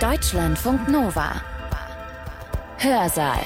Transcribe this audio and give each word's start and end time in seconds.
Deutschlandfunk 0.00 0.90
Nova. 0.90 1.40
Hörsaal. 2.76 3.40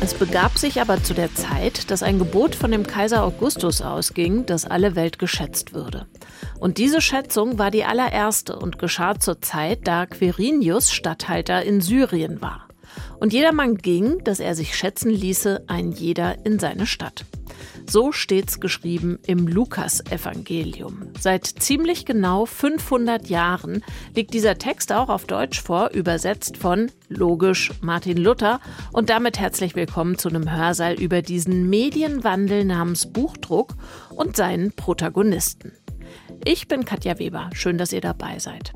Es 0.00 0.12
begab 0.14 0.58
sich 0.58 0.80
aber 0.80 1.00
zu 1.04 1.14
der 1.14 1.32
Zeit, 1.36 1.92
dass 1.92 2.02
ein 2.02 2.18
Gebot 2.18 2.56
von 2.56 2.72
dem 2.72 2.84
Kaiser 2.84 3.22
Augustus 3.22 3.80
ausging, 3.80 4.44
dass 4.44 4.64
alle 4.64 4.96
Welt 4.96 5.20
geschätzt 5.20 5.72
würde. 5.72 6.08
Und 6.58 6.78
diese 6.78 7.00
Schätzung 7.00 7.60
war 7.60 7.70
die 7.70 7.84
allererste 7.84 8.58
und 8.58 8.80
geschah 8.80 9.20
zur 9.20 9.40
Zeit, 9.40 9.86
da 9.86 10.06
Quirinius 10.06 10.90
Statthalter 10.90 11.62
in 11.62 11.80
Syrien 11.80 12.42
war. 12.42 12.66
Und 13.20 13.32
jedermann 13.32 13.76
ging, 13.76 14.24
dass 14.24 14.40
er 14.40 14.56
sich 14.56 14.76
schätzen 14.76 15.10
ließe, 15.10 15.66
ein 15.68 15.92
jeder 15.92 16.44
in 16.44 16.58
seine 16.58 16.86
Stadt. 16.86 17.24
So 17.86 18.12
steht's 18.12 18.60
geschrieben 18.60 19.18
im 19.26 19.46
Lukas-Evangelium. 19.46 21.08
Seit 21.18 21.46
ziemlich 21.46 22.04
genau 22.04 22.46
500 22.46 23.28
Jahren 23.28 23.84
liegt 24.14 24.34
dieser 24.34 24.58
Text 24.58 24.92
auch 24.92 25.08
auf 25.08 25.26
Deutsch 25.26 25.60
vor, 25.60 25.90
übersetzt 25.90 26.56
von, 26.56 26.90
logisch, 27.08 27.72
Martin 27.80 28.16
Luther. 28.16 28.60
Und 28.92 29.10
damit 29.10 29.38
herzlich 29.38 29.74
willkommen 29.74 30.18
zu 30.18 30.28
einem 30.28 30.50
Hörsaal 30.50 30.94
über 30.94 31.22
diesen 31.22 31.68
Medienwandel 31.68 32.64
namens 32.64 33.12
Buchdruck 33.12 33.74
und 34.10 34.36
seinen 34.36 34.72
Protagonisten. 34.72 35.72
Ich 36.44 36.68
bin 36.68 36.84
Katja 36.84 37.18
Weber. 37.18 37.50
Schön, 37.52 37.78
dass 37.78 37.92
ihr 37.92 38.00
dabei 38.00 38.38
seid. 38.38 38.72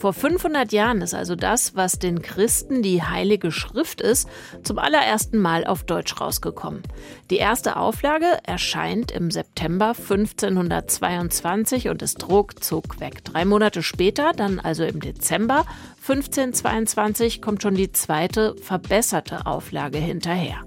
Vor 0.00 0.14
500 0.14 0.72
Jahren 0.72 1.02
ist 1.02 1.12
also 1.12 1.36
das, 1.36 1.76
was 1.76 1.98
den 1.98 2.22
Christen 2.22 2.80
die 2.80 3.02
Heilige 3.02 3.52
Schrift 3.52 4.00
ist, 4.00 4.30
zum 4.62 4.78
allerersten 4.78 5.36
Mal 5.36 5.66
auf 5.66 5.84
Deutsch 5.84 6.18
rausgekommen. 6.18 6.82
Die 7.28 7.36
erste 7.36 7.76
Auflage 7.76 8.38
erscheint 8.44 9.10
im 9.10 9.30
September 9.30 9.88
1522 9.88 11.90
und 11.90 12.00
ist 12.00 12.30
ruckzuck 12.30 12.98
weg. 12.98 13.22
Drei 13.24 13.44
Monate 13.44 13.82
später, 13.82 14.32
dann 14.34 14.58
also 14.58 14.84
im 14.84 15.00
Dezember 15.00 15.66
1522, 16.00 17.42
kommt 17.42 17.60
schon 17.60 17.74
die 17.74 17.92
zweite, 17.92 18.56
verbesserte 18.56 19.44
Auflage 19.44 19.98
hinterher. 19.98 20.64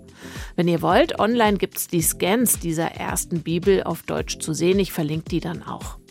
Wenn 0.55 0.67
ihr 0.67 0.83
wollt, 0.83 1.17
online 1.17 1.57
gibt 1.57 1.79
es 1.79 1.87
die 1.87 2.03
Scans 2.03 2.59
dieser 2.59 2.91
ersten 2.91 3.41
Bibel 3.41 3.81
auf 3.81 4.03
Deutsch 4.03 4.37
zu 4.37 4.53
sehen. 4.53 4.77
Ich 4.77 4.93
verlinke 4.93 5.29
die 5.29 5.39
dann 5.39 5.63
auch. 5.63 6.02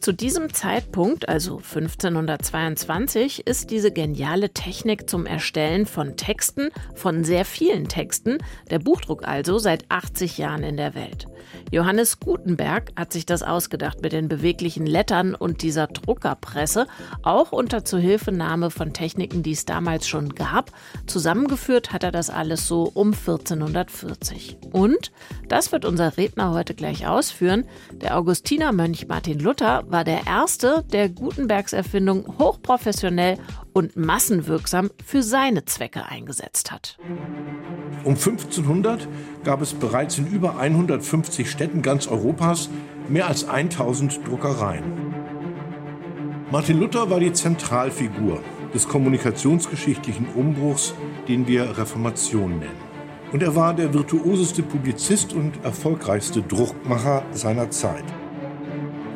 Zu 0.00 0.12
diesem 0.12 0.54
Zeitpunkt, 0.54 1.28
also 1.28 1.58
1522, 1.58 3.46
ist 3.46 3.70
diese 3.70 3.92
geniale 3.92 4.48
Technik 4.48 5.10
zum 5.10 5.26
Erstellen 5.26 5.84
von 5.84 6.16
Texten, 6.16 6.70
von 6.94 7.22
sehr 7.22 7.44
vielen 7.44 7.86
Texten, 7.86 8.38
der 8.70 8.78
Buchdruck 8.78 9.28
also, 9.28 9.58
seit 9.58 9.84
80 9.90 10.38
Jahren 10.38 10.62
in 10.62 10.78
der 10.78 10.94
Welt. 10.94 11.26
Johannes 11.70 12.20
Gutenberg 12.20 12.92
hat 12.96 13.12
sich 13.12 13.26
das 13.26 13.42
ausgedacht 13.42 14.02
mit 14.02 14.12
den 14.12 14.28
beweglichen 14.28 14.86
Lettern 14.86 15.34
und 15.34 15.62
dieser 15.62 15.86
Druckerpresse, 15.86 16.86
auch 17.22 17.52
unter 17.52 17.84
Zuhilfenahme 17.84 18.70
von 18.70 18.92
Techniken, 18.92 19.42
die 19.42 19.52
es 19.52 19.64
damals 19.64 20.08
schon 20.08 20.34
gab. 20.34 20.72
Zusammengeführt 21.06 21.92
hat 21.92 22.04
er 22.04 22.12
das 22.12 22.30
alles 22.30 22.66
so 22.66 22.90
um 22.94 23.12
1440. 23.12 24.58
Und, 24.72 25.12
das 25.48 25.72
wird 25.72 25.84
unser 25.84 26.16
Redner 26.16 26.52
heute 26.52 26.74
gleich 26.74 27.06
ausführen, 27.06 27.64
der 27.92 28.16
Augustinermönch 28.16 29.08
Martin 29.08 29.38
Luther 29.38 29.84
war 29.88 30.04
der 30.04 30.26
erste, 30.26 30.84
der 30.92 31.08
Gutenbergs 31.08 31.72
Erfindung 31.72 32.38
hochprofessionell 32.38 33.38
und 33.80 33.96
massenwirksam 33.96 34.90
für 35.04 35.22
seine 35.22 35.64
Zwecke 35.64 36.04
eingesetzt 36.06 36.70
hat. 36.70 36.98
Um 38.04 38.14
1500 38.14 39.08
gab 39.42 39.62
es 39.62 39.72
bereits 39.72 40.18
in 40.18 40.26
über 40.26 40.58
150 40.58 41.50
Städten 41.50 41.80
ganz 41.80 42.06
Europas 42.06 42.68
mehr 43.08 43.26
als 43.26 43.48
1000 43.48 44.26
Druckereien. 44.26 44.84
Martin 46.52 46.78
Luther 46.78 47.08
war 47.08 47.20
die 47.20 47.32
Zentralfigur 47.32 48.42
des 48.74 48.86
kommunikationsgeschichtlichen 48.86 50.26
Umbruchs, 50.34 50.92
den 51.26 51.48
wir 51.48 51.78
Reformation 51.78 52.58
nennen. 52.58 52.90
Und 53.32 53.42
er 53.42 53.56
war 53.56 53.72
der 53.72 53.94
virtuoseste 53.94 54.62
Publizist 54.62 55.32
und 55.32 55.64
erfolgreichste 55.64 56.42
Druckmacher 56.42 57.22
seiner 57.32 57.70
Zeit. 57.70 58.04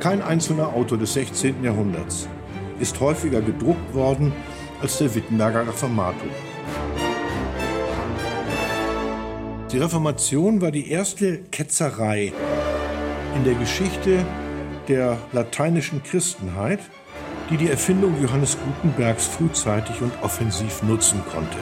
Kein 0.00 0.22
einzelner 0.22 0.68
Autor 0.68 0.96
des 0.96 1.12
16. 1.14 1.62
Jahrhunderts 1.62 2.28
ist 2.80 3.00
häufiger 3.00 3.40
gedruckt 3.40 3.94
worden 3.94 4.32
als 4.84 4.98
der 4.98 5.14
Wittenberger 5.14 5.66
Reformator. 5.66 6.28
Die 9.72 9.78
Reformation 9.78 10.60
war 10.60 10.70
die 10.70 10.90
erste 10.90 11.38
Ketzerei 11.44 12.34
in 13.34 13.44
der 13.44 13.54
Geschichte 13.54 14.26
der 14.86 15.16
lateinischen 15.32 16.02
Christenheit, 16.02 16.80
die 17.48 17.56
die 17.56 17.70
Erfindung 17.70 18.20
Johannes 18.20 18.58
Gutenbergs 18.62 19.26
frühzeitig 19.26 20.02
und 20.02 20.12
offensiv 20.22 20.82
nutzen 20.82 21.22
konnte. 21.32 21.56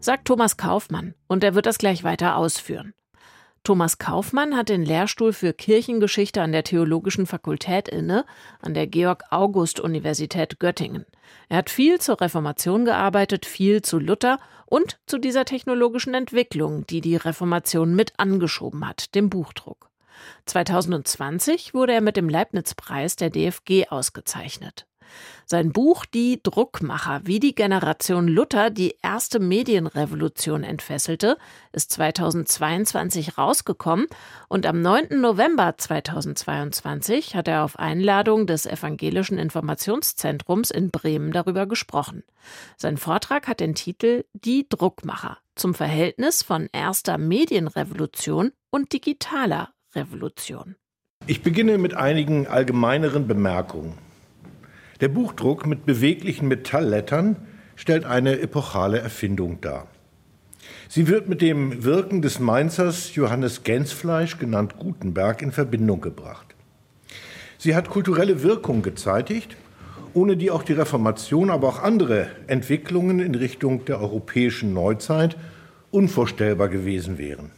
Sagt 0.00 0.24
Thomas 0.24 0.56
Kaufmann, 0.56 1.14
und 1.28 1.44
er 1.44 1.54
wird 1.54 1.66
das 1.66 1.78
gleich 1.78 2.02
weiter 2.02 2.34
ausführen. 2.34 2.92
Thomas 3.62 3.98
Kaufmann 3.98 4.56
hat 4.56 4.70
den 4.70 4.84
Lehrstuhl 4.84 5.34
für 5.34 5.52
Kirchengeschichte 5.52 6.40
an 6.40 6.52
der 6.52 6.64
Theologischen 6.64 7.26
Fakultät 7.26 7.88
inne, 7.88 8.24
an 8.62 8.72
der 8.72 8.86
Georg-August-Universität 8.86 10.58
Göttingen. 10.58 11.04
Er 11.50 11.58
hat 11.58 11.68
viel 11.68 12.00
zur 12.00 12.20
Reformation 12.22 12.86
gearbeitet, 12.86 13.44
viel 13.44 13.82
zu 13.82 13.98
Luther 13.98 14.38
und 14.64 14.98
zu 15.06 15.18
dieser 15.18 15.44
technologischen 15.44 16.14
Entwicklung, 16.14 16.86
die 16.86 17.02
die 17.02 17.16
Reformation 17.16 17.94
mit 17.94 18.14
angeschoben 18.18 18.88
hat, 18.88 19.14
dem 19.14 19.28
Buchdruck. 19.28 19.90
2020 20.46 21.74
wurde 21.74 21.92
er 21.92 22.00
mit 22.00 22.16
dem 22.16 22.30
Leibniz-Preis 22.30 23.16
der 23.16 23.28
DFG 23.28 23.88
ausgezeichnet. 23.90 24.86
Sein 25.52 25.72
Buch 25.72 26.06
Die 26.06 26.38
Druckmacher, 26.40 27.22
wie 27.24 27.40
die 27.40 27.56
Generation 27.56 28.28
Luther 28.28 28.70
die 28.70 28.94
erste 29.02 29.40
Medienrevolution 29.40 30.62
entfesselte, 30.62 31.38
ist 31.72 31.90
2022 31.90 33.36
rausgekommen 33.36 34.06
und 34.48 34.64
am 34.64 34.80
9. 34.80 35.20
November 35.20 35.74
2022 35.76 37.34
hat 37.34 37.48
er 37.48 37.64
auf 37.64 37.80
Einladung 37.80 38.46
des 38.46 38.64
Evangelischen 38.64 39.38
Informationszentrums 39.38 40.70
in 40.70 40.92
Bremen 40.92 41.32
darüber 41.32 41.66
gesprochen. 41.66 42.22
Sein 42.76 42.96
Vortrag 42.96 43.48
hat 43.48 43.58
den 43.58 43.74
Titel 43.74 44.22
Die 44.32 44.68
Druckmacher 44.68 45.38
zum 45.56 45.74
Verhältnis 45.74 46.44
von 46.44 46.68
erster 46.72 47.18
Medienrevolution 47.18 48.52
und 48.70 48.92
digitaler 48.92 49.70
Revolution. 49.96 50.76
Ich 51.26 51.42
beginne 51.42 51.76
mit 51.76 51.94
einigen 51.94 52.46
allgemeineren 52.46 53.26
Bemerkungen. 53.26 53.98
Der 55.00 55.08
Buchdruck 55.08 55.66
mit 55.66 55.86
beweglichen 55.86 56.48
Metalllettern 56.48 57.36
stellt 57.74 58.04
eine 58.04 58.40
epochale 58.40 58.98
Erfindung 58.98 59.60
dar. 59.62 59.86
Sie 60.88 61.08
wird 61.08 61.28
mit 61.28 61.40
dem 61.40 61.84
Wirken 61.84 62.20
des 62.20 62.38
Mainzers 62.38 63.14
Johannes 63.14 63.62
Gänsfleisch, 63.62 64.38
genannt 64.38 64.74
Gutenberg, 64.78 65.40
in 65.40 65.52
Verbindung 65.52 66.02
gebracht. 66.02 66.54
Sie 67.56 67.74
hat 67.74 67.88
kulturelle 67.88 68.42
Wirkung 68.42 68.82
gezeitigt, 68.82 69.56
ohne 70.12 70.36
die 70.36 70.50
auch 70.50 70.62
die 70.62 70.74
Reformation, 70.74 71.48
aber 71.48 71.68
auch 71.68 71.82
andere 71.82 72.26
Entwicklungen 72.46 73.20
in 73.20 73.34
Richtung 73.34 73.86
der 73.86 74.00
europäischen 74.00 74.74
Neuzeit 74.74 75.36
unvorstellbar 75.90 76.68
gewesen 76.68 77.16
wären. 77.16 77.52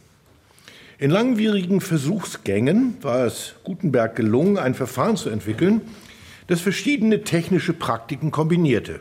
In 0.97 1.09
langwierigen 1.09 1.81
Versuchsgängen 1.81 2.95
war 3.01 3.25
es 3.25 3.55
Gutenberg 3.63 4.15
gelungen, 4.15 4.57
ein 4.57 4.75
Verfahren 4.75 5.17
zu 5.17 5.29
entwickeln, 5.29 5.81
das 6.47 6.61
verschiedene 6.61 7.23
technische 7.23 7.73
Praktiken 7.73 8.31
kombinierte. 8.31 8.99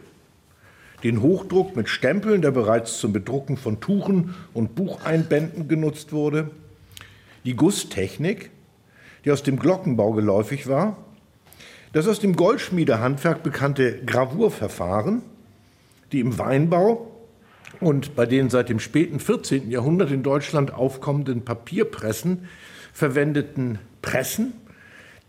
Den 1.03 1.21
Hochdruck 1.21 1.75
mit 1.75 1.89
Stempeln, 1.89 2.43
der 2.43 2.53
bereits 2.53 2.99
zum 2.99 3.13
Bedrucken 3.13 3.57
von 3.57 3.81
Tuchen 3.81 4.35
und 4.55 4.75
Bucheinbänden 4.75 5.67
genutzt 5.67 6.13
wurde, 6.13 6.51
die 7.45 7.57
Gusstechnik, 7.57 8.51
die 9.25 9.33
aus 9.33 9.43
dem 9.43 9.59
Glockenbau 9.59 10.13
geläufig 10.13 10.69
war, 10.69 10.97
das 11.93 12.09
aus 12.09 12.21
dem 12.21 12.37
Goldschmiedehandwerk 12.37 13.43
bekannte 13.43 14.01
Gravurverfahren, 14.05 15.23
die 16.13 16.21
im 16.21 16.39
Weinbau 16.39 17.11
und 17.81 18.15
bei 18.15 18.27
den 18.27 18.49
seit 18.49 18.69
dem 18.69 18.79
späten 18.79 19.19
14. 19.19 19.71
Jahrhundert 19.71 20.11
in 20.11 20.23
Deutschland 20.23 20.73
aufkommenden 20.73 21.45
Papierpressen 21.45 22.49
verwendeten 22.93 23.79
Pressen 24.01 24.53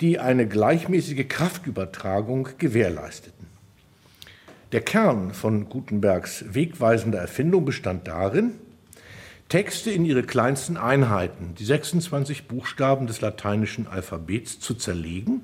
die 0.04 0.20
eine 0.20 0.46
gleichmäßige 0.46 1.30
Kraftübertragung 1.30 2.50
gewährleisteten. 2.58 3.48
Der 4.74 4.82
Kern 4.82 5.34
von 5.34 5.70
Gutenbergs 5.70 6.44
wegweisender 6.50 7.20
Erfindung 7.20 7.64
bestand 7.64 8.06
darin, 8.06 8.52
Texte 9.48 9.92
in 9.92 10.04
ihre 10.04 10.24
kleinsten 10.24 10.76
Einheiten, 10.76 11.56
die 11.58 11.64
26 11.64 12.50
Buchstaben 12.50 13.08
des 13.08 13.22
lateinischen 13.22 13.88
Alphabets, 13.88 14.60
zu 14.60 14.74
zerlegen 14.74 15.40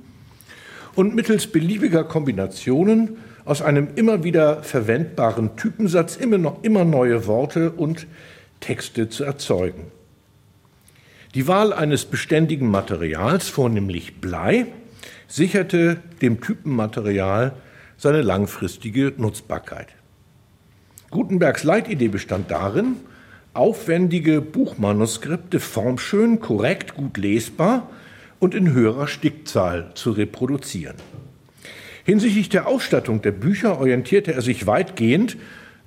und 0.93 1.15
mittels 1.15 1.47
beliebiger 1.47 2.03
Kombinationen 2.03 3.15
aus 3.45 3.61
einem 3.61 3.87
immer 3.95 4.25
wieder 4.25 4.61
verwendbaren 4.61 5.55
Typensatz 5.55 6.17
immer, 6.17 6.37
noch, 6.37 6.63
immer 6.63 6.83
neue 6.83 7.27
Worte 7.27 7.71
und 7.71 8.07
Texte 8.59 9.07
zu 9.07 9.23
erzeugen. 9.23 9.89
Die 11.35 11.47
Wahl 11.47 11.73
eines 11.73 12.05
beständigen 12.05 12.71
Materials, 12.71 13.49
vornehmlich 13.49 14.19
Blei, 14.19 14.65
sicherte 15.27 15.97
dem 16.23 16.41
Typenmaterial 16.41 17.53
seine 17.97 18.23
langfristige 18.23 19.13
Nutzbarkeit. 19.15 19.89
Gutenbergs 21.11 21.63
Leitidee 21.63 22.07
bestand 22.07 22.49
darin, 22.49 22.95
aufwendige 23.53 24.41
Buchmanuskripte 24.41 25.59
formschön, 25.59 26.39
korrekt, 26.39 26.95
gut 26.95 27.17
lesbar 27.17 27.91
und 28.39 28.55
in 28.55 28.73
höherer 28.73 29.07
Stückzahl 29.07 29.91
zu 29.93 30.11
reproduzieren. 30.11 30.95
Hinsichtlich 32.05 32.49
der 32.49 32.67
Ausstattung 32.67 33.21
der 33.21 33.33
Bücher 33.33 33.79
orientierte 33.79 34.33
er 34.33 34.41
sich 34.41 34.65
weitgehend 34.65 35.37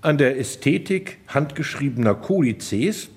an 0.02 0.18
der 0.18 0.38
Ästhetik 0.38 1.18
handgeschriebener 1.26 2.14
Kodizes 2.14 3.10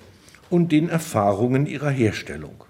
und 0.55 0.71
den 0.71 0.87
Erfahrungen 0.87 1.65
ihrer 1.65 1.89
Herstellung. 1.89 2.63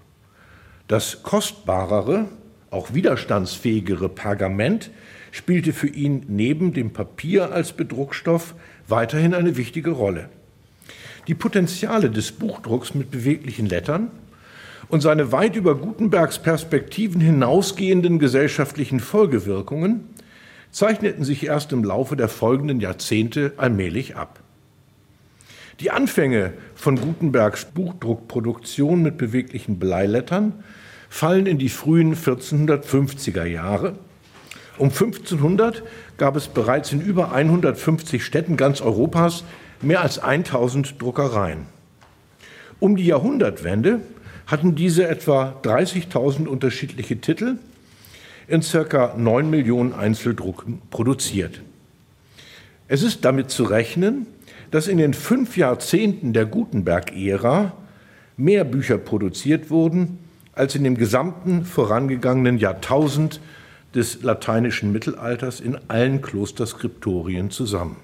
Das 0.88 1.22
kostbarere, 1.22 2.26
auch 2.70 2.92
widerstandsfähigere 2.94 4.08
Pergament 4.08 4.90
spielte 5.30 5.72
für 5.72 5.86
ihn 5.86 6.24
neben 6.26 6.72
dem 6.72 6.92
Papier 6.92 7.52
als 7.52 7.72
Bedruckstoff 7.72 8.56
weiterhin 8.88 9.34
eine 9.34 9.56
wichtige 9.56 9.90
Rolle. 9.90 10.28
Die 11.28 11.34
Potenziale 11.34 12.10
des 12.10 12.32
Buchdrucks 12.32 12.94
mit 12.94 13.12
beweglichen 13.12 13.66
Lettern 13.66 14.10
und 14.88 15.00
seine 15.00 15.30
weit 15.30 15.54
über 15.54 15.76
Gutenbergs 15.76 16.40
Perspektiven 16.40 17.20
hinausgehenden 17.20 18.18
gesellschaftlichen 18.18 18.98
Folgewirkungen 18.98 20.08
zeichneten 20.72 21.22
sich 21.22 21.46
erst 21.46 21.72
im 21.72 21.84
Laufe 21.84 22.16
der 22.16 22.28
folgenden 22.28 22.80
Jahrzehnte 22.80 23.52
allmählich 23.56 24.16
ab. 24.16 24.40
Die 25.80 25.90
Anfänge 25.90 26.54
von 26.74 26.98
Gutenbergs 26.98 27.66
Buchdruckproduktion 27.66 29.02
mit 29.02 29.18
beweglichen 29.18 29.78
Bleilettern 29.78 30.64
fallen 31.10 31.44
in 31.44 31.58
die 31.58 31.68
frühen 31.68 32.16
1450er 32.16 33.44
Jahre. 33.44 33.98
Um 34.78 34.88
1500 34.88 35.82
gab 36.16 36.34
es 36.36 36.48
bereits 36.48 36.92
in 36.92 37.02
über 37.02 37.32
150 37.32 38.24
Städten 38.24 38.56
ganz 38.56 38.80
Europas 38.80 39.44
mehr 39.82 40.00
als 40.00 40.18
1000 40.18 41.00
Druckereien. 41.00 41.66
Um 42.80 42.96
die 42.96 43.06
Jahrhundertwende 43.06 44.00
hatten 44.46 44.76
diese 44.76 45.06
etwa 45.06 45.60
30.000 45.62 46.46
unterschiedliche 46.46 47.20
Titel 47.20 47.56
in 48.48 48.62
circa 48.62 49.14
9 49.16 49.50
Millionen 49.50 49.92
Einzeldrucken 49.92 50.80
produziert. 50.90 51.60
Es 52.88 53.02
ist 53.02 53.24
damit 53.24 53.50
zu 53.50 53.64
rechnen, 53.64 54.26
dass 54.76 54.88
in 54.88 54.98
den 54.98 55.14
fünf 55.14 55.56
Jahrzehnten 55.56 56.34
der 56.34 56.44
Gutenberg-Ära 56.44 57.72
mehr 58.36 58.62
Bücher 58.62 58.98
produziert 58.98 59.70
wurden 59.70 60.18
als 60.52 60.74
in 60.74 60.84
dem 60.84 60.98
gesamten 60.98 61.64
vorangegangenen 61.64 62.58
Jahrtausend 62.58 63.40
des 63.94 64.22
lateinischen 64.22 64.92
Mittelalters 64.92 65.60
in 65.60 65.78
allen 65.88 66.20
Klosterskriptorien 66.20 67.50
zusammen. 67.50 67.96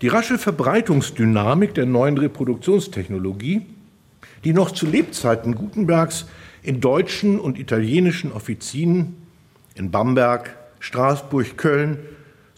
Die 0.00 0.08
rasche 0.08 0.38
Verbreitungsdynamik 0.38 1.74
der 1.74 1.84
neuen 1.84 2.16
Reproduktionstechnologie, 2.16 3.66
die 4.44 4.54
noch 4.54 4.70
zu 4.70 4.86
Lebzeiten 4.86 5.54
Gutenbergs 5.54 6.24
in 6.62 6.80
deutschen 6.80 7.38
und 7.38 7.58
italienischen 7.58 8.32
Offizinen 8.32 9.14
in 9.74 9.90
Bamberg, 9.90 10.56
Straßburg, 10.80 11.58
Köln, 11.58 11.98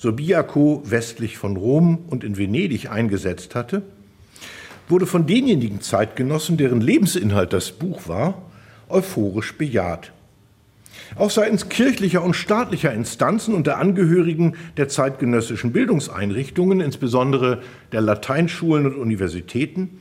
Subiaco 0.01 0.83
westlich 0.87 1.37
von 1.37 1.59
Rom 1.59 1.99
und 2.09 2.25
in 2.25 2.39
Venedig 2.39 2.91
eingesetzt 2.91 3.55
hatte, 3.55 3.83
wurde 4.89 5.05
von 5.07 5.27
denjenigen 5.27 5.83
Zeitgenossen, 5.83 6.57
deren 6.57 6.81
Lebensinhalt 6.81 7.53
das 7.53 7.73
Buch 7.73 8.09
war, 8.09 8.41
euphorisch 8.89 9.59
bejaht. 9.59 10.13
Auch 11.17 11.31
seitens 11.31 11.69
kirchlicher 11.69 12.23
und 12.23 12.33
staatlicher 12.33 12.95
Instanzen 12.95 13.53
und 13.53 13.67
der 13.67 13.77
Angehörigen 13.77 14.55
der 14.79 14.89
zeitgenössischen 14.89 15.71
Bildungseinrichtungen, 15.71 16.81
insbesondere 16.81 17.61
der 17.93 18.01
Lateinschulen 18.01 18.87
und 18.87 18.97
Universitäten, 18.97 20.01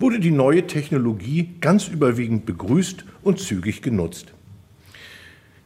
wurde 0.00 0.18
die 0.18 0.32
neue 0.32 0.66
Technologie 0.66 1.50
ganz 1.60 1.86
überwiegend 1.86 2.44
begrüßt 2.44 3.04
und 3.22 3.38
zügig 3.38 3.82
genutzt. 3.82 4.32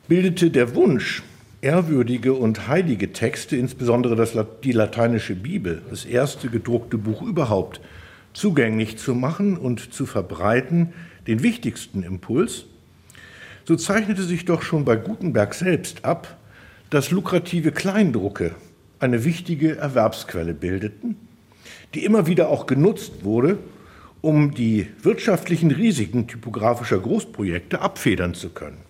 Bildete 0.08 0.50
der 0.50 0.74
Wunsch, 0.74 1.22
ehrwürdige 1.62 2.34
und 2.34 2.66
heilige 2.66 3.12
Texte, 3.12 3.56
insbesondere 3.56 4.16
das, 4.16 4.36
die 4.64 4.72
lateinische 4.72 5.36
Bibel, 5.36 5.80
das 5.88 6.04
erste 6.04 6.48
gedruckte 6.48 6.98
Buch 6.98 7.22
überhaupt, 7.22 7.80
zugänglich 8.34 8.98
zu 8.98 9.14
machen 9.14 9.56
und 9.56 9.94
zu 9.94 10.04
verbreiten, 10.04 10.92
den 11.26 11.42
wichtigsten 11.42 12.02
Impuls, 12.02 12.66
so 13.64 13.76
zeichnete 13.76 14.24
sich 14.24 14.44
doch 14.44 14.62
schon 14.62 14.84
bei 14.84 14.96
Gutenberg 14.96 15.54
selbst 15.54 16.04
ab, 16.04 16.36
dass 16.90 17.12
lukrative 17.12 17.70
Kleindrucke 17.70 18.56
eine 18.98 19.24
wichtige 19.24 19.76
Erwerbsquelle 19.76 20.54
bildeten, 20.54 21.16
die 21.94 22.04
immer 22.04 22.26
wieder 22.26 22.48
auch 22.48 22.66
genutzt 22.66 23.22
wurde, 23.24 23.58
um 24.20 24.52
die 24.52 24.88
wirtschaftlichen 25.00 25.70
Risiken 25.70 26.26
typografischer 26.26 26.98
Großprojekte 26.98 27.80
abfedern 27.80 28.34
zu 28.34 28.50
können. 28.50 28.81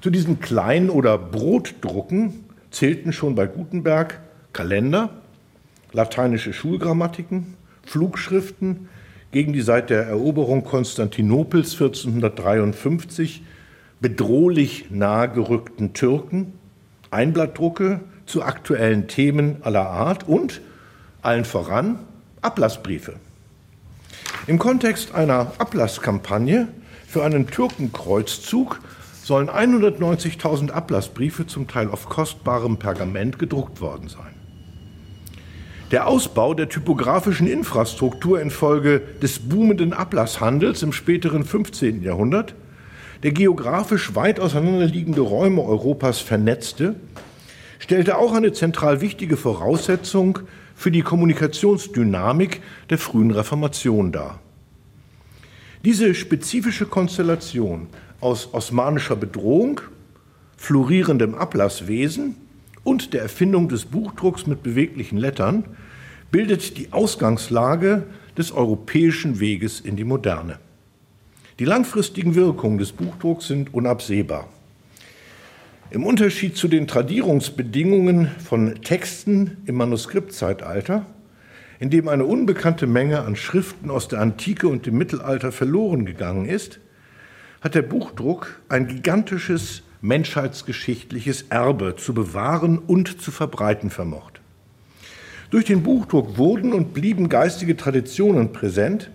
Zu 0.00 0.10
diesen 0.10 0.40
Klein- 0.40 0.90
oder 0.90 1.16
Brotdrucken 1.18 2.44
zählten 2.70 3.12
schon 3.12 3.34
bei 3.34 3.46
Gutenberg 3.46 4.20
Kalender, 4.52 5.10
lateinische 5.92 6.52
Schulgrammatiken, 6.52 7.54
Flugschriften 7.84 8.88
gegen 9.32 9.52
die 9.52 9.62
seit 9.62 9.90
der 9.90 10.06
Eroberung 10.06 10.64
Konstantinopels 10.64 11.72
1453 11.72 13.42
bedrohlich 14.00 14.90
nahegerückten 14.90 15.94
Türken, 15.94 16.52
Einblattdrucke 17.10 18.00
zu 18.26 18.42
aktuellen 18.42 19.08
Themen 19.08 19.56
aller 19.62 19.88
Art 19.88 20.28
und 20.28 20.60
allen 21.22 21.44
voran 21.44 21.98
Ablassbriefe. 22.42 23.14
Im 24.46 24.58
Kontext 24.58 25.14
einer 25.14 25.52
Ablasskampagne 25.58 26.68
für 27.06 27.24
einen 27.24 27.46
Türkenkreuzzug 27.46 28.80
sollen 29.26 29.50
190.000 29.50 30.70
Ablassbriefe 30.70 31.48
zum 31.48 31.66
Teil 31.66 31.90
auf 31.90 32.08
kostbarem 32.08 32.76
Pergament 32.76 33.40
gedruckt 33.40 33.80
worden 33.80 34.06
sein. 34.06 34.36
Der 35.90 36.06
Ausbau 36.06 36.54
der 36.54 36.68
typografischen 36.68 37.48
Infrastruktur 37.48 38.40
infolge 38.40 39.02
des 39.20 39.40
boomenden 39.40 39.92
Ablasshandels 39.92 40.84
im 40.84 40.92
späteren 40.92 41.42
15. 41.42 42.04
Jahrhundert, 42.04 42.54
der 43.24 43.32
geografisch 43.32 44.14
weit 44.14 44.38
auseinanderliegende 44.38 45.22
Räume 45.22 45.62
Europas 45.62 46.20
vernetzte, 46.20 46.94
stellte 47.80 48.18
auch 48.18 48.32
eine 48.32 48.52
zentral 48.52 49.00
wichtige 49.00 49.36
Voraussetzung 49.36 50.38
für 50.76 50.92
die 50.92 51.02
Kommunikationsdynamik 51.02 52.62
der 52.90 52.98
frühen 52.98 53.32
Reformation 53.32 54.12
dar. 54.12 54.38
Diese 55.86 56.16
spezifische 56.16 56.84
Konstellation 56.84 57.86
aus 58.18 58.52
osmanischer 58.52 59.14
Bedrohung, 59.14 59.80
florierendem 60.56 61.36
Ablasswesen 61.36 62.34
und 62.82 63.12
der 63.12 63.22
Erfindung 63.22 63.68
des 63.68 63.84
Buchdrucks 63.84 64.48
mit 64.48 64.64
beweglichen 64.64 65.16
Lettern 65.16 65.62
bildet 66.32 66.76
die 66.76 66.92
Ausgangslage 66.92 68.02
des 68.36 68.50
europäischen 68.50 69.38
Weges 69.38 69.78
in 69.78 69.94
die 69.94 70.02
Moderne. 70.02 70.58
Die 71.60 71.64
langfristigen 71.64 72.34
Wirkungen 72.34 72.78
des 72.78 72.90
Buchdrucks 72.90 73.46
sind 73.46 73.72
unabsehbar. 73.72 74.48
Im 75.90 76.04
Unterschied 76.04 76.56
zu 76.56 76.66
den 76.66 76.88
Tradierungsbedingungen 76.88 78.32
von 78.44 78.82
Texten 78.82 79.58
im 79.66 79.76
Manuskriptzeitalter, 79.76 81.06
in 81.78 81.90
dem 81.90 82.08
eine 82.08 82.24
unbekannte 82.24 82.86
Menge 82.86 83.20
an 83.20 83.36
Schriften 83.36 83.90
aus 83.90 84.08
der 84.08 84.20
Antike 84.20 84.68
und 84.68 84.86
dem 84.86 84.96
Mittelalter 84.96 85.52
verloren 85.52 86.06
gegangen 86.06 86.46
ist, 86.46 86.80
hat 87.60 87.74
der 87.74 87.82
Buchdruck 87.82 88.60
ein 88.68 88.86
gigantisches 88.86 89.82
menschheitsgeschichtliches 90.00 91.46
Erbe 91.48 91.96
zu 91.96 92.14
bewahren 92.14 92.78
und 92.78 93.20
zu 93.20 93.30
verbreiten 93.30 93.90
vermocht. 93.90 94.40
Durch 95.50 95.64
den 95.64 95.82
Buchdruck 95.82 96.38
wurden 96.38 96.72
und 96.72 96.92
blieben 96.92 97.28
geistige 97.28 97.76
Traditionen 97.76 98.52
präsent, 98.52 99.10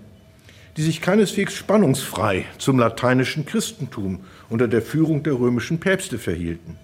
die 0.77 0.82
sich 0.82 1.01
keineswegs 1.01 1.53
spannungsfrei 1.53 2.46
zum 2.58 2.80
lateinischen 2.80 3.46
Christentum 3.46 4.22
unter 4.50 4.68
der 4.68 4.82
Führung 4.82 5.24
der 5.24 5.34
römischen 5.34 5.80
Päpste 5.80 6.18
verhielten. 6.18 6.77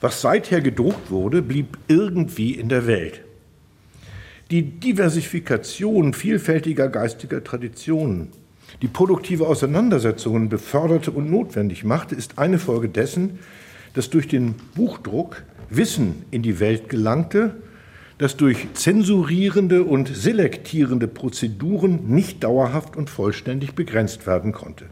Was 0.00 0.20
seither 0.20 0.60
gedruckt 0.60 1.10
wurde, 1.10 1.42
blieb 1.42 1.78
irgendwie 1.88 2.54
in 2.54 2.68
der 2.68 2.86
Welt. 2.86 3.22
Die 4.52 4.64
Diversifikation 4.64 6.12
vielfältiger 6.12 6.90
geistiger 6.90 7.42
Traditionen, 7.42 8.28
die 8.82 8.86
produktive 8.86 9.46
Auseinandersetzungen 9.46 10.50
beförderte 10.50 11.10
und 11.10 11.30
notwendig 11.30 11.84
machte, 11.84 12.14
ist 12.14 12.38
eine 12.38 12.58
Folge 12.58 12.90
dessen, 12.90 13.38
dass 13.94 14.10
durch 14.10 14.28
den 14.28 14.56
Buchdruck 14.74 15.42
Wissen 15.70 16.26
in 16.30 16.42
die 16.42 16.60
Welt 16.60 16.90
gelangte, 16.90 17.56
das 18.18 18.36
durch 18.36 18.66
zensurierende 18.74 19.84
und 19.84 20.08
selektierende 20.14 21.08
Prozeduren 21.08 22.10
nicht 22.10 22.44
dauerhaft 22.44 22.94
und 22.94 23.08
vollständig 23.08 23.74
begrenzt 23.74 24.26
werden 24.26 24.52
konnte. 24.52 24.84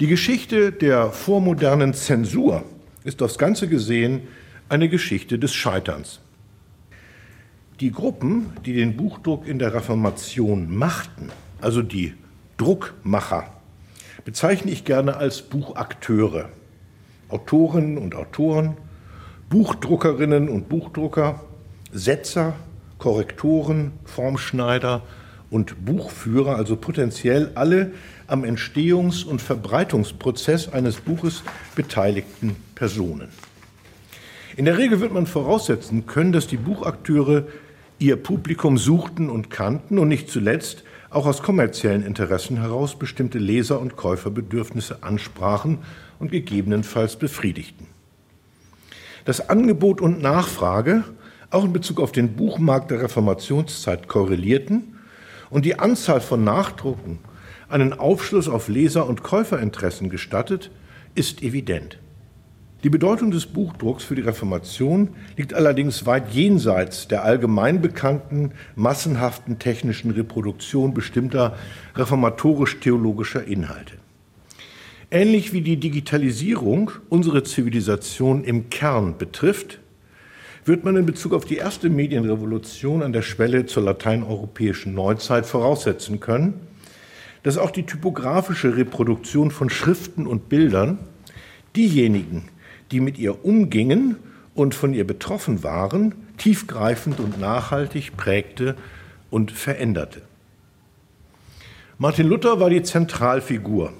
Die 0.00 0.06
Geschichte 0.06 0.72
der 0.72 1.10
vormodernen 1.10 1.92
Zensur 1.92 2.64
ist 3.04 3.20
aufs 3.20 3.36
Ganze 3.36 3.68
gesehen 3.68 4.22
eine 4.70 4.88
Geschichte 4.88 5.38
des 5.38 5.52
Scheiterns. 5.52 6.20
Die 7.80 7.92
Gruppen, 7.92 8.52
die 8.66 8.74
den 8.74 8.94
Buchdruck 8.94 9.48
in 9.48 9.58
der 9.58 9.72
Reformation 9.72 10.76
machten, 10.76 11.30
also 11.62 11.80
die 11.80 12.12
Druckmacher, 12.58 13.54
bezeichne 14.26 14.70
ich 14.70 14.84
gerne 14.84 15.16
als 15.16 15.40
Buchakteure. 15.40 16.50
Autorinnen 17.30 17.96
und 17.96 18.14
Autoren, 18.14 18.76
Buchdruckerinnen 19.48 20.50
und 20.50 20.68
Buchdrucker, 20.68 21.40
Setzer, 21.90 22.54
Korrektoren, 22.98 23.92
Formschneider 24.04 25.00
und 25.48 25.86
Buchführer, 25.86 26.56
also 26.56 26.76
potenziell 26.76 27.50
alle 27.54 27.92
am 28.26 28.44
Entstehungs- 28.44 29.24
und 29.24 29.40
Verbreitungsprozess 29.40 30.68
eines 30.68 30.96
Buches 30.96 31.42
beteiligten 31.76 32.56
Personen. 32.74 33.28
In 34.56 34.66
der 34.66 34.76
Regel 34.76 35.00
wird 35.00 35.14
man 35.14 35.26
voraussetzen 35.26 36.04
können, 36.04 36.32
dass 36.32 36.46
die 36.46 36.58
Buchakteure 36.58 37.46
ihr 38.00 38.16
Publikum 38.16 38.78
suchten 38.78 39.30
und 39.30 39.50
kannten 39.50 39.98
und 39.98 40.08
nicht 40.08 40.30
zuletzt 40.30 40.84
auch 41.10 41.26
aus 41.26 41.42
kommerziellen 41.42 42.04
Interessen 42.04 42.56
heraus 42.56 42.98
bestimmte 42.98 43.38
Leser- 43.38 43.80
und 43.80 43.96
Käuferbedürfnisse 43.96 45.02
ansprachen 45.02 45.78
und 46.18 46.30
gegebenenfalls 46.30 47.16
befriedigten. 47.16 47.86
Das 49.24 49.50
Angebot 49.50 50.00
und 50.00 50.22
Nachfrage 50.22 51.04
auch 51.50 51.64
in 51.64 51.72
Bezug 51.72 52.00
auf 52.00 52.12
den 52.12 52.36
Buchmarkt 52.36 52.90
der 52.90 53.02
Reformationszeit 53.02 54.08
korrelierten 54.08 54.96
und 55.50 55.64
die 55.64 55.78
Anzahl 55.78 56.20
von 56.20 56.42
Nachdrucken 56.42 57.18
einen 57.68 57.92
Aufschluss 57.92 58.48
auf 58.48 58.68
Leser- 58.68 59.06
und 59.06 59.22
Käuferinteressen 59.22 60.10
gestattet, 60.10 60.70
ist 61.14 61.42
evident. 61.42 61.98
Die 62.82 62.88
Bedeutung 62.88 63.30
des 63.30 63.44
Buchdrucks 63.44 64.04
für 64.04 64.14
die 64.14 64.22
Reformation 64.22 65.10
liegt 65.36 65.52
allerdings 65.52 66.06
weit 66.06 66.32
jenseits 66.32 67.08
der 67.08 67.24
allgemein 67.24 67.82
bekannten, 67.82 68.52
massenhaften 68.74 69.58
technischen 69.58 70.12
Reproduktion 70.12 70.94
bestimmter 70.94 71.58
reformatorisch-theologischer 71.94 73.44
Inhalte. 73.44 73.96
Ähnlich 75.10 75.52
wie 75.52 75.60
die 75.60 75.76
Digitalisierung 75.76 76.90
unsere 77.10 77.42
Zivilisation 77.42 78.44
im 78.44 78.70
Kern 78.70 79.18
betrifft, 79.18 79.80
wird 80.64 80.84
man 80.84 80.96
in 80.96 81.04
Bezug 81.04 81.34
auf 81.34 81.44
die 81.44 81.56
erste 81.56 81.90
Medienrevolution 81.90 83.02
an 83.02 83.12
der 83.12 83.22
Schwelle 83.22 83.66
zur 83.66 83.82
lateineuropäischen 83.82 84.94
Neuzeit 84.94 85.44
voraussetzen 85.44 86.20
können, 86.20 86.54
dass 87.42 87.58
auch 87.58 87.72
die 87.72 87.84
typografische 87.84 88.76
Reproduktion 88.76 89.50
von 89.50 89.68
Schriften 89.68 90.26
und 90.26 90.48
Bildern 90.48 90.98
diejenigen, 91.76 92.48
die 92.90 93.00
mit 93.00 93.18
ihr 93.18 93.44
umgingen 93.44 94.16
und 94.54 94.74
von 94.74 94.94
ihr 94.94 95.06
betroffen 95.06 95.62
waren, 95.62 96.14
tiefgreifend 96.38 97.20
und 97.20 97.38
nachhaltig 97.38 98.16
prägte 98.16 98.76
und 99.30 99.52
veränderte. 99.52 100.22
Martin 101.98 102.26
Luther 102.26 102.60
war 102.60 102.70
die 102.70 102.82
Zentralfigur 102.82 103.92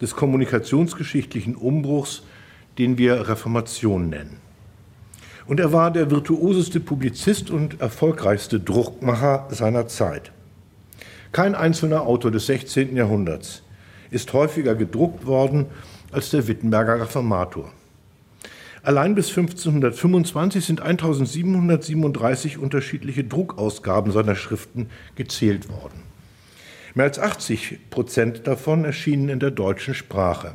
des 0.00 0.16
kommunikationsgeschichtlichen 0.16 1.54
Umbruchs, 1.54 2.22
den 2.78 2.98
wir 2.98 3.28
Reformation 3.28 4.08
nennen. 4.08 4.38
Und 5.46 5.60
er 5.60 5.72
war 5.72 5.90
der 5.90 6.10
virtuoseste 6.10 6.80
Publizist 6.80 7.50
und 7.50 7.80
erfolgreichste 7.80 8.58
Druckmacher 8.58 9.48
seiner 9.50 9.86
Zeit. 9.86 10.32
Kein 11.32 11.54
einzelner 11.54 12.02
Autor 12.02 12.30
des 12.30 12.46
16. 12.46 12.96
Jahrhunderts 12.96 13.62
ist 14.10 14.32
häufiger 14.32 14.74
gedruckt 14.74 15.26
worden 15.26 15.66
als 16.10 16.30
der 16.30 16.46
Wittenberger 16.46 17.00
Reformator. 17.00 17.72
Allein 18.84 19.14
bis 19.14 19.28
1525 19.28 20.64
sind 20.64 20.80
1737 20.80 22.58
unterschiedliche 22.58 23.22
Druckausgaben 23.22 24.10
seiner 24.12 24.34
Schriften 24.34 24.90
gezählt 25.14 25.68
worden. 25.68 26.02
Mehr 26.94 27.06
als 27.06 27.20
80 27.20 27.90
Prozent 27.90 28.46
davon 28.48 28.84
erschienen 28.84 29.28
in 29.28 29.38
der 29.38 29.52
deutschen 29.52 29.94
Sprache. 29.94 30.54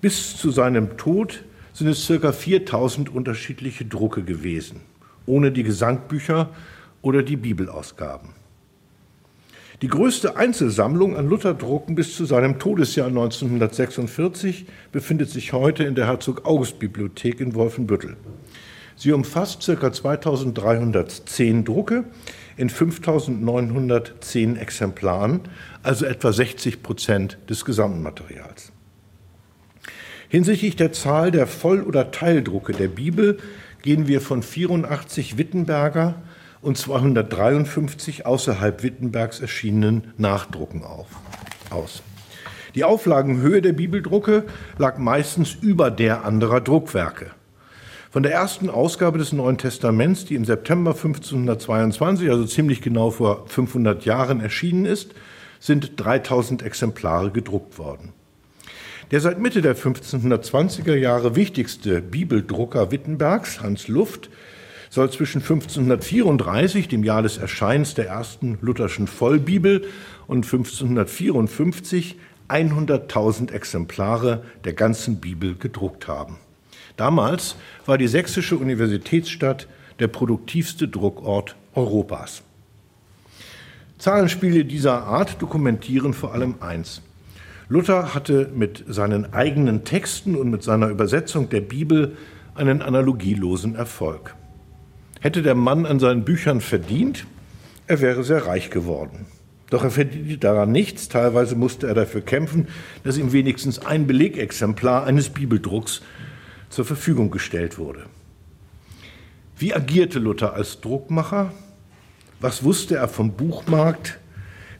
Bis 0.00 0.36
zu 0.36 0.50
seinem 0.50 0.96
Tod 0.96 1.44
sind 1.72 1.86
es 1.86 2.04
circa 2.04 2.32
4000 2.32 3.08
unterschiedliche 3.08 3.84
Drucke 3.84 4.24
gewesen, 4.24 4.80
ohne 5.26 5.52
die 5.52 5.62
Gesangbücher 5.62 6.50
oder 7.02 7.22
die 7.22 7.36
Bibelausgaben. 7.36 8.39
Die 9.82 9.88
größte 9.88 10.36
Einzelsammlung 10.36 11.16
an 11.16 11.26
Lutherdrucken 11.26 11.94
bis 11.94 12.14
zu 12.14 12.26
seinem 12.26 12.58
Todesjahr 12.58 13.08
1946 13.08 14.66
befindet 14.92 15.30
sich 15.30 15.54
heute 15.54 15.84
in 15.84 15.94
der 15.94 16.06
Herzog 16.06 16.44
August 16.44 16.78
Bibliothek 16.78 17.40
in 17.40 17.54
Wolfenbüttel. 17.54 18.18
Sie 18.94 19.12
umfasst 19.12 19.64
ca. 19.64 19.90
2310 19.90 21.64
Drucke 21.64 22.04
in 22.58 22.68
5910 22.68 24.56
Exemplaren, 24.56 25.40
also 25.82 26.04
etwa 26.04 26.30
60 26.30 26.82
Prozent 26.82 27.38
des 27.48 27.64
gesamten 27.64 28.02
Materials. 28.02 28.72
Hinsichtlich 30.28 30.76
der 30.76 30.92
Zahl 30.92 31.30
der 31.30 31.46
Voll- 31.46 31.84
oder 31.84 32.10
Teildrucke 32.10 32.74
der 32.74 32.88
Bibel 32.88 33.38
gehen 33.80 34.08
wir 34.08 34.20
von 34.20 34.42
84 34.42 35.38
Wittenberger 35.38 36.20
und 36.62 36.76
253 36.76 38.26
außerhalb 38.26 38.82
Wittenbergs 38.82 39.40
erschienenen 39.40 40.12
Nachdrucken 40.16 40.84
auf, 40.84 41.06
aus. 41.70 42.02
Die 42.74 42.84
Auflagenhöhe 42.84 43.62
der 43.62 43.72
Bibeldrucke 43.72 44.44
lag 44.78 44.98
meistens 44.98 45.54
über 45.60 45.90
der 45.90 46.24
anderer 46.24 46.60
Druckwerke. 46.60 47.32
Von 48.10 48.22
der 48.22 48.32
ersten 48.32 48.70
Ausgabe 48.70 49.18
des 49.18 49.32
Neuen 49.32 49.58
Testaments, 49.58 50.24
die 50.24 50.34
im 50.34 50.44
September 50.44 50.90
1522, 50.90 52.28
also 52.28 52.44
ziemlich 52.44 52.80
genau 52.82 53.10
vor 53.10 53.46
500 53.46 54.04
Jahren 54.04 54.40
erschienen 54.40 54.84
ist, 54.84 55.14
sind 55.60 55.92
3000 55.96 56.62
Exemplare 56.62 57.30
gedruckt 57.30 57.78
worden. 57.78 58.12
Der 59.10 59.20
seit 59.20 59.40
Mitte 59.40 59.62
der 59.62 59.76
1520er 59.76 60.94
Jahre 60.94 61.34
wichtigste 61.34 62.00
Bibeldrucker 62.00 62.90
Wittenbergs, 62.90 63.60
Hans 63.60 63.88
Luft, 63.88 64.30
soll 64.90 65.10
zwischen 65.10 65.40
1534, 65.40 66.88
dem 66.88 67.04
Jahr 67.04 67.22
des 67.22 67.38
Erscheins 67.38 67.94
der 67.94 68.08
ersten 68.08 68.58
lutherschen 68.60 69.06
Vollbibel, 69.06 69.86
und 70.26 70.44
1554 70.44 72.16
100.000 72.48 73.52
Exemplare 73.52 74.44
der 74.64 74.74
ganzen 74.74 75.20
Bibel 75.20 75.56
gedruckt 75.56 76.06
haben. 76.06 76.36
Damals 76.96 77.56
war 77.86 77.98
die 77.98 78.08
sächsische 78.08 78.56
Universitätsstadt 78.56 79.66
der 80.00 80.08
produktivste 80.08 80.88
Druckort 80.88 81.56
Europas. 81.74 82.42
Zahlenspiele 83.98 84.64
dieser 84.64 85.04
Art 85.04 85.40
dokumentieren 85.42 86.14
vor 86.14 86.32
allem 86.32 86.56
eins. 86.60 87.02
Luther 87.68 88.14
hatte 88.14 88.50
mit 88.54 88.84
seinen 88.88 89.32
eigenen 89.32 89.84
Texten 89.84 90.34
und 90.34 90.50
mit 90.50 90.62
seiner 90.62 90.88
Übersetzung 90.88 91.48
der 91.48 91.60
Bibel 91.60 92.16
einen 92.54 92.82
analogielosen 92.82 93.76
Erfolg. 93.76 94.34
Hätte 95.20 95.42
der 95.42 95.54
Mann 95.54 95.84
an 95.84 96.00
seinen 96.00 96.24
Büchern 96.24 96.62
verdient, 96.62 97.26
er 97.86 98.00
wäre 98.00 98.24
sehr 98.24 98.46
reich 98.46 98.70
geworden. 98.70 99.26
Doch 99.68 99.84
er 99.84 99.90
verdiente 99.90 100.38
daran 100.38 100.72
nichts. 100.72 101.08
Teilweise 101.08 101.56
musste 101.56 101.86
er 101.86 101.94
dafür 101.94 102.22
kämpfen, 102.22 102.68
dass 103.04 103.18
ihm 103.18 103.32
wenigstens 103.32 103.78
ein 103.78 104.06
Belegexemplar 104.06 105.04
eines 105.04 105.28
Bibeldrucks 105.28 106.02
zur 106.70 106.84
Verfügung 106.84 107.30
gestellt 107.30 107.78
wurde. 107.78 108.06
Wie 109.58 109.74
agierte 109.74 110.18
Luther 110.18 110.54
als 110.54 110.80
Druckmacher? 110.80 111.52
Was 112.40 112.64
wusste 112.64 112.96
er 112.96 113.08
vom 113.08 113.32
Buchmarkt? 113.32 114.18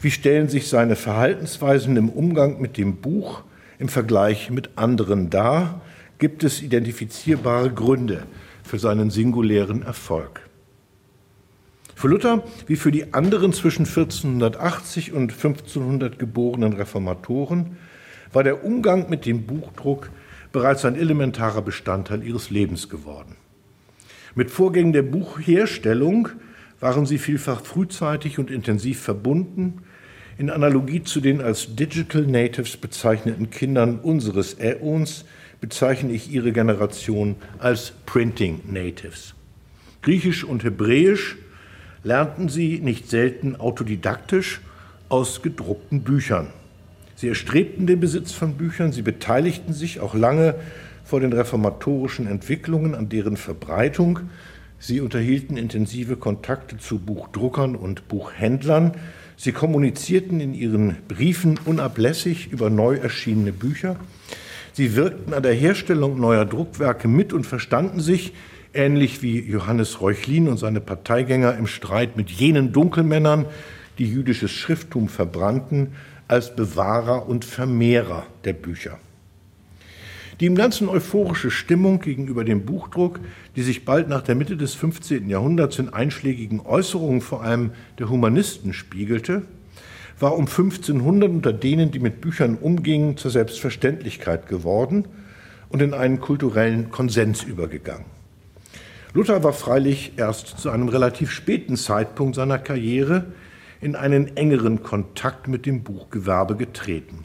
Wie 0.01 0.11
stellen 0.11 0.49
sich 0.49 0.69
seine 0.69 0.97
Verhaltensweisen 0.97 1.99
im 1.99 2.09
Umgang 2.09 2.61
mit 2.61 2.79
dem 2.79 2.97
Buch 2.97 3.43
im 3.79 3.89
Vergleich 3.89 4.51
mit 4.51 4.71
anderen 4.77 5.29
dar? 5.29 5.83
Gibt 6.19 6.43
es 6.43 6.63
identifizierbare 6.63 7.71
Gründe 7.71 8.23
für 8.71 8.79
seinen 8.79 9.11
singulären 9.11 9.83
Erfolg? 9.83 10.49
Für 11.97 12.07
Luther 12.07 12.45
wie 12.69 12.77
für 12.77 12.93
die 12.93 13.13
anderen 13.13 13.53
zwischen 13.53 13.85
1480 13.85 15.13
und 15.13 15.33
1500 15.33 16.21
geborenen 16.21 16.75
Reformatoren 16.75 17.77
war 18.33 18.45
der 18.45 18.65
Umgang 18.65 19.11
mit 19.11 19.27
dem 19.27 19.45
Buchdruck 19.45 20.11
bereits 20.53 20.85
ein 20.85 20.95
elementarer 20.95 21.63
Bestandteil 21.63 22.23
ihres 22.23 22.51
Lebens 22.51 22.89
geworden. 22.89 23.35
Mit 24.37 24.53
Vorgängen 24.53 24.93
der 24.93 25.03
Buchherstellung 25.03 26.29
waren 26.79 27.07
sie 27.07 27.19
vielfach 27.19 27.63
frühzeitig 27.63 28.39
und 28.39 28.53
intensiv 28.53 29.01
verbunden 29.01 29.83
in 30.39 30.49
Analogie 30.49 31.03
zu 31.03 31.21
den 31.21 31.41
als 31.41 31.75
Digital 31.75 32.23
Natives 32.23 32.77
bezeichneten 32.77 33.51
Kindern 33.51 33.99
unseres 33.99 34.55
Äons 34.61 35.25
bezeichne 35.61 36.13
ich 36.13 36.31
ihre 36.31 36.53
Generation 36.53 37.37
als 37.59 37.93
Printing 38.07 38.61
Natives. 38.67 39.35
Griechisch 40.03 40.45
und 40.45 40.65
Hebräisch 40.65 41.37
lernten 42.03 42.49
sie 42.49 42.79
nicht 42.81 43.11
selten 43.11 43.57
autodidaktisch 43.57 44.61
aus 45.09 45.43
gedruckten 45.43 46.03
Büchern. 46.03 46.49
Sie 47.17 47.29
erstrebten 47.29 47.87
den 47.87 48.01
Besitz 48.01 48.33
von 48.33 48.55
Büchern, 48.55 48.93
sie 48.93 49.03
beteiligten 49.03 49.75
sich 49.75 50.01
auch 50.01 50.15
lange 50.15 50.55
vor 51.05 51.21
den 51.21 51.33
reformatorischen 51.33 52.27
Entwicklungen 52.27 52.95
an 52.95 53.11
deren 53.11 53.37
Verbreitung. 53.37 54.21
Sie 54.79 55.03
unterhielten 55.03 55.59
intensive 55.59 56.17
Kontakte 56.17 56.79
zu 56.79 56.99
Buchdruckern 56.99 57.77
und 57.77 58.09
Buchhändlern. 58.09 58.93
Sie 59.37 59.53
kommunizierten 59.53 60.41
in 60.41 60.55
ihren 60.55 60.97
Briefen 61.09 61.59
unablässig 61.67 62.51
über 62.51 62.71
neu 62.71 62.97
erschienene 62.97 63.53
Bücher. 63.53 63.97
Sie 64.81 64.97
wirkten 64.97 65.35
an 65.35 65.43
der 65.43 65.53
Herstellung 65.53 66.19
neuer 66.19 66.47
Druckwerke 66.47 67.07
mit 67.07 67.35
und 67.35 67.45
verstanden 67.45 68.01
sich, 68.01 68.33
ähnlich 68.73 69.21
wie 69.21 69.39
Johannes 69.39 70.01
Reuchlin 70.01 70.49
und 70.49 70.57
seine 70.57 70.81
Parteigänger 70.81 71.55
im 71.59 71.67
Streit 71.67 72.17
mit 72.17 72.31
jenen 72.31 72.73
Dunkelmännern, 72.73 73.45
die 73.99 74.07
jüdisches 74.07 74.51
Schrifttum 74.51 75.11
verbrannten, 75.11 75.89
als 76.29 76.57
Bewahrer 76.57 77.29
und 77.29 77.45
Vermehrer 77.45 78.27
der 78.47 78.55
Bücher. 78.55 78.99
Die 80.41 80.47
im 80.47 80.55
Ganzen 80.55 80.89
euphorische 80.89 81.51
Stimmung 81.51 82.01
gegenüber 82.01 82.43
dem 82.43 82.65
Buchdruck, 82.65 83.21
die 83.57 83.63
sich 83.63 83.85
bald 83.85 84.09
nach 84.09 84.23
der 84.23 84.35
Mitte 84.35 84.57
des 84.57 84.73
15. 84.73 85.29
Jahrhunderts 85.29 85.79
in 85.79 85.91
einschlägigen 85.91 86.61
Äußerungen 86.61 87.21
vor 87.21 87.43
allem 87.43 87.73
der 87.99 88.09
Humanisten 88.09 88.73
spiegelte, 88.73 89.43
war 90.21 90.37
um 90.37 90.47
1500 90.47 91.31
unter 91.31 91.53
denen, 91.53 91.91
die 91.91 91.99
mit 91.99 92.21
Büchern 92.21 92.57
umgingen, 92.57 93.17
zur 93.17 93.31
Selbstverständlichkeit 93.31 94.47
geworden 94.47 95.07
und 95.71 95.81
in 95.81 95.95
einen 95.95 96.21
kulturellen 96.21 96.91
Konsens 96.91 97.43
übergegangen. 97.43 98.05
Luther 99.15 99.43
war 99.43 99.53
freilich 99.53 100.13
erst 100.19 100.61
zu 100.61 100.71
einem 100.71 100.89
relativ 100.89 101.33
späten 101.33 101.77
Zeitpunkt 101.77 102.37
seiner 102.37 102.59
Karriere 102.59 103.27
in 103.81 103.97
einen 103.97 104.37
engeren 104.37 104.83
Kontakt 104.83 105.49
mit 105.49 105.67
dem 105.67 105.83
Buchgewerbe 105.83 106.55
getreten. 106.55 107.21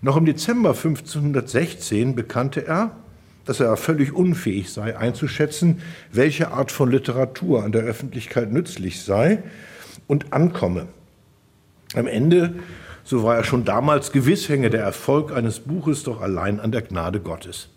Noch 0.00 0.16
im 0.16 0.24
Dezember 0.24 0.70
1516 0.70 2.14
bekannte 2.14 2.66
er, 2.66 2.96
dass 3.44 3.60
er 3.60 3.76
völlig 3.76 4.12
unfähig 4.12 4.70
sei 4.70 4.96
einzuschätzen, 4.96 5.80
welche 6.12 6.52
Art 6.52 6.70
von 6.70 6.90
Literatur 6.90 7.64
an 7.64 7.72
der 7.72 7.82
Öffentlichkeit 7.82 8.52
nützlich 8.52 9.02
sei 9.02 9.42
und 10.06 10.32
ankomme. 10.32 10.86
Am 11.94 12.06
Ende, 12.06 12.54
so 13.04 13.22
war 13.22 13.36
er 13.36 13.44
schon 13.44 13.64
damals 13.64 14.12
gewiss, 14.12 14.48
hänge 14.48 14.70
der 14.70 14.82
Erfolg 14.82 15.32
eines 15.32 15.60
Buches 15.60 16.02
doch 16.02 16.20
allein 16.20 16.60
an 16.60 16.72
der 16.72 16.82
Gnade 16.82 17.20
Gottes. 17.20 17.68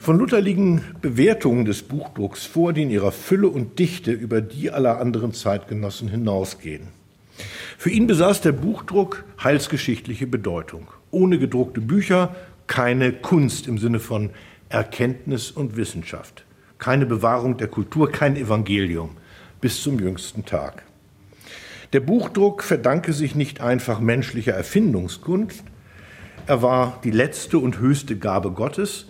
Von 0.00 0.18
Luther 0.18 0.40
liegen 0.40 0.82
Bewertungen 1.02 1.66
des 1.66 1.82
Buchdrucks 1.82 2.46
vor, 2.46 2.72
die 2.72 2.82
in 2.82 2.90
ihrer 2.90 3.12
Fülle 3.12 3.48
und 3.48 3.78
Dichte 3.78 4.12
über 4.12 4.40
die 4.40 4.70
aller 4.70 4.98
anderen 4.98 5.34
Zeitgenossen 5.34 6.08
hinausgehen. 6.08 6.88
Für 7.78 7.90
ihn 7.90 8.06
besaß 8.06 8.40
der 8.40 8.52
Buchdruck 8.52 9.24
heilsgeschichtliche 9.42 10.26
Bedeutung. 10.26 10.88
Ohne 11.10 11.38
gedruckte 11.38 11.80
Bücher 11.80 12.34
keine 12.66 13.12
Kunst 13.12 13.66
im 13.66 13.78
Sinne 13.78 14.00
von 14.00 14.30
Erkenntnis 14.70 15.50
und 15.50 15.76
Wissenschaft, 15.76 16.44
keine 16.78 17.04
Bewahrung 17.04 17.56
der 17.56 17.68
Kultur, 17.68 18.10
kein 18.10 18.36
Evangelium 18.36 19.16
bis 19.60 19.82
zum 19.82 19.98
jüngsten 19.98 20.44
Tag. 20.44 20.84
Der 21.92 22.00
Buchdruck 22.00 22.62
verdanke 22.62 23.12
sich 23.12 23.34
nicht 23.34 23.60
einfach 23.60 23.98
menschlicher 23.98 24.52
Erfindungskunst, 24.52 25.64
er 26.46 26.62
war 26.62 27.00
die 27.04 27.10
letzte 27.10 27.58
und 27.58 27.78
höchste 27.78 28.16
Gabe 28.16 28.52
Gottes, 28.52 29.06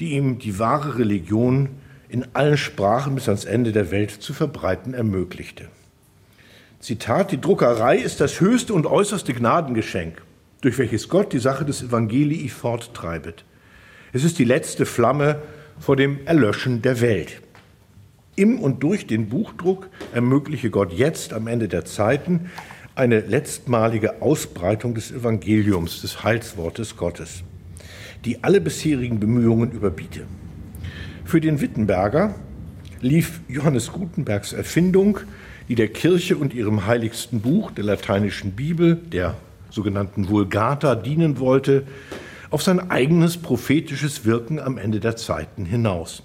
die 0.00 0.12
ihm 0.12 0.38
die 0.38 0.58
wahre 0.58 0.98
Religion 0.98 1.70
in 2.08 2.26
allen 2.34 2.56
Sprachen 2.56 3.14
bis 3.14 3.28
ans 3.28 3.44
Ende 3.44 3.72
der 3.72 3.90
Welt 3.90 4.10
zu 4.10 4.32
verbreiten 4.32 4.94
ermöglichte. 4.94 5.68
Zitat, 6.80 7.32
die 7.32 7.40
Druckerei 7.40 7.96
ist 7.96 8.20
das 8.20 8.40
höchste 8.40 8.74
und 8.74 8.86
äußerste 8.86 9.32
Gnadengeschenk, 9.32 10.22
durch 10.60 10.78
welches 10.78 11.08
Gott 11.08 11.32
die 11.32 11.38
Sache 11.38 11.64
des 11.64 11.82
Evangelii 11.82 12.48
forttreibet. 12.48 13.44
Es 14.12 14.24
ist 14.24 14.38
die 14.38 14.44
letzte 14.44 14.86
Flamme 14.86 15.40
vor 15.78 15.96
dem 15.96 16.26
Erlöschen 16.26 16.82
der 16.82 17.00
Welt. 17.00 17.42
Im 18.36 18.60
und 18.60 18.82
durch 18.82 19.06
den 19.06 19.28
Buchdruck 19.28 19.88
ermögliche 20.14 20.70
Gott 20.70 20.92
jetzt 20.92 21.32
am 21.32 21.46
Ende 21.46 21.68
der 21.68 21.84
Zeiten 21.84 22.50
eine 22.94 23.20
letztmalige 23.20 24.22
Ausbreitung 24.22 24.94
des 24.94 25.10
Evangeliums, 25.10 26.02
des 26.02 26.22
Heilswortes 26.22 26.96
Gottes 26.96 27.42
die 28.26 28.42
alle 28.42 28.60
bisherigen 28.60 29.20
Bemühungen 29.20 29.70
überbiete. 29.70 30.26
Für 31.24 31.40
den 31.40 31.60
Wittenberger 31.60 32.34
lief 33.00 33.40
Johannes 33.48 33.92
Gutenbergs 33.92 34.52
Erfindung, 34.52 35.18
die 35.68 35.76
der 35.76 35.88
Kirche 35.88 36.36
und 36.36 36.52
ihrem 36.52 36.86
heiligsten 36.86 37.40
Buch, 37.40 37.70
der 37.70 37.84
lateinischen 37.84 38.52
Bibel, 38.52 38.96
der 38.96 39.36
sogenannten 39.70 40.28
Vulgata, 40.28 40.94
dienen 40.94 41.38
wollte, 41.38 41.84
auf 42.50 42.62
sein 42.62 42.90
eigenes 42.90 43.36
prophetisches 43.36 44.24
Wirken 44.24 44.60
am 44.60 44.78
Ende 44.78 45.00
der 45.00 45.16
Zeiten 45.16 45.64
hinaus. 45.64 46.22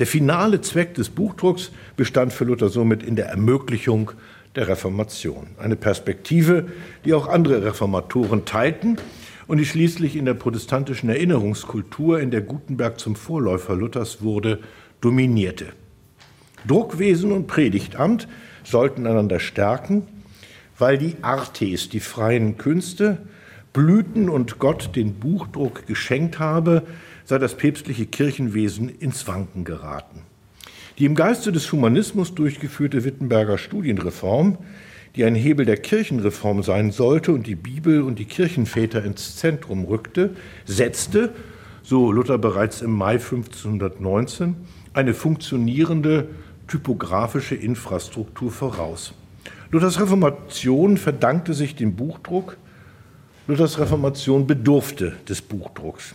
Der 0.00 0.06
finale 0.06 0.62
Zweck 0.62 0.94
des 0.94 1.10
Buchdrucks 1.10 1.72
bestand 1.94 2.32
für 2.32 2.44
Luther 2.44 2.70
somit 2.70 3.02
in 3.02 3.16
der 3.16 3.26
Ermöglichung 3.26 4.12
der 4.56 4.66
Reformation. 4.66 5.48
Eine 5.58 5.76
Perspektive, 5.76 6.68
die 7.04 7.12
auch 7.12 7.28
andere 7.28 7.62
Reformatoren 7.62 8.46
teilten 8.46 8.96
und 9.46 9.58
die 9.58 9.66
schließlich 9.66 10.16
in 10.16 10.24
der 10.24 10.32
protestantischen 10.32 11.10
Erinnerungskultur, 11.10 12.18
in 12.18 12.30
der 12.30 12.40
Gutenberg 12.40 12.98
zum 12.98 13.14
Vorläufer 13.14 13.76
Luthers 13.76 14.22
wurde, 14.22 14.60
dominierte. 15.02 15.66
Druckwesen 16.66 17.30
und 17.30 17.46
Predigtamt 17.46 18.26
sollten 18.64 19.06
einander 19.06 19.38
stärken, 19.38 20.08
weil 20.78 20.96
die 20.96 21.16
Artes, 21.20 21.90
die 21.90 22.00
freien 22.00 22.56
Künste, 22.56 23.18
blühten 23.74 24.30
und 24.30 24.58
Gott 24.58 24.96
den 24.96 25.14
Buchdruck 25.14 25.86
geschenkt 25.86 26.38
habe, 26.38 26.84
sei 27.30 27.38
das 27.38 27.56
päpstliche 27.56 28.06
Kirchenwesen 28.06 28.88
ins 28.88 29.26
Wanken 29.26 29.64
geraten. 29.64 30.20
Die 30.98 31.06
im 31.06 31.14
Geiste 31.14 31.50
des 31.50 31.72
Humanismus 31.72 32.34
durchgeführte 32.34 33.04
Wittenberger 33.04 33.56
Studienreform 33.56 34.58
die 35.16 35.24
ein 35.24 35.34
Hebel 35.34 35.66
der 35.66 35.76
Kirchenreform 35.76 36.62
sein 36.62 36.92
sollte 36.92 37.32
und 37.32 37.46
die 37.46 37.56
Bibel 37.56 38.02
und 38.02 38.18
die 38.18 38.24
Kirchenväter 38.26 39.04
ins 39.04 39.36
Zentrum 39.36 39.84
rückte, 39.84 40.30
setzte, 40.66 41.30
so 41.82 42.12
Luther 42.12 42.38
bereits 42.38 42.82
im 42.82 42.92
Mai 42.92 43.14
1519, 43.14 44.54
eine 44.94 45.14
funktionierende 45.14 46.28
typografische 46.68 47.56
Infrastruktur 47.56 48.52
voraus. 48.52 49.12
Luthers 49.72 50.00
Reformation 50.00 50.96
verdankte 50.96 51.54
sich 51.54 51.74
dem 51.74 51.96
Buchdruck. 51.96 52.56
Luthers 53.46 53.78
Reformation 53.78 54.46
bedurfte 54.46 55.14
des 55.28 55.42
Buchdrucks. 55.42 56.14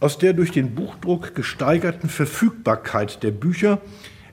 Aus 0.00 0.18
der 0.18 0.32
durch 0.32 0.52
den 0.52 0.74
Buchdruck 0.74 1.34
gesteigerten 1.34 2.08
Verfügbarkeit 2.08 3.22
der 3.22 3.30
Bücher 3.30 3.80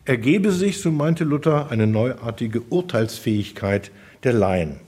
ergebe 0.04 0.52
sich, 0.52 0.80
so 0.80 0.91
meinte 0.91 1.24
Luther, 1.24 1.72
eine 1.72 1.88
neuartige 1.88 2.62
Urteilsfähigkeit 2.62 3.91
der 4.24 4.34
Laien. 4.34 4.80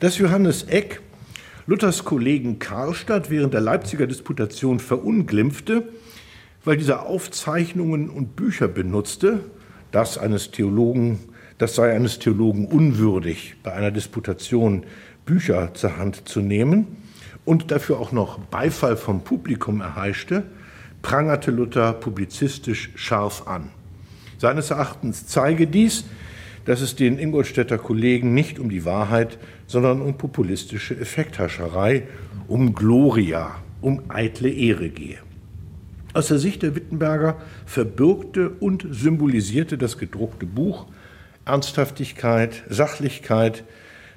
Dass 0.00 0.18
Johannes 0.18 0.64
Eck 0.64 1.00
Luthers 1.66 2.04
Kollegen 2.04 2.58
Karlstadt 2.58 3.30
während 3.30 3.54
der 3.54 3.60
Leipziger 3.60 4.06
Disputation 4.06 4.80
verunglimpfte, 4.80 5.88
weil 6.64 6.76
dieser 6.76 7.06
Aufzeichnungen 7.06 8.08
und 8.08 8.34
Bücher 8.34 8.68
benutzte, 8.68 9.40
das 9.90 10.16
eines 10.16 10.50
Theologen, 10.50 11.20
das 11.58 11.74
sei 11.74 11.92
eines 11.92 12.18
Theologen 12.18 12.66
unwürdig, 12.66 13.56
bei 13.62 13.72
einer 13.72 13.90
Disputation 13.90 14.84
Bücher 15.24 15.74
zur 15.74 15.96
Hand 15.98 16.28
zu 16.28 16.40
nehmen 16.40 17.01
und 17.44 17.70
dafür 17.70 17.98
auch 17.98 18.12
noch 18.12 18.38
Beifall 18.38 18.96
vom 18.96 19.22
Publikum 19.22 19.80
erheischte, 19.80 20.44
prangerte 21.02 21.50
Luther 21.50 21.92
publizistisch 21.92 22.90
scharf 22.94 23.46
an. 23.46 23.70
Seines 24.38 24.70
Erachtens 24.70 25.26
zeige 25.26 25.66
dies, 25.66 26.04
dass 26.64 26.80
es 26.80 26.94
den 26.94 27.18
Ingolstädter 27.18 27.78
Kollegen 27.78 28.34
nicht 28.34 28.58
um 28.58 28.70
die 28.70 28.84
Wahrheit, 28.84 29.38
sondern 29.66 30.00
um 30.00 30.16
populistische 30.16 30.96
Effekthascherei, 30.98 32.06
um 32.46 32.74
Gloria, 32.74 33.56
um 33.80 34.02
eitle 34.08 34.48
Ehre 34.50 34.88
gehe. 34.88 35.18
Aus 36.14 36.28
der 36.28 36.38
Sicht 36.38 36.62
der 36.62 36.76
Wittenberger 36.76 37.40
verbürgte 37.64 38.50
und 38.50 38.86
symbolisierte 38.90 39.78
das 39.78 39.98
gedruckte 39.98 40.46
Buch 40.46 40.86
Ernsthaftigkeit, 41.44 42.62
Sachlichkeit, 42.68 43.64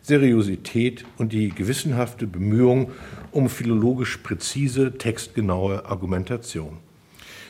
Seriosität 0.05 1.03
und 1.17 1.33
die 1.33 1.49
gewissenhafte 1.49 2.27
Bemühung 2.27 2.91
um 3.31 3.49
philologisch 3.49 4.17
präzise, 4.17 4.99
textgenaue 4.99 5.85
Argumentation. 5.87 6.77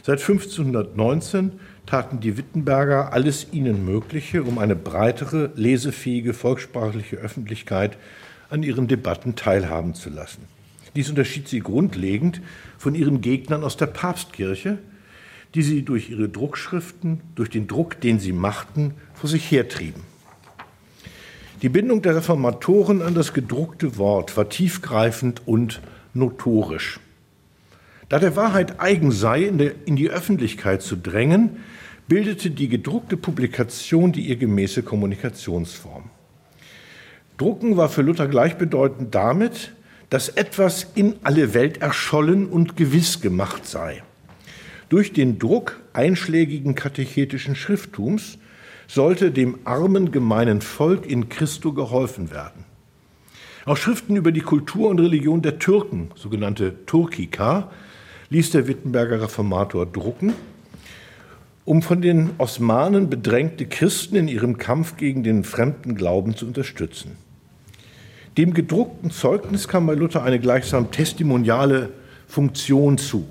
Seit 0.04 0.22
1519 0.22 1.60
taten 1.86 2.22
die 2.22 2.38
Wittenberger 2.38 3.12
alles 3.12 3.48
ihnen 3.52 3.84
Mögliche, 3.84 4.44
um 4.44 4.58
eine 4.58 4.78
breitere, 4.78 5.52
lesefähige 5.56 6.34
volkssprachliche 6.34 7.18
Öffentlichkeit 7.18 7.98
an 8.50 8.64
ihren 8.64 8.88
Debatten 8.88 9.36
teilhaben 9.36 9.94
zu 9.94 10.10
lassen. 10.10 10.44
Dies 10.96 11.10
unterschied 11.10 11.50
sie 11.50 11.60
grundlegend 11.60 12.42
von 12.78 12.96
ihren 12.96 13.20
Gegnern 13.20 13.66
aus 13.66 13.76
der 13.76 13.88
Papstkirche, 13.88 14.78
die 15.56 15.62
sie 15.62 15.82
durch 15.82 16.10
ihre 16.10 16.30
Druckschriften, 16.30 17.20
durch 17.36 17.50
den 17.50 17.68
Druck, 17.68 18.00
den 18.00 18.20
sie 18.20 18.32
machten, 18.32 18.94
vor 19.14 19.30
sich 19.30 19.52
hertrieben. 19.52 20.15
Die 21.62 21.70
Bindung 21.70 22.02
der 22.02 22.18
Reformatoren 22.18 23.02
an 23.02 23.16
das 23.16 23.34
gedruckte 23.34 23.98
Wort 23.98 24.36
war 24.36 24.50
tiefgreifend 24.50 25.42
und 25.46 25.82
notorisch. 26.14 27.00
Da 28.10 28.20
der 28.20 28.36
Wahrheit 28.36 28.80
eigen 28.80 29.12
sei, 29.12 29.44
in, 29.44 29.96
die 29.96 30.10
Öffentlichkeit 30.10 30.82
zu 30.82 30.96
drängen, 30.98 31.58
bildete 32.08 32.52
die 32.52 32.68
gedruckte 32.68 33.16
Publikation 33.18 34.12
die 34.12 34.28
ihr 34.28 34.36
gemäße 34.36 34.84
Kommunikationsform. 34.84 36.04
Drucken 37.38 37.78
war 37.78 37.90
für 37.90 38.02
Luther 38.02 38.28
gleichbedeutend 38.28 39.16
damit, 39.16 39.72
dass 40.10 40.30
etwas 40.30 40.88
in 40.96 41.16
alle 41.24 41.54
Welt 41.54 41.78
erschollen 41.82 42.48
und 42.48 42.78
gewiss 42.78 43.22
gemacht 43.22 43.66
sei. 43.66 44.04
Durch 44.90 45.14
den 45.14 45.40
Druck 45.40 45.80
einschlägigen 45.94 46.76
katechetischen 46.76 47.56
Schrifttums 47.56 48.38
sollte 48.88 49.32
dem 49.32 49.60
armen 49.64 50.12
gemeinen 50.12 50.62
Volk 50.62 51.06
in 51.06 51.30
Christo 51.30 51.74
geholfen 51.74 52.32
werden. 52.32 52.66
Auch 53.66 53.78
Schriften 53.78 54.16
über 54.16 54.32
die 54.32 54.42
Kultur 54.42 54.90
und 54.90 55.00
Religion 55.00 55.42
der 55.42 55.58
Türken, 55.58 56.12
sogenannte 56.16 56.86
Turkika, 56.86 57.72
ließ 58.30 58.52
der 58.52 58.68
Wittenberger 58.68 59.22
Reformator 59.22 59.86
drucken, 59.86 60.34
um 61.66 61.82
von 61.82 62.02
den 62.02 62.30
Osmanen 62.38 63.10
bedrängte 63.10 63.66
Christen 63.66 64.16
in 64.16 64.28
ihrem 64.28 64.58
Kampf 64.58 64.98
gegen 64.98 65.24
den 65.24 65.44
fremden 65.44 65.96
Glauben 65.96 66.36
zu 66.36 66.46
unterstützen. 66.46 67.18
Dem 68.38 68.54
gedruckten 68.54 69.10
Zeugnis 69.10 69.68
kam 69.68 69.88
bei 69.88 69.96
Luther 69.96 70.22
eine 70.22 70.40
gleichsam 70.40 70.92
testimoniale 70.92 71.90
Funktion 72.28 73.00
zu. 73.00 73.26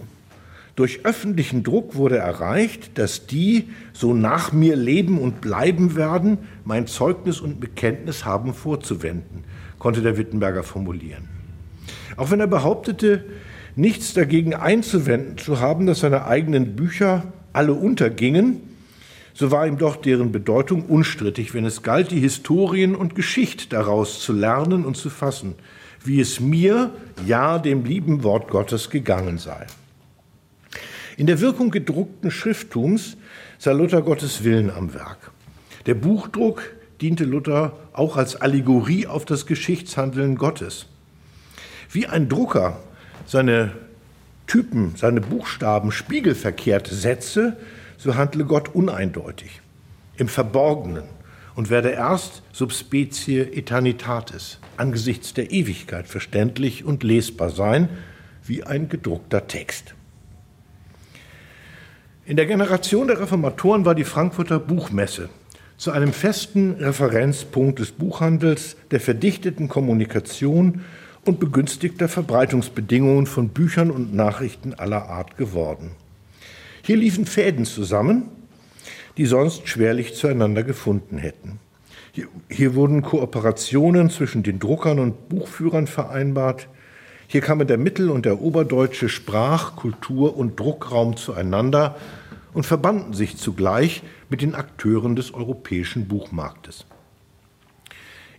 Durch 0.76 1.04
öffentlichen 1.04 1.62
Druck 1.62 1.94
wurde 1.94 2.18
erreicht, 2.18 2.98
dass 2.98 3.26
die 3.26 3.68
so 3.92 4.12
nach 4.12 4.52
mir 4.52 4.74
leben 4.74 5.18
und 5.18 5.40
bleiben 5.40 5.94
werden, 5.94 6.38
mein 6.64 6.88
Zeugnis 6.88 7.40
und 7.40 7.60
Bekenntnis 7.60 8.24
haben 8.24 8.54
vorzuwenden, 8.54 9.44
konnte 9.78 10.02
der 10.02 10.18
Wittenberger 10.18 10.64
formulieren. 10.64 11.28
Auch 12.16 12.32
wenn 12.32 12.40
er 12.40 12.48
behauptete, 12.48 13.24
nichts 13.76 14.14
dagegen 14.14 14.54
einzuwenden 14.54 15.38
zu 15.38 15.60
haben, 15.60 15.86
dass 15.86 16.00
seine 16.00 16.26
eigenen 16.26 16.74
Bücher 16.74 17.24
alle 17.52 17.72
untergingen, 17.72 18.60
so 19.32 19.50
war 19.50 19.66
ihm 19.66 19.78
doch 19.78 19.96
deren 19.96 20.32
Bedeutung 20.32 20.86
unstrittig, 20.86 21.54
wenn 21.54 21.64
es 21.64 21.82
galt, 21.82 22.10
die 22.10 22.20
Historien 22.20 22.94
und 22.94 23.14
Geschichte 23.14 23.68
daraus 23.68 24.20
zu 24.20 24.32
lernen 24.32 24.84
und 24.84 24.96
zu 24.96 25.10
fassen, 25.10 25.54
wie 26.04 26.20
es 26.20 26.40
mir, 26.40 26.90
ja 27.26 27.58
dem 27.58 27.84
lieben 27.84 28.22
Wort 28.22 28.48
Gottes 28.48 28.90
gegangen 28.90 29.38
sei. 29.38 29.66
In 31.16 31.26
der 31.26 31.40
Wirkung 31.40 31.70
gedruckten 31.70 32.30
Schrifttums 32.30 33.16
sah 33.58 33.72
Luther 33.72 34.02
Gottes 34.02 34.42
Willen 34.42 34.70
am 34.70 34.94
Werk. 34.94 35.30
Der 35.86 35.94
Buchdruck 35.94 36.62
diente 37.00 37.24
Luther 37.24 37.78
auch 37.92 38.16
als 38.16 38.36
Allegorie 38.36 39.06
auf 39.06 39.24
das 39.24 39.46
Geschichtshandeln 39.46 40.36
Gottes. 40.36 40.86
Wie 41.90 42.06
ein 42.06 42.28
Drucker 42.28 42.80
seine 43.26 43.72
Typen, 44.46 44.94
seine 44.96 45.20
Buchstaben 45.20 45.92
spiegelverkehrt 45.92 46.88
setze, 46.88 47.56
so 47.96 48.16
handle 48.16 48.44
Gott 48.44 48.74
uneindeutig, 48.74 49.60
im 50.16 50.28
Verborgenen 50.28 51.04
und 51.54 51.70
werde 51.70 51.90
erst 51.90 52.42
subspecie 52.52 53.42
eternitatis, 53.52 54.58
angesichts 54.76 55.32
der 55.32 55.52
Ewigkeit 55.52 56.08
verständlich 56.08 56.84
und 56.84 57.04
lesbar 57.04 57.50
sein, 57.50 57.88
wie 58.44 58.64
ein 58.64 58.88
gedruckter 58.88 59.46
Text. 59.46 59.94
In 62.26 62.36
der 62.36 62.46
Generation 62.46 63.06
der 63.06 63.20
Reformatoren 63.20 63.84
war 63.84 63.94
die 63.94 64.04
Frankfurter 64.04 64.58
Buchmesse 64.58 65.28
zu 65.76 65.90
einem 65.90 66.14
festen 66.14 66.72
Referenzpunkt 66.80 67.80
des 67.80 67.92
Buchhandels, 67.92 68.76
der 68.90 69.00
verdichteten 69.00 69.68
Kommunikation 69.68 70.80
und 71.26 71.38
begünstigter 71.38 72.08
Verbreitungsbedingungen 72.08 73.26
von 73.26 73.50
Büchern 73.50 73.90
und 73.90 74.14
Nachrichten 74.14 74.72
aller 74.72 75.10
Art 75.10 75.36
geworden. 75.36 75.90
Hier 76.82 76.96
liefen 76.96 77.26
Fäden 77.26 77.66
zusammen, 77.66 78.30
die 79.18 79.26
sonst 79.26 79.68
schwerlich 79.68 80.14
zueinander 80.14 80.62
gefunden 80.62 81.18
hätten. 81.18 81.58
Hier, 82.12 82.28
hier, 82.48 82.74
wurden 82.74 83.02
Kooperationen 83.02 84.08
zwischen 84.08 84.42
den 84.42 84.60
Druckern 84.60 84.98
und 84.98 85.28
Buchführern 85.28 85.86
vereinbart. 85.86 86.68
Hier 87.26 87.40
kamen 87.40 87.66
der 87.66 87.78
mittel- 87.78 88.10
und 88.10 88.26
der 88.26 88.40
oberdeutsche 88.40 89.08
Sprach-, 89.08 89.76
Kultur- 89.76 90.36
und 90.36 90.58
Druckraum 90.58 91.16
zueinander 91.16 91.96
und 92.52 92.64
verbanden 92.64 93.12
sich 93.12 93.36
zugleich 93.36 94.02
mit 94.28 94.42
den 94.42 94.54
Akteuren 94.54 95.16
des 95.16 95.34
europäischen 95.34 96.06
Buchmarktes. 96.06 96.86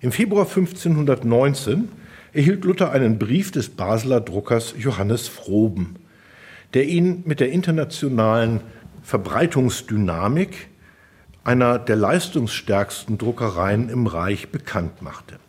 Im 0.01 0.11
Februar 0.11 0.45
1519 0.45 1.89
erhielt 2.33 2.65
Luther 2.65 2.91
einen 2.91 3.17
Brief 3.17 3.51
des 3.51 3.69
Basler 3.69 4.21
Druckers 4.21 4.75
Johannes 4.77 5.27
Froben, 5.27 5.95
der 6.73 6.85
ihn 6.85 7.23
mit 7.25 7.39
der 7.39 7.51
internationalen 7.51 8.61
Verbreitungsdynamik 9.03 10.67
einer 11.43 11.79
der 11.79 11.95
leistungsstärksten 11.95 13.17
Druckereien 13.17 13.89
im 13.89 14.07
Reich 14.07 14.49
bekannt 14.49 15.01
machte. 15.01 15.39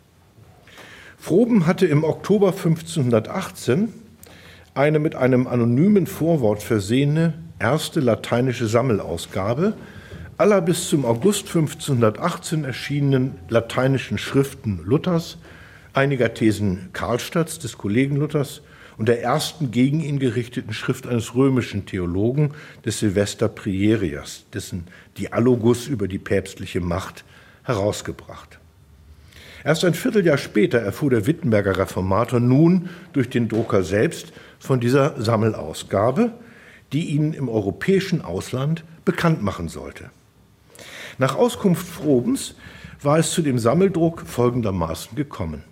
Froben 1.27 1.65
hatte 1.65 1.85
im 1.85 2.05
Oktober 2.05 2.53
1518 2.53 3.91
eine 4.75 4.97
mit 4.97 5.15
einem 5.15 5.45
anonymen 5.45 6.07
Vorwort 6.07 6.63
versehene 6.63 7.33
erste 7.59 7.99
lateinische 7.99 8.65
Sammelausgabe 8.65 9.73
aller 10.37 10.61
bis 10.61 10.87
zum 10.87 11.03
August 11.03 11.47
1518 11.47 12.63
erschienenen 12.63 13.35
lateinischen 13.49 14.17
Schriften 14.17 14.79
Luthers, 14.85 15.37
einiger 15.91 16.33
Thesen 16.33 16.91
Karlstadts, 16.93 17.59
des 17.59 17.77
Kollegen 17.77 18.15
Luthers, 18.15 18.61
und 18.97 19.09
der 19.09 19.21
ersten 19.21 19.69
gegen 19.71 19.99
ihn 19.99 20.19
gerichteten 20.19 20.71
Schrift 20.71 21.07
eines 21.07 21.35
römischen 21.35 21.85
Theologen, 21.85 22.51
des 22.85 22.99
Silvester 22.99 23.49
Prierias, 23.49 24.45
dessen 24.53 24.85
Dialogus 25.17 25.87
über 25.87 26.07
die 26.07 26.19
päpstliche 26.19 26.79
Macht 26.79 27.25
herausgebracht. 27.63 28.59
Erst 29.67 29.83
ein 29.83 29.95
Vierteljahr 29.95 30.37
später 30.37 30.79
erfuhr 30.79 31.09
der 31.09 31.27
Wittenberger 31.27 31.77
Reformator 31.77 32.39
nun 32.39 32.87
durch 33.11 33.29
den 33.29 33.49
Drucker 33.49 33.83
selbst 33.83 34.31
von 34.59 34.79
dieser 34.79 35.21
Sammelausgabe, 35.21 36.31
die 36.93 37.07
ihn 37.07 37.33
im 37.33 37.49
europäischen 37.49 38.21
Ausland 38.21 38.85
bekannt 39.03 39.43
machen 39.43 39.67
sollte. 39.67 40.09
Nach 41.17 41.35
Auskunft 41.35 41.85
Frobens 41.85 42.55
war 43.01 43.19
es 43.19 43.31
zu 43.31 43.41
dem 43.41 43.59
Sammeldruck 43.59 44.21
folgendermaßen 44.25 45.17
gekommen. 45.17 45.65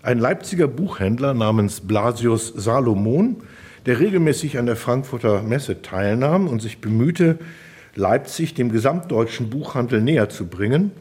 Ein 0.00 0.20
Leipziger 0.20 0.68
Buchhändler 0.68 1.34
namens 1.34 1.80
Blasius 1.80 2.52
Salomon, 2.54 3.38
der 3.84 3.98
regelmäßig 3.98 4.58
an 4.58 4.66
der 4.66 4.76
Frankfurter 4.76 5.42
Messe 5.42 5.82
teilnahm 5.82 6.46
und 6.46 6.62
sich 6.62 6.80
bemühte, 6.80 7.40
Leipzig 7.96 8.54
dem 8.54 8.70
gesamtdeutschen 8.70 9.50
Buchhandel 9.50 10.02
näher 10.02 10.28
zu 10.28 10.46
bringen, 10.46 10.92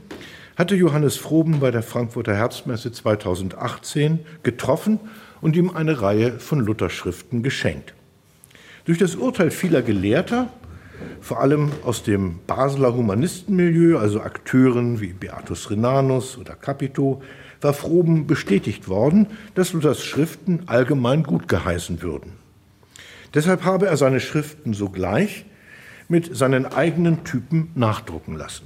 hatte 0.55 0.75
Johannes 0.75 1.17
Froben 1.17 1.59
bei 1.59 1.71
der 1.71 1.83
Frankfurter 1.83 2.35
Herbstmesse 2.35 2.91
2018 2.91 4.19
getroffen 4.43 4.99
und 5.41 5.55
ihm 5.55 5.71
eine 5.71 6.01
Reihe 6.01 6.39
von 6.39 6.59
Lutherschriften 6.59 7.43
geschenkt. 7.43 7.93
Durch 8.85 8.97
das 8.97 9.15
Urteil 9.15 9.49
vieler 9.49 9.81
Gelehrter, 9.81 10.49
vor 11.21 11.41
allem 11.41 11.71
aus 11.83 12.03
dem 12.03 12.39
Basler 12.45 12.93
Humanistenmilieu, 12.93 13.97
also 13.97 14.21
Akteuren 14.21 15.01
wie 15.01 15.13
Beatus 15.13 15.71
Renanus 15.71 16.37
oder 16.37 16.55
Capito, 16.55 17.21
war 17.61 17.73
Froben 17.73 18.27
bestätigt 18.27 18.87
worden, 18.89 19.27
dass 19.55 19.73
Luthers 19.73 20.03
Schriften 20.03 20.63
allgemein 20.67 21.23
gut 21.23 21.47
geheißen 21.47 22.01
würden. 22.01 22.33
Deshalb 23.33 23.63
habe 23.63 23.87
er 23.87 23.97
seine 23.97 24.19
Schriften 24.19 24.73
sogleich 24.73 25.45
mit 26.07 26.35
seinen 26.35 26.65
eigenen 26.65 27.23
Typen 27.23 27.71
nachdrucken 27.73 28.35
lassen. 28.35 28.65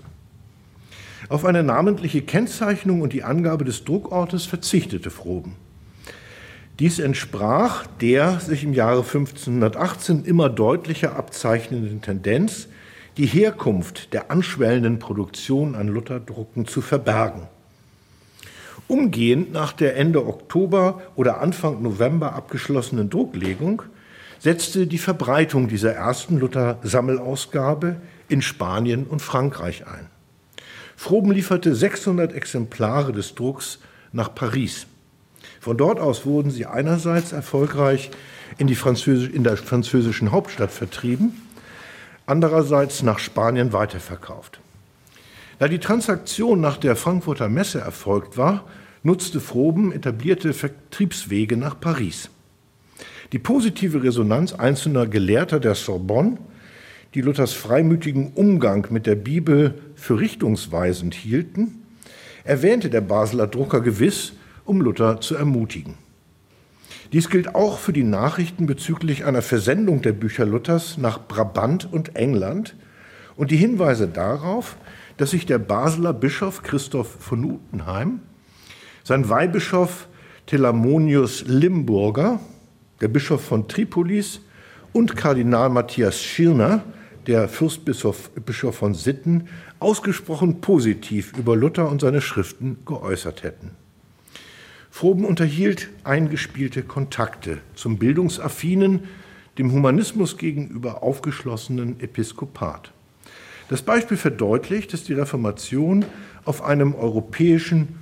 Auf 1.30 1.44
eine 1.44 1.62
namentliche 1.62 2.22
Kennzeichnung 2.22 3.02
und 3.02 3.12
die 3.12 3.24
Angabe 3.24 3.66
des 3.66 3.84
Druckortes 3.84 4.46
verzichtete 4.46 5.10
Froben. 5.10 5.56
Dies 6.80 7.00
entsprach 7.00 7.86
der 8.00 8.40
sich 8.40 8.64
im 8.64 8.74
Jahre 8.74 9.02
1518 9.02 10.24
immer 10.26 10.48
deutlicher 10.48 11.16
abzeichnenden 11.16 12.02
Tendenz, 12.02 12.68
die 13.18 13.26
Herkunft 13.26 14.14
der 14.14 14.32
anschwellenden 14.32 15.00
Produktion 15.00 15.76
an 15.76 15.88
Lutherdrucken 15.88 16.68
zu 16.68 16.82
verbergen. 16.82 17.48
Umgehend 18.88 19.52
nach 19.52 19.74
der 19.74 19.98
Ende 19.98 20.26
Oktober 20.26 21.02
oder 21.16 21.42
Anfang 21.42 21.82
November 21.82 22.34
abgeschlossenen 22.34 23.10
Drucklegung 23.10 23.82
setzte 24.40 24.88
die 24.88 25.00
Verbreitung 25.00 25.68
dieser 25.68 25.94
ersten 25.94 26.38
Luther-Sammelausgabe 26.38 27.98
in 28.30 28.42
Spanien 28.42 29.06
und 29.06 29.22
Frankreich 29.22 29.88
ein. 29.88 30.08
Froben 30.98 31.32
lieferte 31.32 31.76
600 31.76 32.34
Exemplare 32.34 33.14
des 33.14 33.36
Drucks 33.36 33.80
nach 34.12 34.34
Paris. 34.34 34.88
Von 35.62 35.78
dort 35.78 36.00
aus 36.00 36.26
wurden 36.26 36.50
sie 36.50 36.66
einerseits 36.66 37.32
erfolgreich 37.32 38.10
in, 38.58 38.66
die 38.66 38.76
Französisch, 38.76 39.30
in 39.30 39.44
der 39.44 39.58
französischen 39.58 40.32
Hauptstadt 40.32 40.72
vertrieben, 40.72 41.40
andererseits 42.26 43.04
nach 43.04 43.20
Spanien 43.20 43.74
weiterverkauft. 43.74 44.60
Da 45.60 45.68
die 45.68 45.80
Transaktion 45.80 46.60
nach 46.60 46.78
der 46.78 46.96
Frankfurter 46.96 47.48
Messe 47.48 47.80
erfolgt 47.80 48.36
war, 48.36 48.64
nutzte 49.04 49.40
Froben 49.40 49.92
etablierte 49.92 50.52
Vertriebswege 50.54 51.58
nach 51.58 51.80
Paris. 51.80 52.30
Die 53.34 53.40
positive 53.40 54.02
Resonanz 54.02 54.52
einzelner 54.52 55.06
Gelehrter 55.06 55.60
der 55.60 55.76
Sorbonne, 55.76 56.38
die 57.14 57.22
Luthers 57.22 57.54
freimütigen 57.54 58.34
Umgang 58.34 58.88
mit 58.90 59.06
der 59.06 59.16
Bibel 59.16 59.76
für 59.98 60.20
richtungsweisend 60.20 61.14
hielten, 61.14 61.84
erwähnte 62.44 62.90
der 62.90 63.02
Basler 63.02 63.48
Drucker 63.48 63.82
gewiss, 63.82 64.34
um 64.64 64.80
Luther 64.80 65.20
zu 65.20 65.36
ermutigen. 65.36 65.96
Dies 67.14 67.30
gilt 67.30 67.56
auch 67.56 67.80
für 67.80 67.94
die 67.94 68.04
Nachrichten 68.04 68.66
bezüglich 68.66 69.26
einer 69.26 69.42
Versendung 69.42 70.02
der 70.02 70.14
Bücher 70.14 70.46
Luthers 70.46 70.98
nach 70.98 71.28
Brabant 71.28 71.92
und 71.92 72.16
England 72.16 72.76
und 73.36 73.52
die 73.52 73.58
Hinweise 73.58 74.08
darauf, 74.08 74.78
dass 75.18 75.32
sich 75.32 75.46
der 75.46 75.58
Basler 75.58 76.14
Bischof 76.14 76.64
Christoph 76.64 77.10
von 77.20 77.44
Utenheim, 77.44 78.20
sein 79.04 79.30
Weihbischof 79.30 80.08
Telamonius 80.48 81.46
Limburger, 81.48 82.40
der 83.02 83.08
Bischof 83.08 83.44
von 83.44 83.68
Tripolis 83.68 84.42
und 84.94 85.16
Kardinal 85.16 85.70
Matthias 85.70 86.22
Schirner, 86.22 86.84
der 87.26 87.48
Fürstbischof 87.50 88.30
Bischof 88.32 88.76
von 88.76 88.94
Sitten, 88.94 89.48
ausgesprochen 89.80 90.62
positiv 90.62 91.34
über 91.38 91.56
Luther 91.56 91.90
und 91.90 92.02
seine 92.02 92.22
Schriften 92.22 92.78
geäußert 92.86 93.44
hätten. 93.44 93.72
Froben 94.90 95.26
unterhielt 95.26 95.90
eingespielte 96.04 96.82
Kontakte 96.82 97.60
zum 97.76 97.98
bildungsaffinen, 97.98 99.04
dem 99.58 99.72
Humanismus 99.72 100.38
gegenüber 100.38 101.04
aufgeschlossenen 101.04 102.00
Episkopat. 102.00 102.92
Das 103.70 103.82
Beispiel 103.82 104.18
verdeutlicht, 104.18 104.94
dass 104.94 105.04
die 105.04 105.14
Reformation 105.14 106.06
auf 106.46 106.64
einem 106.64 106.96
europäischen 106.96 108.00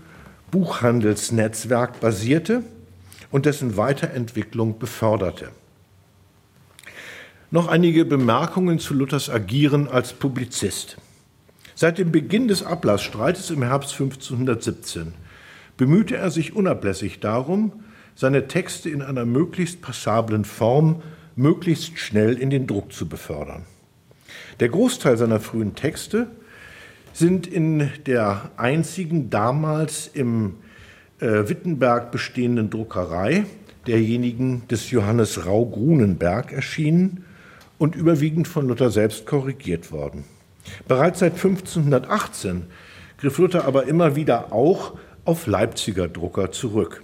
Buchhandelsnetzwerk 0.52 2.00
basierte 2.00 2.64
und 3.32 3.46
dessen 3.46 3.76
Weiterentwicklung 3.76 4.80
beförderte. 4.80 5.50
Noch 7.52 7.68
einige 7.68 8.06
Bemerkungen 8.06 8.80
zu 8.80 8.94
Luthers 8.94 9.30
Agieren 9.30 9.88
als 9.88 10.14
Publizist. 10.14 10.98
Seit 11.78 11.98
dem 11.98 12.12
Beginn 12.14 12.48
des 12.48 12.64
Ablassstreites 12.64 13.50
im 13.50 13.62
Herbst 13.62 13.92
1517 13.92 15.14
bemühte 15.76 16.16
er 16.16 16.32
sich 16.32 16.56
unablässig 16.56 17.20
darum, 17.20 17.84
seine 18.16 18.48
Texte 18.48 18.90
in 18.90 19.02
einer 19.02 19.26
möglichst 19.26 19.82
passablen 19.82 20.46
Form 20.46 21.02
möglichst 21.36 22.00
schnell 22.00 22.36
in 22.38 22.50
den 22.50 22.66
Druck 22.66 22.94
zu 22.94 23.10
befördern. 23.10 23.66
Der 24.62 24.70
Großteil 24.70 25.18
seiner 25.18 25.42
frühen 25.42 25.76
Texte 25.76 26.28
sind 27.12 27.46
in 27.46 27.90
der 28.06 28.52
einzigen 28.56 29.30
damals 29.30 30.10
im 30.14 30.56
äh, 31.20 31.50
Wittenberg 31.50 32.10
bestehenden 32.10 32.70
Druckerei, 32.70 33.46
derjenigen 33.86 34.66
des 34.70 34.92
Johannes 34.92 35.46
Rau 35.46 35.66
Grunenberg, 35.66 36.54
erschienen 36.54 37.26
und 37.78 37.98
überwiegend 37.98 38.48
von 38.48 38.66
Luther 38.66 38.92
selbst 38.92 39.26
korrigiert 39.26 39.92
worden. 39.92 40.24
Bereits 40.88 41.20
seit 41.20 41.34
1518 41.34 42.64
griff 43.18 43.38
Luther 43.38 43.66
aber 43.66 43.88
immer 43.88 44.16
wieder 44.16 44.52
auch 44.52 44.94
auf 45.24 45.48
Leipziger 45.48 46.08
Drucker 46.08 46.52
zurück. 46.52 47.04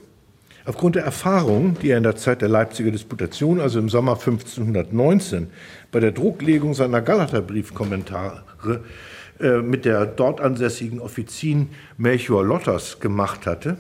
Aufgrund 0.64 0.96
der 0.96 1.04
Erfahrung, 1.04 1.76
die 1.82 1.90
er 1.90 1.98
in 1.98 2.04
der 2.04 2.16
Zeit 2.16 2.42
der 2.42 2.50
Leipziger 2.50 2.92
Disputation, 2.92 3.60
also 3.60 3.80
im 3.80 3.90
Sommer 3.90 4.14
1519, 4.14 5.48
bei 5.92 6.00
der 6.00 6.12
Drucklegung 6.12 6.76
seiner 6.76 7.02
Galaterbriefkommentare 7.02 8.44
äh, 9.40 9.58
mit 9.58 9.86
der 9.86 10.06
dort 10.06 10.40
ansässigen 10.40 11.00
Offizin 11.00 11.70
Melchior 11.98 12.46
Lotters 12.46 13.00
gemacht 13.00 13.48
hatte, 13.48 13.78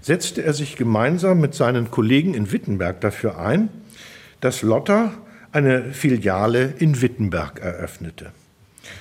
setzte 0.00 0.42
er 0.42 0.54
sich 0.54 0.76
gemeinsam 0.76 1.40
mit 1.40 1.54
seinen 1.54 1.90
Kollegen 1.90 2.32
in 2.32 2.50
Wittenberg 2.50 3.00
dafür 3.02 3.38
ein, 3.38 3.68
dass 4.40 4.62
Lotter 4.62 5.12
eine 5.52 5.92
Filiale 5.92 6.72
in 6.78 7.02
Wittenberg 7.02 7.60
eröffnete. 7.60 8.32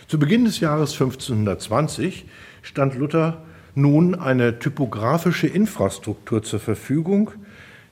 Zu 0.08 0.20
Beginn 0.20 0.46
des 0.46 0.60
Jahres 0.60 0.94
1520 0.94 2.26
stand 2.62 2.96
Luther 2.96 3.42
nun 3.76 4.16
eine 4.16 4.60
typografische 4.60 5.48
Infrastruktur 5.48 6.44
zur 6.44 6.60
Verfügung, 6.60 7.32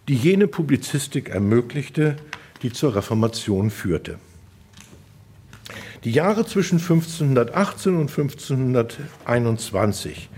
die 0.08 0.16
jene 0.16 0.48
Publizistik 0.48 1.30
ermöglichte, 1.30 2.16
die 2.62 2.74
zur 2.74 2.96
Reformation 2.96 3.70
führte. 3.70 4.18
Die 6.04 6.12
Jahre 6.12 6.46
zwischen 6.46 6.80
1518 6.80 7.96
und 7.96 8.10
1521 8.10 10.30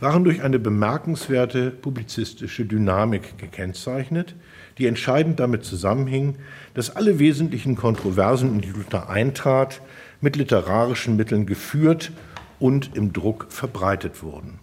waren 0.00 0.24
durch 0.24 0.42
eine 0.42 0.58
bemerkenswerte 0.58 1.70
publizistische 1.70 2.64
Dynamik 2.64 3.38
gekennzeichnet, 3.38 4.34
die 4.78 4.86
entscheidend 4.86 5.38
damit 5.38 5.64
zusammenhing, 5.64 6.36
dass 6.74 6.96
alle 6.96 7.18
wesentlichen 7.18 7.76
Kontroversen, 7.76 8.54
in 8.54 8.60
die 8.62 8.70
Luther 8.70 9.10
eintrat, 9.10 9.82
mit 10.20 10.36
literarischen 10.36 11.16
Mitteln 11.16 11.46
geführt 11.46 12.12
und 12.58 12.96
im 12.96 13.12
Druck 13.12 13.46
verbreitet 13.48 14.22
wurden. 14.22 14.58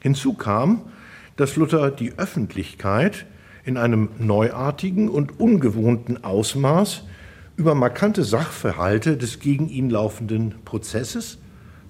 Hinzu 0.00 0.34
kam, 0.34 0.82
dass 1.36 1.56
Luther 1.56 1.90
die 1.90 2.18
Öffentlichkeit 2.18 3.26
in 3.64 3.76
einem 3.76 4.10
neuartigen 4.18 5.08
und 5.08 5.38
ungewohnten 5.40 6.22
Ausmaß 6.24 7.04
über 7.56 7.74
markante 7.74 8.24
Sachverhalte 8.24 9.16
des 9.16 9.38
gegen 9.38 9.68
ihn 9.68 9.90
laufenden 9.90 10.54
Prozesses, 10.64 11.38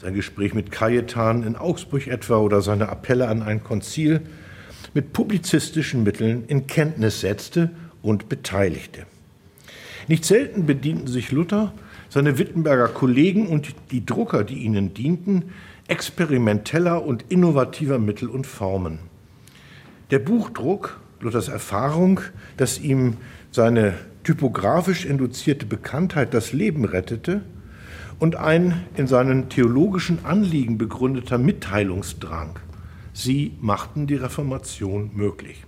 sein 0.00 0.14
Gespräch 0.14 0.54
mit 0.54 0.72
Cajetan 0.72 1.42
in 1.42 1.56
Augsburg 1.56 2.06
etwa 2.06 2.38
oder 2.38 2.62
seine 2.62 2.88
Appelle 2.88 3.28
an 3.28 3.42
ein 3.42 3.62
Konzil, 3.62 4.22
mit 4.94 5.12
publizistischen 5.12 6.02
Mitteln 6.02 6.44
in 6.46 6.66
Kenntnis 6.66 7.20
setzte 7.20 7.70
und 8.02 8.28
beteiligte. 8.28 9.06
Nicht 10.08 10.24
selten 10.24 10.66
bedienten 10.66 11.06
sich 11.06 11.30
Luther, 11.30 11.72
seine 12.10 12.38
Wittenberger 12.38 12.88
Kollegen 12.88 13.46
und 13.46 13.74
die 13.90 14.04
Drucker, 14.04 14.44
die 14.44 14.58
ihnen 14.58 14.92
dienten, 14.92 15.44
experimenteller 15.88 17.04
und 17.04 17.24
innovativer 17.30 17.98
Mittel 17.98 18.28
und 18.28 18.46
Formen. 18.46 18.98
Der 20.10 20.18
Buchdruck, 20.18 21.00
Luthers 21.20 21.48
Erfahrung, 21.48 22.20
dass 22.56 22.80
ihm 22.80 23.16
seine 23.50 23.94
typografisch 24.24 25.06
induzierte 25.06 25.66
Bekanntheit 25.66 26.34
das 26.34 26.52
Leben 26.52 26.84
rettete 26.84 27.42
und 28.18 28.36
ein 28.36 28.84
in 28.96 29.06
seinen 29.06 29.48
theologischen 29.48 30.24
Anliegen 30.24 30.78
begründeter 30.78 31.38
Mitteilungsdrang. 31.38 32.58
Sie 33.12 33.56
machten 33.60 34.06
die 34.06 34.16
Reformation 34.16 35.10
möglich. 35.14 35.64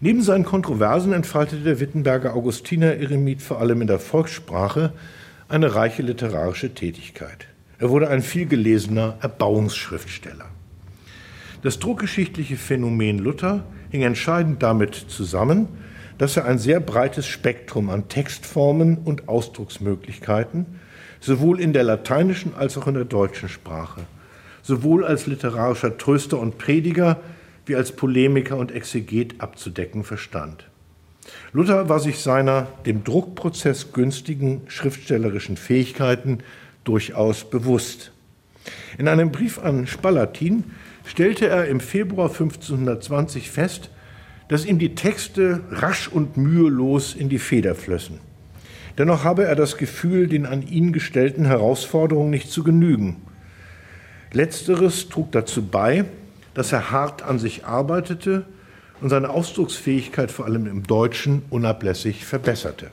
Neben 0.00 0.22
seinen 0.22 0.44
Kontroversen 0.44 1.12
entfaltete 1.12 1.62
der 1.62 1.80
Wittenberger 1.80 2.34
Augustiner-Eremit 2.34 3.42
vor 3.42 3.60
allem 3.60 3.80
in 3.80 3.88
der 3.88 3.98
Volkssprache 3.98 4.92
eine 5.48 5.74
reiche 5.74 6.02
literarische 6.02 6.72
Tätigkeit. 6.72 7.48
Er 7.80 7.90
wurde 7.90 8.08
ein 8.08 8.22
vielgelesener 8.22 9.18
Erbauungsschriftsteller. 9.20 10.44
Das 11.62 11.80
druckgeschichtliche 11.80 12.56
Phänomen 12.56 13.18
Luther 13.18 13.64
hing 13.90 14.02
entscheidend 14.02 14.62
damit 14.62 14.94
zusammen, 14.94 15.66
dass 16.16 16.36
er 16.36 16.44
ein 16.44 16.58
sehr 16.58 16.78
breites 16.78 17.26
Spektrum 17.26 17.90
an 17.90 18.08
Textformen 18.08 18.98
und 18.98 19.28
Ausdrucksmöglichkeiten 19.28 20.66
sowohl 21.20 21.60
in 21.60 21.72
der 21.72 21.82
lateinischen 21.82 22.54
als 22.54 22.78
auch 22.78 22.86
in 22.86 22.94
der 22.94 23.04
deutschen 23.04 23.48
Sprache, 23.48 24.02
sowohl 24.62 25.04
als 25.04 25.26
literarischer 25.26 25.98
Tröster 25.98 26.38
und 26.38 26.58
Prediger 26.58 27.20
wie 27.68 27.76
als 27.76 27.92
Polemiker 27.92 28.56
und 28.56 28.72
Exeget 28.72 29.40
abzudecken 29.40 30.04
verstand. 30.04 30.68
Luther 31.52 31.88
war 31.88 32.00
sich 32.00 32.20
seiner 32.20 32.68
dem 32.86 33.04
Druckprozess 33.04 33.92
günstigen 33.92 34.62
schriftstellerischen 34.68 35.56
Fähigkeiten 35.56 36.38
durchaus 36.84 37.48
bewusst. 37.48 38.12
In 38.96 39.08
einem 39.08 39.30
Brief 39.30 39.58
an 39.58 39.86
Spalatin 39.86 40.64
stellte 41.04 41.46
er 41.48 41.66
im 41.68 41.80
Februar 41.80 42.30
1520 42.30 43.50
fest, 43.50 43.90
dass 44.48 44.64
ihm 44.64 44.78
die 44.78 44.94
Texte 44.94 45.60
rasch 45.70 46.08
und 46.08 46.36
mühelos 46.36 47.14
in 47.14 47.28
die 47.28 47.38
Feder 47.38 47.74
flössen. 47.74 48.20
Dennoch 48.96 49.22
habe 49.22 49.44
er 49.44 49.54
das 49.54 49.76
Gefühl, 49.76 50.26
den 50.26 50.44
an 50.44 50.66
ihn 50.66 50.92
gestellten 50.92 51.44
Herausforderungen 51.44 52.30
nicht 52.30 52.50
zu 52.50 52.64
genügen. 52.64 53.16
Letzteres 54.32 55.08
trug 55.08 55.32
dazu 55.32 55.66
bei, 55.66 56.04
dass 56.58 56.72
er 56.72 56.90
hart 56.90 57.22
an 57.22 57.38
sich 57.38 57.66
arbeitete 57.66 58.44
und 59.00 59.10
seine 59.10 59.30
Ausdrucksfähigkeit 59.30 60.32
vor 60.32 60.44
allem 60.44 60.66
im 60.66 60.82
Deutschen 60.82 61.42
unablässig 61.50 62.24
verbesserte. 62.24 62.90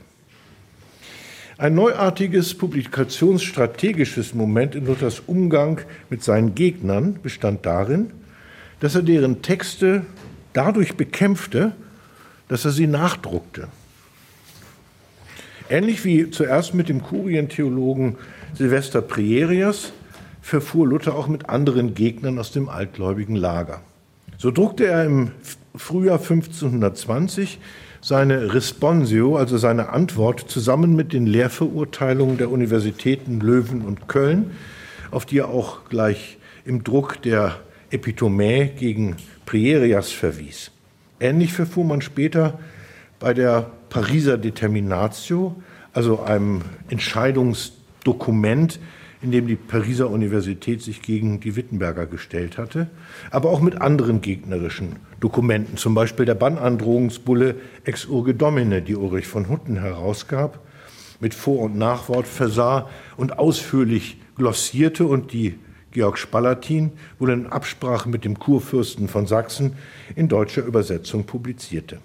Ein 1.58 1.74
neuartiges 1.74 2.54
publikationsstrategisches 2.54 4.36
Moment 4.36 4.76
in 4.76 4.86
Luthers 4.86 5.24
Umgang 5.26 5.82
mit 6.12 6.24
seinen 6.24 6.54
Gegnern 6.54 7.18
bestand 7.24 7.66
darin, 7.66 8.12
dass 8.82 8.94
er 8.94 9.02
deren 9.02 9.42
Texte 9.42 10.06
dadurch 10.54 10.94
bekämpfte, 10.94 11.72
dass 12.48 12.66
er 12.66 12.72
sie 12.72 12.86
nachdruckte. 12.86 13.68
Ähnlich 15.72 16.06
wie 16.06 16.30
zuerst 16.30 16.76
mit 16.76 16.88
dem 16.88 17.02
Kurientheologen 17.02 18.18
Silvester 18.54 19.02
Prierias 19.02 19.92
verfuhr 20.46 20.88
Luther 20.88 21.16
auch 21.16 21.28
mit 21.28 21.50
anderen 21.50 21.96
Gegnern 21.96 22.38
aus 22.38 22.52
dem 22.52 22.70
altgläubigen 22.70 23.36
Lager. 23.36 23.82
So 24.38 24.52
druckte 24.52 24.86
er 24.86 25.04
im 25.04 25.32
Frühjahr 25.76 26.20
1520 26.20 27.58
seine 28.00 28.54
Responsio, 28.54 29.38
also 29.38 29.58
seine 29.58 29.90
Antwort, 29.90 30.42
zusammen 30.48 30.96
mit 30.96 31.14
den 31.14 31.26
Lehrverurteilungen 31.26 32.38
der 32.38 32.52
Universitäten 32.52 33.40
Löwen 33.40 33.82
und 33.82 34.08
Köln, 34.08 34.52
auf 35.10 35.26
die 35.26 35.40
er 35.40 35.50
auch 35.50 35.90
gleich 35.90 36.38
im 36.64 36.84
Druck 36.84 37.24
der 37.24 37.56
Epitomae 37.90 38.68
gegen 38.68 39.16
Prierias 39.48 40.12
verwies. 40.12 40.70
Ähnlich 41.20 41.54
verfuhr 41.54 41.86
man 41.86 42.02
später 42.02 42.60
bei 43.20 43.34
der 43.34 43.72
Pariser 43.90 44.38
Determinatio, 44.38 45.56
also 45.92 46.22
einem 46.22 46.62
Entscheidungsdokument, 46.90 48.80
in 49.26 49.32
dem 49.32 49.48
die 49.48 49.56
Pariser 49.56 50.12
Universität 50.12 50.84
sich 50.84 51.02
gegen 51.02 51.40
die 51.40 51.56
Wittenberger 51.56 52.06
gestellt 52.06 52.60
hatte, 52.60 52.92
aber 53.32 53.50
auch 53.50 53.60
mit 53.60 53.82
anderen 53.82 54.22
gegnerischen 54.22 54.98
Dokumenten, 55.20 55.78
zum 55.78 55.96
Beispiel 55.96 56.28
der 56.28 56.36
Bannandrohungsbulle 56.36 57.56
Ex 57.86 58.06
Urge 58.06 58.36
Domine, 58.36 58.84
die 58.84 58.96
Ulrich 58.96 59.26
von 59.26 59.50
Hutten 59.50 59.78
herausgab, 59.78 60.60
mit 61.20 61.34
Vor- 61.34 61.64
und 61.64 61.76
Nachwort 61.76 62.28
versah 62.28 62.88
und 63.18 63.40
ausführlich 63.40 64.18
glossierte 64.38 65.08
und 65.08 65.34
die 65.34 65.58
Georg 65.90 66.20
Spalatin 66.20 66.92
wohl 67.18 67.32
in 67.32 67.48
Absprache 67.48 68.08
mit 68.08 68.26
dem 68.26 68.38
Kurfürsten 68.38 69.08
von 69.08 69.26
Sachsen 69.26 69.74
in 70.16 70.28
deutscher 70.28 70.64
Übersetzung 70.64 71.24
publizierte. 71.24 71.98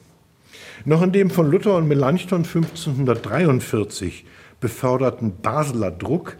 Noch 0.86 1.02
in 1.02 1.12
dem 1.12 1.28
von 1.28 1.50
Luther 1.50 1.76
und 1.76 1.86
Melanchthon 1.86 2.44
1543 2.44 4.24
beförderten 4.58 5.34
Basler 5.42 5.90
Druck 5.90 6.38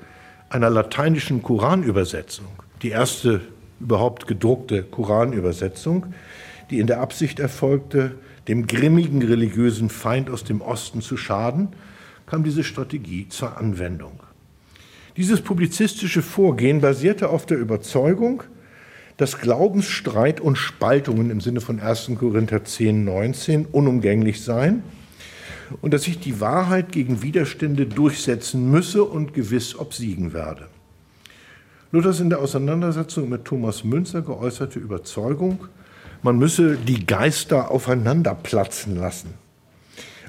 einer 0.50 0.68
lateinischen 0.68 1.42
Koranübersetzung, 1.42 2.48
die 2.82 2.90
erste 2.90 3.40
überhaupt 3.80 4.26
gedruckte 4.26 4.82
Koranübersetzung, 4.82 6.06
die 6.70 6.80
in 6.80 6.86
der 6.86 7.00
Absicht 7.00 7.40
erfolgte, 7.40 8.16
dem 8.48 8.66
grimmigen 8.66 9.22
religiösen 9.22 9.88
Feind 9.88 10.28
aus 10.28 10.44
dem 10.44 10.60
Osten 10.60 11.00
zu 11.00 11.16
schaden, 11.16 11.68
kam 12.26 12.44
diese 12.44 12.64
Strategie 12.64 13.28
zur 13.28 13.56
Anwendung. 13.56 14.20
Dieses 15.16 15.40
publizistische 15.40 16.22
Vorgehen 16.22 16.80
basierte 16.80 17.30
auf 17.30 17.46
der 17.46 17.58
Überzeugung, 17.58 18.42
dass 19.16 19.38
Glaubensstreit 19.38 20.40
und 20.40 20.56
Spaltungen 20.56 21.30
im 21.30 21.40
Sinne 21.40 21.60
von 21.60 21.78
1. 21.78 22.12
Korinther 22.18 22.64
10, 22.64 23.04
19 23.04 23.66
unumgänglich 23.66 24.42
seien 24.42 24.82
und 25.80 25.94
dass 25.94 26.02
sich 26.04 26.18
die 26.18 26.40
Wahrheit 26.40 26.92
gegen 26.92 27.22
Widerstände 27.22 27.86
durchsetzen 27.86 28.70
müsse 28.70 29.04
und 29.04 29.34
gewiss 29.34 29.78
obsiegen 29.78 30.32
werde. 30.32 30.68
Luthers 31.92 32.20
in 32.20 32.30
der 32.30 32.38
Auseinandersetzung 32.38 33.28
mit 33.28 33.44
Thomas 33.44 33.84
Münzer 33.84 34.22
geäußerte 34.22 34.78
Überzeugung, 34.78 35.66
man 36.22 36.38
müsse 36.38 36.76
die 36.76 37.06
Geister 37.06 37.70
aufeinander 37.70 38.34
platzen 38.34 38.96
lassen. 38.96 39.34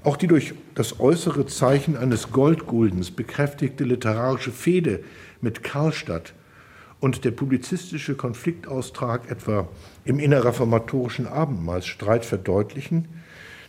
Auch 0.03 0.17
die 0.17 0.27
durch 0.27 0.55
das 0.73 0.99
äußere 0.99 1.45
Zeichen 1.45 1.95
eines 1.95 2.31
Goldguldens 2.31 3.11
bekräftigte 3.11 3.83
literarische 3.83 4.51
Fehde 4.51 5.03
mit 5.41 5.63
Karlstadt 5.63 6.33
und 6.99 7.25
der 7.25 7.31
publizistische 7.31 8.15
Konfliktaustrag 8.15 9.29
etwa 9.29 9.67
im 10.03 10.19
innerreformatorischen 10.19 11.27
Abendmahlsstreit 11.27 12.25
verdeutlichen, 12.25 13.07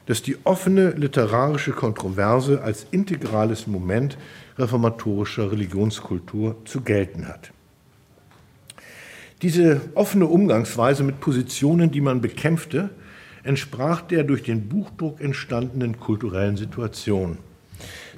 dass 0.06 0.22
die 0.22 0.36
offene 0.44 0.90
literarische 0.90 1.72
Kontroverse 1.72 2.62
als 2.62 2.86
integrales 2.90 3.66
Moment 3.66 4.18
reformatorischer 4.58 5.52
Religionskultur 5.52 6.56
zu 6.64 6.80
gelten 6.80 7.28
hat. 7.28 7.52
Diese 9.42 9.80
offene 9.94 10.26
Umgangsweise 10.26 11.02
mit 11.02 11.20
Positionen, 11.20 11.90
die 11.90 12.00
man 12.00 12.20
bekämpfte, 12.20 12.90
entsprach 13.42 14.02
der 14.02 14.22
durch 14.22 14.42
den 14.42 14.68
Buchdruck 14.68 15.20
entstandenen 15.20 15.98
kulturellen 15.98 16.56
Situation. 16.56 17.38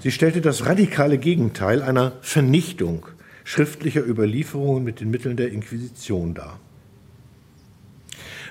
Sie 0.00 0.10
stellte 0.10 0.42
das 0.42 0.66
radikale 0.66 1.16
Gegenteil 1.16 1.82
einer 1.82 2.12
Vernichtung 2.20 3.06
schriftlicher 3.44 4.04
Überlieferungen 4.04 4.84
mit 4.84 5.00
den 5.00 5.10
Mitteln 5.10 5.36
der 5.36 5.50
Inquisition 5.50 6.34
dar. 6.34 6.58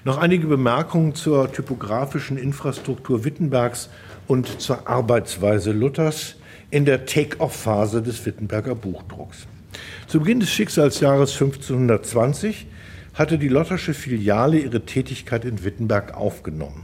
Noch 0.06 0.18
einige 0.18 0.48
Bemerkungen 0.48 1.16
zur 1.16 1.52
typografischen 1.52 2.38
Infrastruktur 2.38 3.24
Wittenbergs 3.24 3.90
und 4.28 4.60
zur 4.60 4.88
Arbeitsweise 4.88 5.72
Luthers 5.72 6.36
in 6.72 6.86
der 6.86 7.06
Take-off-Phase 7.06 8.02
des 8.02 8.26
Wittenberger 8.26 8.76
Buchdrucks. 8.76 9.48
Zu 10.08 10.20
Beginn 10.20 10.40
des 10.40 10.50
Schicksalsjahres 10.52 11.32
1520 11.34 12.68
hatte 13.14 13.38
die 13.38 13.48
Lottersche 13.48 13.94
Filiale 13.94 14.60
ihre 14.60 14.82
Tätigkeit 14.82 15.46
in 15.46 15.64
Wittenberg 15.64 16.16
aufgenommen. 16.16 16.84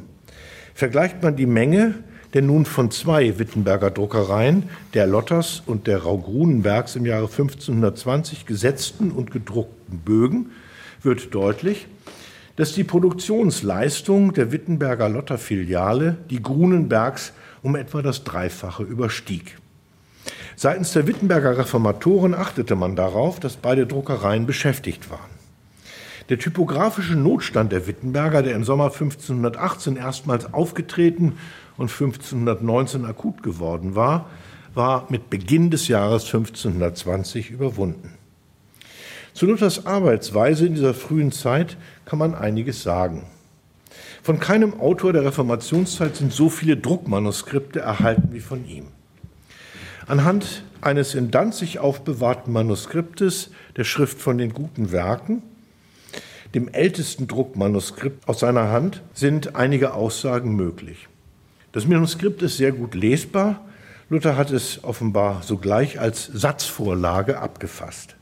Vergleicht 0.73 1.21
man 1.21 1.35
die 1.35 1.45
Menge 1.45 1.95
der 2.33 2.41
nun 2.41 2.65
von 2.65 2.91
zwei 2.91 3.39
Wittenberger 3.39 3.91
Druckereien, 3.91 4.69
der 4.93 5.07
Lotters 5.07 5.63
und 5.65 5.87
der 5.87 6.03
Rau-Grunenbergs 6.03 6.95
im 6.95 7.05
Jahre 7.05 7.25
1520 7.25 8.45
gesetzten 8.45 9.11
und 9.11 9.31
gedruckten 9.31 9.99
Bögen, 9.99 10.51
wird 11.01 11.33
deutlich, 11.33 11.87
dass 12.59 12.73
die 12.73 12.83
Produktionsleistung 12.83 14.33
der 14.33 14.51
Wittenberger 14.51 15.07
Lotter-Filiale 15.07 16.17
die 16.29 16.43
Grunenbergs 16.43 17.31
um 17.63 17.77
etwa 17.77 18.01
das 18.01 18.25
Dreifache 18.25 18.83
überstieg. 18.83 19.57
Seitens 20.57 20.91
der 20.91 21.07
Wittenberger 21.07 21.57
Reformatoren 21.57 22.33
achtete 22.33 22.75
man 22.75 22.97
darauf, 22.97 23.39
dass 23.39 23.55
beide 23.55 23.87
Druckereien 23.87 24.45
beschäftigt 24.45 25.09
waren. 25.09 25.29
Der 26.27 26.37
typografische 26.37 27.15
Notstand 27.15 27.71
der 27.71 27.87
Wittenberger, 27.87 28.43
der 28.43 28.55
im 28.55 28.65
Sommer 28.65 28.91
1518 28.91 29.95
erstmals 29.95 30.53
aufgetreten 30.53 31.37
und 31.77 31.89
1519 31.89 33.05
akut 33.05 33.41
geworden 33.41 33.95
war, 33.95 34.29
war 34.73 35.07
mit 35.07 35.29
Beginn 35.29 35.71
des 35.71 35.87
Jahres 35.87 36.25
1520 36.25 37.51
überwunden. 37.51 38.18
Zu 39.39 39.45
Luthers 39.45 39.85
Arbeitsweise 39.85 40.65
in 40.65 40.75
dieser 40.75 40.93
frühen 40.93 41.31
Zeit 41.31 41.77
kann 42.03 42.19
man 42.19 42.35
einiges 42.35 42.83
sagen. 42.83 43.23
Von 44.21 44.41
keinem 44.41 44.77
Autor 44.81 45.13
der 45.13 45.23
Reformationszeit 45.23 46.17
sind 46.17 46.33
so 46.33 46.49
viele 46.49 46.75
Druckmanuskripte 46.75 47.79
erhalten 47.79 48.33
wie 48.33 48.41
von 48.41 48.67
ihm. 48.67 48.87
Anhand 50.07 50.65
eines 50.81 51.15
in 51.15 51.31
Danzig 51.31 51.79
aufbewahrten 51.79 52.51
Manuskriptes 52.51 53.51
der 53.77 53.85
Schrift 53.85 54.19
von 54.19 54.37
den 54.37 54.51
guten 54.51 54.91
Werken 54.91 55.41
dem 56.53 56.67
ältesten 56.67 57.27
Druckmanuskript 57.27 58.27
aus 58.27 58.41
seiner 58.41 58.71
Hand, 58.71 59.03
sind 59.13 59.55
einige 59.55 59.93
Aussagen 59.93 60.53
möglich. 60.57 61.07
Das 61.71 61.87
Manuskript 61.87 62.41
ist 62.41 62.57
sehr 62.57 62.73
gut 62.73 62.93
lesbar. 62.93 63.65
Luther 64.09 64.35
hat 64.35 64.51
es 64.51 64.83
offenbar 64.83 65.43
sogleich 65.43 65.97
als 65.97 66.25
Satzvorlage 66.25 67.39
abgefasst. 67.39 68.17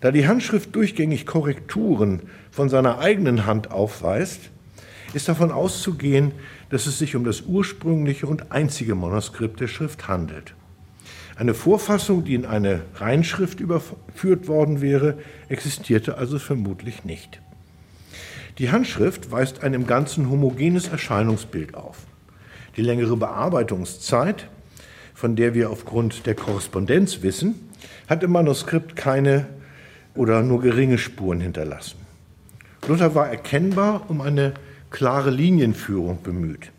Da 0.00 0.12
die 0.12 0.28
Handschrift 0.28 0.74
durchgängig 0.74 1.26
Korrekturen 1.26 2.22
von 2.50 2.68
seiner 2.68 2.98
eigenen 2.98 3.46
Hand 3.46 3.70
aufweist, 3.70 4.50
ist 5.12 5.28
davon 5.28 5.50
auszugehen, 5.50 6.32
dass 6.70 6.86
es 6.86 6.98
sich 6.98 7.16
um 7.16 7.24
das 7.24 7.42
ursprüngliche 7.42 8.26
und 8.26 8.52
einzige 8.52 8.94
Manuskript 8.94 9.60
der 9.60 9.68
Schrift 9.68 10.06
handelt. 10.06 10.54
Eine 11.36 11.54
Vorfassung, 11.54 12.24
die 12.24 12.34
in 12.34 12.46
eine 12.46 12.82
Reinschrift 12.96 13.60
überführt 13.60 14.48
worden 14.48 14.80
wäre, 14.80 15.18
existierte 15.48 16.18
also 16.18 16.38
vermutlich 16.38 17.04
nicht. 17.04 17.40
Die 18.58 18.70
Handschrift 18.70 19.30
weist 19.30 19.62
ein 19.62 19.72
im 19.72 19.86
Ganzen 19.86 20.30
homogenes 20.30 20.88
Erscheinungsbild 20.88 21.74
auf. 21.74 21.98
Die 22.76 22.82
längere 22.82 23.16
Bearbeitungszeit, 23.16 24.48
von 25.14 25.36
der 25.36 25.54
wir 25.54 25.70
aufgrund 25.70 26.26
der 26.26 26.34
Korrespondenz 26.34 27.22
wissen, 27.22 27.70
hat 28.08 28.22
im 28.24 28.32
Manuskript 28.32 28.96
keine 28.96 29.46
oder 30.18 30.42
nur 30.42 30.60
geringe 30.60 30.98
Spuren 30.98 31.40
hinterlassen. 31.40 31.98
Luther 32.88 33.14
war 33.14 33.28
erkennbar 33.28 34.10
um 34.10 34.20
eine 34.20 34.54
klare 34.90 35.30
Linienführung 35.30 36.22
bemüht. 36.22 36.72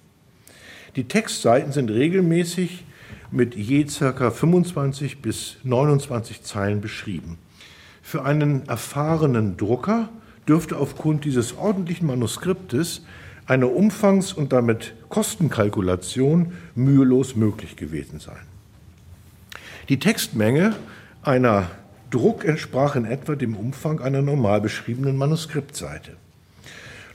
Die 0.97 1.05
Textseiten 1.05 1.71
sind 1.71 1.89
regelmäßig 1.89 2.83
mit 3.31 3.55
je 3.55 3.85
ca. 3.85 4.31
25 4.31 5.21
bis 5.21 5.57
29 5.63 6.43
Zeilen 6.43 6.81
beschrieben. 6.81 7.37
Für 8.01 8.25
einen 8.25 8.67
erfahrenen 8.67 9.55
Drucker 9.55 10.09
dürfte 10.47 10.77
aufgrund 10.77 11.23
dieses 11.23 11.55
ordentlichen 11.55 12.07
Manuskriptes 12.07 13.05
eine 13.45 13.67
Umfangs- 13.67 14.33
und 14.33 14.51
damit 14.51 14.93
Kostenkalkulation 15.07 16.53
mühelos 16.75 17.35
möglich 17.35 17.77
gewesen 17.77 18.19
sein. 18.19 18.41
Die 19.87 19.99
Textmenge 19.99 20.75
einer 21.21 21.69
Druck 22.09 22.45
entsprach 22.45 22.95
in 22.95 23.05
etwa 23.05 23.35
dem 23.35 23.55
Umfang 23.55 23.99
einer 23.99 24.21
normal 24.21 24.61
beschriebenen 24.61 25.17
Manuskriptseite. 25.17 26.15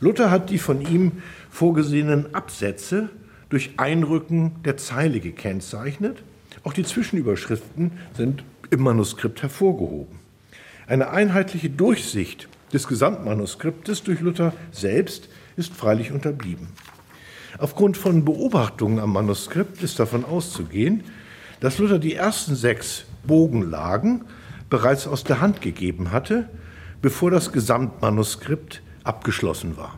Luther 0.01 0.31
hat 0.31 0.51
die 0.51 0.59
von 0.59 0.81
ihm 0.81 1.13
vorgesehenen 1.51 2.35
Absätze 2.35 3.09
durch 3.49 3.73
Einrücken 3.77 4.53
der 4.65 4.77
Zeile 4.77 5.21
gekennzeichnet 5.21 6.23
Auch 6.63 6.73
die 6.73 6.85
Zwischenüberschriften 6.85 7.93
sind 8.17 8.45
im 8.71 8.83
Manuskript 8.83 9.43
hervorgehoben. 9.43 10.19
Eine 10.87 11.11
einheitliche 11.11 11.71
Durchsicht 11.71 12.49
des 12.73 12.89
Gesamtmanuskriptes 12.89 14.03
durch 14.03 14.21
Luther 14.21 14.53
selbst 14.73 15.29
ist 15.57 15.75
freilich 15.75 16.11
unterblieben. 16.11 16.69
Aufgrund 17.59 17.97
von 17.97 18.25
Beobachtungen 18.25 18.99
am 18.99 19.13
Manuskript 19.13 19.83
ist 19.83 19.99
davon 20.01 20.25
auszugehen, 20.25 21.05
dass 21.61 21.79
Luther 21.79 21.99
die 21.99 22.15
ersten 22.15 22.57
sechs 22.57 23.05
Bogenlagen 23.27 24.25
bereits 24.75 25.07
aus 25.07 25.23
der 25.23 25.41
Hand 25.41 25.61
gegeben 25.61 26.11
hatte, 26.11 26.49
bevor 27.01 27.31
das 27.31 27.53
Gesamtmanuskript 27.53 28.83
abgeschlossen 29.05 29.77
war. 29.77 29.97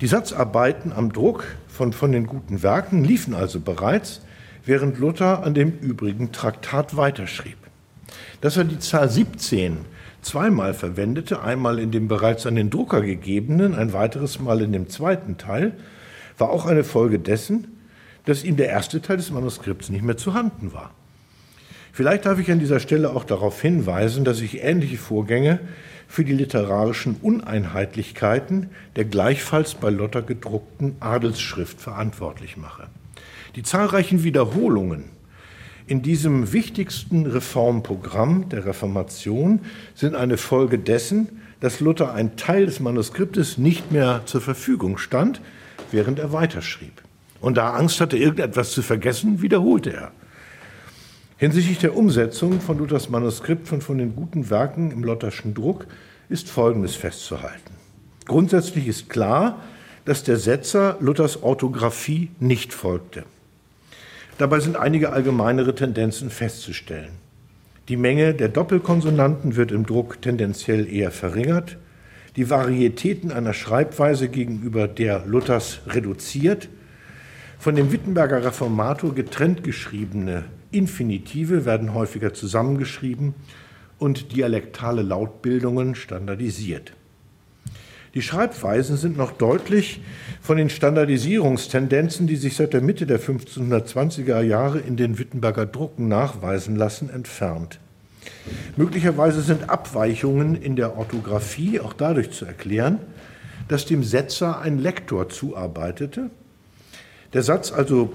Die 0.00 0.06
Satzarbeiten 0.06 0.90
am 0.90 1.12
Druck 1.12 1.44
von, 1.68 1.92
von 1.92 2.12
den 2.12 2.26
guten 2.26 2.62
Werken 2.62 3.04
liefen 3.04 3.34
also 3.34 3.60
bereits, 3.60 4.22
während 4.64 4.98
Luther 4.98 5.42
an 5.42 5.52
dem 5.52 5.78
übrigen 5.80 6.32
Traktat 6.32 6.96
weiterschrieb. 6.96 7.58
Dass 8.40 8.56
er 8.56 8.64
die 8.64 8.78
Zahl 8.78 9.10
17 9.10 9.84
zweimal 10.22 10.72
verwendete, 10.72 11.42
einmal 11.42 11.80
in 11.80 11.90
dem 11.90 12.08
bereits 12.08 12.46
an 12.46 12.54
den 12.54 12.70
Drucker 12.70 13.02
gegebenen, 13.02 13.74
ein 13.74 13.92
weiteres 13.92 14.40
Mal 14.40 14.62
in 14.62 14.72
dem 14.72 14.88
zweiten 14.88 15.36
Teil, 15.36 15.76
war 16.38 16.48
auch 16.48 16.64
eine 16.64 16.84
Folge 16.84 17.18
dessen, 17.18 17.66
dass 18.24 18.44
ihm 18.44 18.56
der 18.56 18.70
erste 18.70 19.02
Teil 19.02 19.18
des 19.18 19.30
Manuskripts 19.30 19.90
nicht 19.90 20.04
mehr 20.04 20.16
zu 20.16 20.32
handen 20.32 20.72
war. 20.72 20.90
Vielleicht 21.94 22.26
darf 22.26 22.40
ich 22.40 22.50
an 22.50 22.58
dieser 22.58 22.80
Stelle 22.80 23.14
auch 23.14 23.22
darauf 23.22 23.62
hinweisen, 23.62 24.24
dass 24.24 24.40
ich 24.40 24.64
ähnliche 24.64 24.96
Vorgänge 24.96 25.60
für 26.08 26.24
die 26.24 26.32
literarischen 26.32 27.14
Uneinheitlichkeiten 27.22 28.70
der 28.96 29.04
gleichfalls 29.04 29.76
bei 29.76 29.90
Lotter 29.90 30.22
gedruckten 30.22 30.96
Adelsschrift 30.98 31.80
verantwortlich 31.80 32.56
mache. 32.56 32.88
Die 33.54 33.62
zahlreichen 33.62 34.24
Wiederholungen 34.24 35.04
in 35.86 36.02
diesem 36.02 36.52
wichtigsten 36.52 37.26
Reformprogramm 37.26 38.48
der 38.48 38.66
Reformation 38.66 39.60
sind 39.94 40.16
eine 40.16 40.36
Folge 40.36 40.80
dessen, 40.80 41.42
dass 41.60 41.78
Luther 41.78 42.12
ein 42.12 42.34
Teil 42.34 42.66
des 42.66 42.80
Manuskriptes 42.80 43.56
nicht 43.56 43.92
mehr 43.92 44.22
zur 44.24 44.40
Verfügung 44.40 44.98
stand, 44.98 45.40
während 45.92 46.18
er 46.18 46.32
weiterschrieb. 46.32 47.02
Und 47.40 47.56
da 47.56 47.68
er 47.68 47.76
Angst 47.76 48.00
hatte, 48.00 48.16
irgendetwas 48.16 48.72
zu 48.72 48.82
vergessen, 48.82 49.42
wiederholte 49.42 49.92
er. 49.92 50.10
Hinsichtlich 51.36 51.78
der 51.78 51.96
Umsetzung 51.96 52.60
von 52.60 52.78
Luthers 52.78 53.08
Manuskript 53.08 53.66
von, 53.66 53.80
von 53.80 53.98
den 53.98 54.14
guten 54.14 54.50
Werken 54.50 54.92
im 54.92 55.02
Lutherschen 55.02 55.52
Druck 55.52 55.86
ist 56.28 56.48
Folgendes 56.48 56.94
festzuhalten. 56.94 57.72
Grundsätzlich 58.24 58.86
ist 58.86 59.10
klar, 59.10 59.60
dass 60.04 60.22
der 60.22 60.36
Setzer 60.36 60.96
Luthers 61.00 61.42
Orthographie 61.42 62.30
nicht 62.38 62.72
folgte. 62.72 63.24
Dabei 64.38 64.60
sind 64.60 64.76
einige 64.76 65.12
allgemeinere 65.12 65.74
Tendenzen 65.74 66.30
festzustellen. 66.30 67.12
Die 67.88 67.96
Menge 67.96 68.32
der 68.34 68.48
Doppelkonsonanten 68.48 69.56
wird 69.56 69.72
im 69.72 69.86
Druck 69.86 70.22
tendenziell 70.22 70.86
eher 70.90 71.10
verringert, 71.10 71.76
die 72.36 72.48
Varietäten 72.48 73.32
einer 73.32 73.54
Schreibweise 73.54 74.28
gegenüber 74.28 74.86
der 74.86 75.26
Luthers 75.26 75.80
reduziert, 75.88 76.68
von 77.58 77.74
dem 77.74 77.90
Wittenberger 77.90 78.44
Reformator 78.44 79.14
getrennt 79.14 79.64
geschriebene 79.64 80.44
Infinitive 80.74 81.64
werden 81.64 81.94
häufiger 81.94 82.34
zusammengeschrieben 82.34 83.34
und 83.98 84.34
dialektale 84.34 85.02
Lautbildungen 85.02 85.94
standardisiert. 85.94 86.92
Die 88.14 88.22
Schreibweisen 88.22 88.96
sind 88.96 89.16
noch 89.16 89.32
deutlich 89.32 90.00
von 90.40 90.56
den 90.56 90.70
Standardisierungstendenzen, 90.70 92.28
die 92.28 92.36
sich 92.36 92.54
seit 92.54 92.72
der 92.72 92.80
Mitte 92.80 93.06
der 93.06 93.20
1520er 93.20 94.40
Jahre 94.40 94.78
in 94.78 94.96
den 94.96 95.18
Wittenberger 95.18 95.66
Drucken 95.66 96.06
nachweisen 96.06 96.76
lassen, 96.76 97.10
entfernt. 97.10 97.80
Möglicherweise 98.76 99.42
sind 99.42 99.68
Abweichungen 99.68 100.54
in 100.54 100.76
der 100.76 100.96
Orthographie 100.96 101.80
auch 101.80 101.92
dadurch 101.92 102.30
zu 102.30 102.44
erklären, 102.44 103.00
dass 103.68 103.86
dem 103.86 104.04
Setzer 104.04 104.60
ein 104.60 104.78
Lektor 104.78 105.28
zuarbeitete, 105.28 106.30
der 107.32 107.42
Satz 107.42 107.72
also 107.72 108.12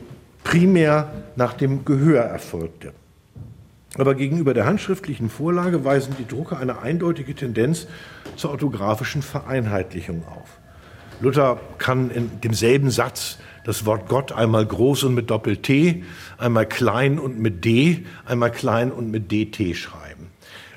primär 0.49 1.11
nach 1.35 1.53
dem 1.53 1.85
Gehör 1.85 2.23
erfolgte. 2.23 2.93
Aber 3.97 4.15
gegenüber 4.15 4.55
der 4.55 4.65
handschriftlichen 4.65 5.29
Vorlage 5.29 5.85
weisen 5.85 6.15
die 6.17 6.27
Drucker 6.27 6.57
eine 6.57 6.81
eindeutige 6.81 7.35
Tendenz 7.35 7.85
zur 8.35 8.51
orthografischen 8.51 9.21
Vereinheitlichung 9.21 10.23
auf. 10.27 10.59
Luther 11.21 11.59
kann 11.77 12.09
in 12.09 12.41
demselben 12.41 12.89
Satz 12.89 13.37
das 13.63 13.85
Wort 13.85 14.09
Gott 14.09 14.31
einmal 14.31 14.65
groß 14.65 15.03
und 15.03 15.13
mit 15.13 15.29
Doppel-T, 15.29 16.03
einmal 16.39 16.65
klein 16.65 17.19
und 17.19 17.39
mit 17.39 17.63
D, 17.63 18.05
einmal 18.25 18.51
klein 18.51 18.91
und 18.91 19.11
mit 19.11 19.31
DT 19.31 19.75
schreiben. 19.75 20.08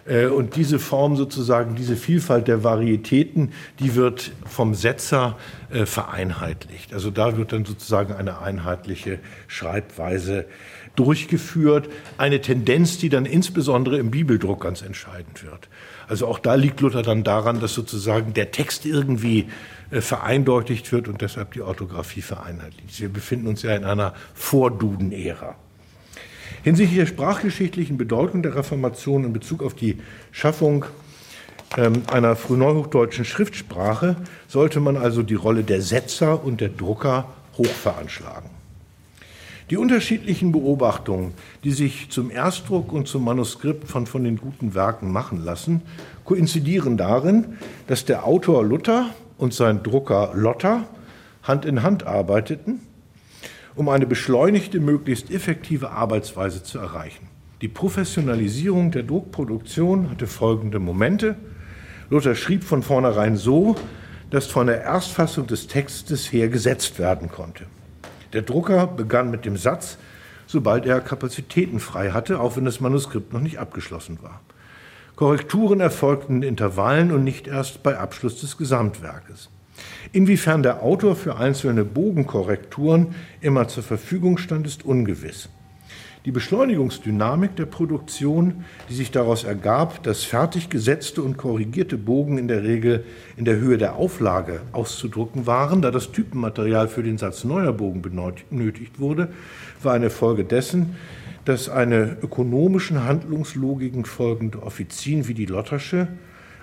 Äh, 0.06 0.26
und 0.26 0.56
diese 0.56 0.78
Form 0.78 1.16
sozusagen, 1.16 1.74
diese 1.74 1.96
Vielfalt 1.96 2.48
der 2.48 2.64
Varietäten, 2.64 3.52
die 3.78 3.94
wird 3.94 4.32
vom 4.46 4.74
Setzer 4.74 5.36
äh, 5.70 5.86
vereinheitlicht. 5.86 6.94
Also 6.94 7.10
da 7.10 7.36
wird 7.36 7.52
dann 7.52 7.64
sozusagen 7.64 8.14
eine 8.14 8.40
einheitliche 8.40 9.18
Schreibweise 9.46 10.46
durchgeführt. 10.96 11.88
Eine 12.18 12.40
Tendenz, 12.40 12.98
die 12.98 13.08
dann 13.08 13.24
insbesondere 13.24 13.98
im 13.98 14.10
Bibeldruck 14.10 14.62
ganz 14.62 14.82
entscheidend 14.82 15.42
wird. 15.42 15.68
Also 16.08 16.26
auch 16.26 16.38
da 16.38 16.54
liegt 16.54 16.80
Luther 16.80 17.02
dann 17.02 17.24
daran, 17.24 17.60
dass 17.60 17.74
sozusagen 17.74 18.34
der 18.34 18.50
Text 18.50 18.84
irgendwie 18.84 19.46
äh, 19.90 20.00
vereindeutigt 20.00 20.92
wird 20.92 21.08
und 21.08 21.20
deshalb 21.20 21.52
die 21.52 21.62
Orthographie 21.62 22.22
vereinheitlicht. 22.22 23.00
Wir 23.00 23.08
befinden 23.08 23.46
uns 23.46 23.62
ja 23.62 23.74
in 23.74 23.84
einer 23.84 24.14
Vorduden-Ära. 24.34 25.56
Hinsichtlich 26.62 26.98
der 26.98 27.06
sprachgeschichtlichen 27.06 27.96
Bedeutung 27.96 28.42
der 28.42 28.54
Reformation 28.54 29.24
in 29.24 29.32
Bezug 29.32 29.62
auf 29.62 29.74
die 29.74 29.98
Schaffung 30.30 30.84
ähm, 31.76 32.02
einer 32.12 32.36
frühneuhochdeutschen 32.36 33.24
Schriftsprache 33.24 34.16
sollte 34.46 34.78
man 34.78 34.96
also 34.96 35.22
die 35.22 35.34
Rolle 35.34 35.64
der 35.64 35.82
Setzer 35.82 36.44
und 36.44 36.60
der 36.60 36.68
Drucker 36.68 37.26
hoch 37.58 37.66
veranschlagen. 37.66 38.50
Die 39.70 39.76
unterschiedlichen 39.76 40.52
Beobachtungen, 40.52 41.32
die 41.64 41.70
sich 41.70 42.10
zum 42.10 42.30
Erstdruck 42.30 42.92
und 42.92 43.08
zum 43.08 43.24
Manuskript 43.24 43.88
von, 43.88 44.06
von 44.06 44.22
den 44.22 44.36
guten 44.36 44.74
Werken 44.74 45.10
machen 45.10 45.42
lassen, 45.42 45.82
koinzidieren 46.24 46.96
darin, 46.96 47.56
dass 47.86 48.04
der 48.04 48.26
Autor 48.26 48.64
Luther 48.64 49.06
und 49.38 49.54
sein 49.54 49.82
Drucker 49.82 50.32
Lotter 50.34 50.84
Hand 51.42 51.64
in 51.64 51.82
Hand 51.82 52.06
arbeiteten, 52.06 52.80
um 53.74 53.88
eine 53.88 54.06
beschleunigte, 54.06 54.80
möglichst 54.80 55.30
effektive 55.30 55.90
Arbeitsweise 55.90 56.62
zu 56.62 56.78
erreichen. 56.78 57.28
Die 57.60 57.68
Professionalisierung 57.68 58.90
der 58.90 59.04
Druckproduktion 59.04 60.10
hatte 60.10 60.26
folgende 60.26 60.78
Momente. 60.78 61.36
Luther 62.10 62.34
schrieb 62.34 62.64
von 62.64 62.82
vornherein 62.82 63.36
so, 63.36 63.76
dass 64.30 64.46
von 64.46 64.66
der 64.66 64.82
Erstfassung 64.82 65.46
des 65.46 65.68
Textes 65.68 66.32
her 66.32 66.48
gesetzt 66.48 66.98
werden 66.98 67.28
konnte. 67.28 67.66
Der 68.32 68.42
Drucker 68.42 68.86
begann 68.86 69.30
mit 69.30 69.44
dem 69.44 69.56
Satz, 69.56 69.98
sobald 70.46 70.86
er 70.86 71.00
Kapazitäten 71.00 71.80
frei 71.80 72.10
hatte, 72.10 72.40
auch 72.40 72.56
wenn 72.56 72.64
das 72.64 72.80
Manuskript 72.80 73.32
noch 73.32 73.40
nicht 73.40 73.58
abgeschlossen 73.58 74.18
war. 74.22 74.40
Korrekturen 75.16 75.80
erfolgten 75.80 76.42
in 76.42 76.48
Intervallen 76.48 77.12
und 77.12 77.24
nicht 77.24 77.46
erst 77.46 77.82
bei 77.82 77.98
Abschluss 77.98 78.40
des 78.40 78.56
Gesamtwerkes. 78.56 79.50
Inwiefern 80.12 80.62
der 80.62 80.82
Autor 80.82 81.16
für 81.16 81.36
einzelne 81.36 81.84
Bogenkorrekturen 81.84 83.14
immer 83.40 83.68
zur 83.68 83.82
Verfügung 83.82 84.38
stand, 84.38 84.66
ist 84.66 84.84
ungewiss. 84.84 85.48
Die 86.24 86.30
Beschleunigungsdynamik 86.30 87.56
der 87.56 87.66
Produktion, 87.66 88.64
die 88.88 88.94
sich 88.94 89.10
daraus 89.10 89.42
ergab, 89.42 90.04
dass 90.04 90.22
fertig 90.22 90.68
gesetzte 90.70 91.20
und 91.20 91.36
korrigierte 91.36 91.98
Bogen 91.98 92.38
in 92.38 92.46
der 92.46 92.62
Regel 92.62 93.04
in 93.36 93.44
der 93.44 93.56
Höhe 93.56 93.76
der 93.76 93.96
Auflage 93.96 94.60
auszudrucken 94.70 95.48
waren, 95.48 95.82
da 95.82 95.90
das 95.90 96.12
Typenmaterial 96.12 96.86
für 96.86 97.02
den 97.02 97.18
Satz 97.18 97.42
neuer 97.42 97.72
Bogen 97.72 98.02
benötigt 98.02 99.00
wurde, 99.00 99.32
war 99.82 99.94
eine 99.94 100.10
Folge 100.10 100.44
dessen, 100.44 100.94
dass 101.44 101.68
eine 101.68 102.16
ökonomischen 102.22 103.02
Handlungslogiken 103.02 104.04
folgende 104.04 104.62
Offizien 104.62 105.26
wie 105.26 105.34
die 105.34 105.46
Lottersche 105.46 106.06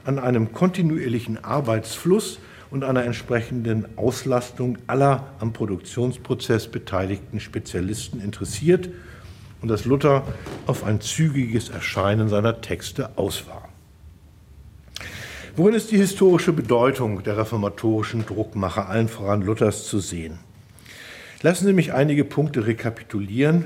an 0.05 0.19
einem 0.19 0.53
kontinuierlichen 0.53 1.43
Arbeitsfluss 1.43 2.39
und 2.71 2.83
einer 2.83 3.03
entsprechenden 3.03 3.85
Auslastung 3.97 4.77
aller 4.87 5.27
am 5.39 5.53
Produktionsprozess 5.53 6.67
beteiligten 6.67 7.39
Spezialisten 7.39 8.21
interessiert 8.21 8.89
und 9.61 9.69
dass 9.69 9.85
Luther 9.85 10.23
auf 10.67 10.83
ein 10.83 11.01
zügiges 11.01 11.69
Erscheinen 11.69 12.29
seiner 12.29 12.61
Texte 12.61 13.17
aus 13.17 13.47
war. 13.47 13.69
Worin 15.55 15.73
ist 15.73 15.91
die 15.91 15.97
historische 15.97 16.53
Bedeutung 16.53 17.23
der 17.23 17.37
reformatorischen 17.37 18.25
Druckmacher, 18.25 18.87
allen 18.87 19.09
voran 19.09 19.41
Luthers, 19.41 19.87
zu 19.87 19.99
sehen? 19.99 20.39
Lassen 21.41 21.65
Sie 21.65 21.73
mich 21.73 21.93
einige 21.93 22.23
Punkte 22.23 22.67
rekapitulieren 22.67 23.65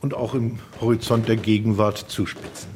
und 0.00 0.14
auch 0.14 0.34
im 0.34 0.58
Horizont 0.80 1.28
der 1.28 1.36
Gegenwart 1.36 1.98
zuspitzen. 1.98 2.70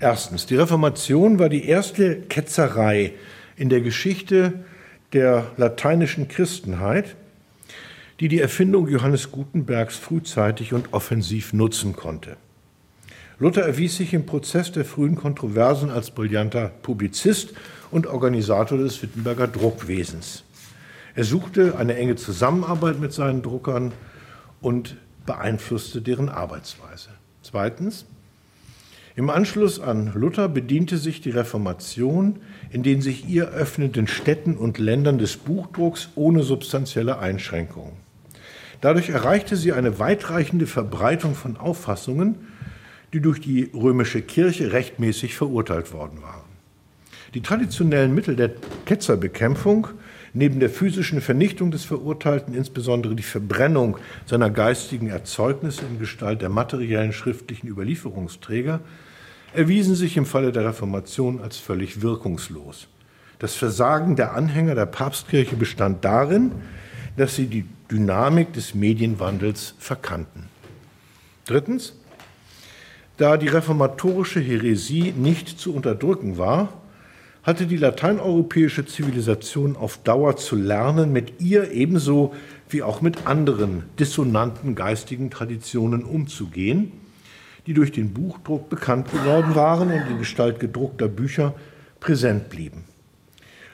Erstens, 0.00 0.46
die 0.46 0.56
Reformation 0.56 1.38
war 1.38 1.48
die 1.48 1.66
erste 1.66 2.22
Ketzerei 2.22 3.12
in 3.56 3.68
der 3.68 3.80
Geschichte 3.80 4.64
der 5.12 5.46
lateinischen 5.56 6.28
Christenheit, 6.28 7.16
die 8.20 8.28
die 8.28 8.40
Erfindung 8.40 8.88
Johannes 8.88 9.30
Gutenbergs 9.30 9.96
frühzeitig 9.96 10.72
und 10.72 10.92
offensiv 10.92 11.52
nutzen 11.52 11.94
konnte. 11.94 12.36
Luther 13.38 13.62
erwies 13.62 13.96
sich 13.96 14.14
im 14.14 14.26
Prozess 14.26 14.70
der 14.70 14.84
frühen 14.84 15.16
Kontroversen 15.16 15.90
als 15.90 16.12
brillanter 16.12 16.70
Publizist 16.82 17.54
und 17.90 18.06
Organisator 18.06 18.78
des 18.78 19.02
Wittenberger 19.02 19.48
Druckwesens. 19.48 20.44
Er 21.14 21.24
suchte 21.24 21.76
eine 21.76 21.96
enge 21.96 22.16
Zusammenarbeit 22.16 23.00
mit 23.00 23.12
seinen 23.12 23.42
Druckern 23.42 23.92
und 24.60 24.96
beeinflusste 25.26 26.00
deren 26.00 26.28
Arbeitsweise. 26.28 27.10
Zweitens, 27.42 28.06
im 29.14 29.28
Anschluss 29.28 29.78
an 29.78 30.12
Luther 30.14 30.48
bediente 30.48 30.96
sich 30.96 31.20
die 31.20 31.30
Reformation 31.30 32.40
in 32.70 32.82
den 32.82 33.02
sich 33.02 33.28
ihr 33.28 33.48
öffnenden 33.48 34.06
Städten 34.06 34.56
und 34.56 34.78
Ländern 34.78 35.18
des 35.18 35.36
Buchdrucks 35.36 36.08
ohne 36.14 36.42
substanzielle 36.42 37.18
Einschränkungen. 37.18 37.92
Dadurch 38.80 39.10
erreichte 39.10 39.56
sie 39.56 39.72
eine 39.72 39.98
weitreichende 39.98 40.66
Verbreitung 40.66 41.34
von 41.34 41.56
Auffassungen, 41.56 42.48
die 43.12 43.20
durch 43.20 43.40
die 43.40 43.70
römische 43.74 44.22
Kirche 44.22 44.72
rechtmäßig 44.72 45.34
verurteilt 45.34 45.92
worden 45.92 46.22
waren. 46.22 46.50
Die 47.34 47.42
traditionellen 47.42 48.14
Mittel 48.14 48.34
der 48.36 48.50
Ketzerbekämpfung 48.86 49.88
neben 50.34 50.60
der 50.60 50.70
physischen 50.70 51.20
Vernichtung 51.20 51.70
des 51.70 51.84
Verurteilten 51.84 52.54
insbesondere 52.54 53.14
die 53.14 53.22
Verbrennung 53.22 53.98
seiner 54.26 54.50
geistigen 54.50 55.08
Erzeugnisse 55.08 55.82
in 55.90 55.98
Gestalt 55.98 56.40
der 56.40 56.48
materiellen 56.48 57.12
schriftlichen 57.12 57.68
Überlieferungsträger, 57.68 58.80
erwiesen 59.52 59.94
sich 59.94 60.16
im 60.16 60.24
Falle 60.24 60.52
der 60.52 60.64
Reformation 60.64 61.40
als 61.40 61.58
völlig 61.58 62.00
wirkungslos. 62.00 62.88
Das 63.38 63.54
Versagen 63.54 64.16
der 64.16 64.34
Anhänger 64.34 64.74
der 64.74 64.86
Papstkirche 64.86 65.56
bestand 65.56 66.04
darin, 66.04 66.52
dass 67.16 67.36
sie 67.36 67.46
die 67.46 67.66
Dynamik 67.90 68.52
des 68.54 68.74
Medienwandels 68.74 69.74
verkannten. 69.78 70.48
Drittens, 71.44 71.94
da 73.18 73.36
die 73.36 73.48
reformatorische 73.48 74.40
Häresie 74.40 75.12
nicht 75.12 75.58
zu 75.58 75.74
unterdrücken 75.74 76.38
war, 76.38 76.72
hatte 77.42 77.66
die 77.66 77.76
lateineuropäische 77.76 78.86
Zivilisation 78.86 79.76
auf 79.76 79.98
Dauer 79.98 80.36
zu 80.36 80.54
lernen, 80.54 81.12
mit 81.12 81.40
ihr 81.40 81.72
ebenso 81.72 82.34
wie 82.68 82.82
auch 82.82 83.00
mit 83.00 83.26
anderen 83.26 83.84
dissonanten 83.98 84.74
geistigen 84.74 85.30
Traditionen 85.30 86.04
umzugehen, 86.04 86.92
die 87.66 87.74
durch 87.74 87.92
den 87.92 88.12
Buchdruck 88.12 88.68
bekannt 88.68 89.10
geworden 89.10 89.54
waren 89.54 89.90
und 89.90 90.08
in 90.08 90.18
Gestalt 90.18 90.60
gedruckter 90.60 91.08
Bücher 91.08 91.54
präsent 92.00 92.48
blieben. 92.48 92.84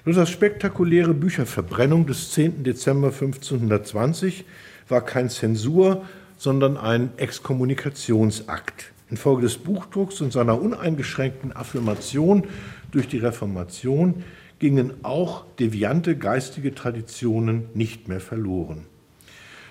Luthers 0.05 0.31
spektakuläre 0.31 1.13
Bücherverbrennung 1.13 2.07
des 2.07 2.31
10. 2.33 2.65
Dezember 2.65 3.09
1520 3.09 4.47
war 4.89 5.03
kein 5.03 5.29
Zensur, 5.29 6.07
sondern 6.39 6.79
ein 6.79 7.11
Exkommunikationsakt. 7.19 8.93
Infolge 9.11 9.43
des 9.43 9.59
Buchdrucks 9.59 10.21
und 10.21 10.33
seiner 10.33 10.61
uneingeschränkten 10.61 11.53
Affirmation 11.55 12.45
durch 12.91 13.09
die 13.09 13.19
Reformation 13.19 14.25
gingen 14.59 15.05
auch 15.05 15.45
deviante 15.59 16.17
geistige 16.17 16.75
Traditionen 16.75 17.67
nicht 17.75 18.09
mehr 18.09 18.21
verloren. 18.21 18.87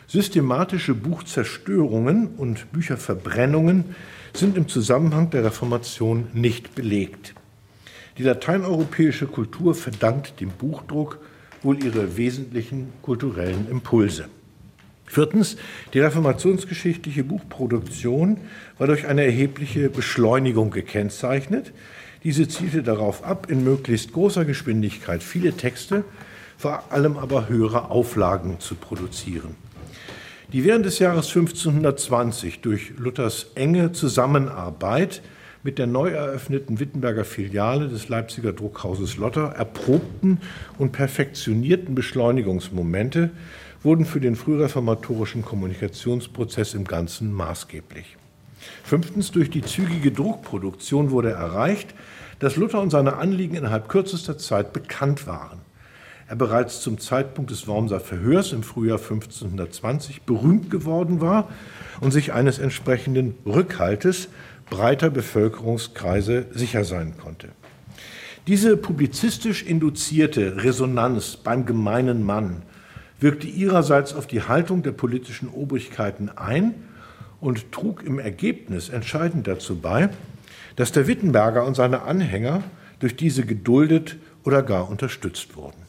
Systematische 0.07 0.93
Buchzerstörungen 0.93 2.27
und 2.37 2.71
Bücherverbrennungen 2.71 3.83
sind 4.33 4.55
im 4.55 4.69
Zusammenhang 4.69 5.29
der 5.31 5.43
Reformation 5.43 6.27
nicht 6.33 6.75
belegt. 6.75 7.33
Die 8.17 8.23
lateineuropäische 8.23 9.27
Kultur 9.27 9.75
verdankt 9.75 10.39
dem 10.39 10.49
Buchdruck 10.49 11.19
wohl 11.61 11.83
ihre 11.83 12.15
wesentlichen 12.15 12.93
kulturellen 13.01 13.67
Impulse. 13.69 14.29
Viertens, 15.05 15.57
die 15.93 15.99
reformationsgeschichtliche 15.99 17.23
Buchproduktion 17.23 18.37
war 18.77 18.87
durch 18.87 19.07
eine 19.07 19.23
erhebliche 19.23 19.89
Beschleunigung 19.89 20.71
gekennzeichnet, 20.71 21.73
diese 22.23 22.47
zielte 22.47 22.83
darauf 22.83 23.23
ab, 23.23 23.47
in 23.49 23.63
möglichst 23.63 24.13
großer 24.13 24.45
Geschwindigkeit 24.45 25.23
viele 25.23 25.53
Texte, 25.53 26.03
vor 26.57 26.91
allem 26.91 27.17
aber 27.17 27.49
höhere 27.49 27.91
Auflagen 27.91 28.59
zu 28.59 28.75
produzieren. 28.75 29.55
Die 30.53 30.63
während 30.63 30.85
des 30.85 30.99
Jahres 30.99 31.27
1520 31.27 32.61
durch 32.61 32.93
Luthers 32.97 33.47
enge 33.55 33.91
Zusammenarbeit 33.91 35.21
mit 35.63 35.77
der 35.77 35.87
neu 35.87 36.09
eröffneten 36.09 36.79
Wittenberger 36.79 37.25
Filiale 37.25 37.89
des 37.89 38.07
Leipziger 38.07 38.53
Druckhauses 38.53 39.17
Lotter 39.17 39.53
erprobten 39.57 40.39
und 40.77 40.93
perfektionierten 40.93 41.95
Beschleunigungsmomente 41.95 43.31
wurden 43.83 44.05
für 44.05 44.21
den 44.21 44.35
frühreformatorischen 44.35 45.43
Kommunikationsprozess 45.43 46.73
im 46.73 46.85
Ganzen 46.85 47.33
maßgeblich. 47.33 48.16
Fünftens, 48.83 49.31
durch 49.31 49.49
die 49.49 49.61
zügige 49.61 50.11
Druckproduktion 50.11 51.11
wurde 51.11 51.31
erreicht, 51.31 51.93
dass 52.39 52.55
Luther 52.55 52.81
und 52.81 52.89
seine 52.89 53.17
Anliegen 53.17 53.55
innerhalb 53.55 53.89
kürzester 53.89 54.37
Zeit 54.37 54.73
bekannt 54.73 55.27
waren. 55.27 55.61
Er 56.29 56.35
bereits 56.35 56.81
zum 56.81 56.99
Zeitpunkt 56.99 57.51
des 57.51 57.67
Wormser 57.67 57.99
Verhörs 57.99 58.51
im 58.51 58.61
Frühjahr 58.61 58.99
1520 58.99 60.23
berühmt 60.23 60.69
geworden 60.69 61.21
war 61.21 61.47
und 62.01 62.11
sich 62.11 62.33
eines 62.33 62.59
entsprechenden 62.59 63.35
Rückhaltes 63.45 64.27
breiter 64.69 65.09
Bevölkerungskreise 65.09 66.47
sicher 66.51 66.83
sein 66.83 67.13
konnte. 67.17 67.49
Diese 68.45 68.77
publizistisch 68.77 69.63
induzierte 69.63 70.63
Resonanz 70.63 71.37
beim 71.37 71.65
gemeinen 71.65 72.23
Mann 72.23 72.61
wirkte 73.19 73.47
ihrerseits 73.47 74.13
auf 74.13 74.27
die 74.27 74.41
Haltung 74.41 74.83
der 74.83 74.91
politischen 74.91 75.49
Obrigkeiten 75.49 76.29
ein 76.35 76.75
und 77.39 77.71
trug 77.71 78.03
im 78.03 78.19
Ergebnis 78.19 78.89
entscheidend 78.89 79.47
dazu 79.47 79.79
bei, 79.79 80.09
dass 80.75 80.91
der 80.91 81.07
Wittenberger 81.07 81.65
und 81.65 81.75
seine 81.75 82.03
Anhänger 82.03 82.63
durch 82.99 83.15
diese 83.15 83.45
geduldet 83.45 84.17
oder 84.43 84.63
gar 84.63 84.89
unterstützt 84.89 85.55
wurden. 85.55 85.81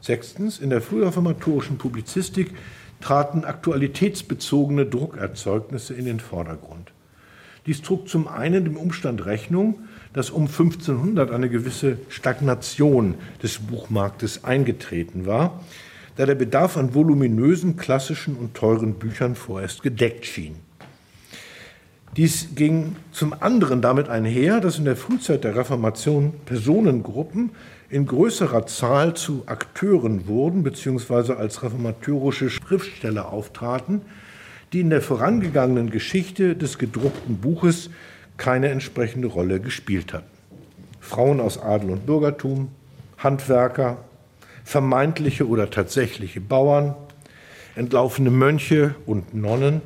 Sechstens, 0.00 0.58
in 0.58 0.70
der 0.70 0.82
frühreformatorischen 0.82 1.78
Publizistik 1.78 2.52
traten 3.00 3.44
aktualitätsbezogene 3.44 4.86
Druckerzeugnisse 4.86 5.94
in 5.94 6.04
den 6.04 6.20
Vordergrund. 6.20 6.92
Dies 7.66 7.82
trug 7.82 8.08
zum 8.08 8.28
einen 8.28 8.64
dem 8.64 8.76
Umstand 8.76 9.26
Rechnung, 9.26 9.80
dass 10.12 10.30
um 10.30 10.46
1500 10.46 11.30
eine 11.30 11.50
gewisse 11.50 11.98
Stagnation 12.08 13.16
des 13.42 13.58
Buchmarktes 13.58 14.44
eingetreten 14.44 15.26
war, 15.26 15.62
da 16.16 16.24
der 16.24 16.36
Bedarf 16.36 16.76
an 16.76 16.94
voluminösen, 16.94 17.76
klassischen 17.76 18.36
und 18.36 18.54
teuren 18.54 18.94
Büchern 18.94 19.34
vorerst 19.34 19.82
gedeckt 19.82 20.24
schien. 20.24 20.56
Dies 22.16 22.54
ging 22.54 22.96
zum 23.12 23.34
anderen 23.40 23.82
damit 23.82 24.08
einher, 24.08 24.60
dass 24.60 24.78
in 24.78 24.86
der 24.86 24.96
Frühzeit 24.96 25.44
der 25.44 25.54
Reformation 25.54 26.32
Personengruppen 26.46 27.50
in 27.90 28.06
größerer 28.06 28.66
Zahl 28.66 29.14
zu 29.14 29.42
Akteuren 29.44 30.26
wurden 30.26 30.62
bzw. 30.62 31.34
als 31.34 31.62
reformatorische 31.62 32.48
Schriftsteller 32.48 33.30
auftraten, 33.30 34.00
die 34.72 34.80
in 34.80 34.88
der 34.88 35.02
vorangegangenen 35.02 35.90
Geschichte 35.90 36.56
des 36.56 36.78
gedruckten 36.78 37.36
Buches 37.36 37.90
keine 38.38 38.70
entsprechende 38.70 39.28
Rolle 39.28 39.60
gespielt 39.60 40.14
hatten. 40.14 40.30
Frauen 41.00 41.38
aus 41.38 41.58
Adel 41.62 41.90
und 41.90 42.06
Bürgertum, 42.06 42.68
Handwerker, 43.18 43.98
vermeintliche 44.64 45.46
oder 45.46 45.70
tatsächliche 45.70 46.40
Bauern, 46.40 46.94
entlaufene 47.76 48.30
Mönche 48.30 48.94
und 49.04 49.34
Nonnen 49.34 49.82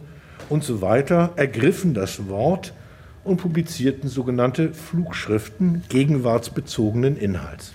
und 0.48 0.64
so 0.64 0.80
weiter 0.80 1.32
ergriffen 1.36 1.94
das 1.94 2.28
Wort 2.28 2.72
und 3.24 3.36
publizierten 3.36 4.08
sogenannte 4.08 4.72
Flugschriften 4.72 5.84
gegenwartsbezogenen 5.88 7.16
Inhalts. 7.16 7.74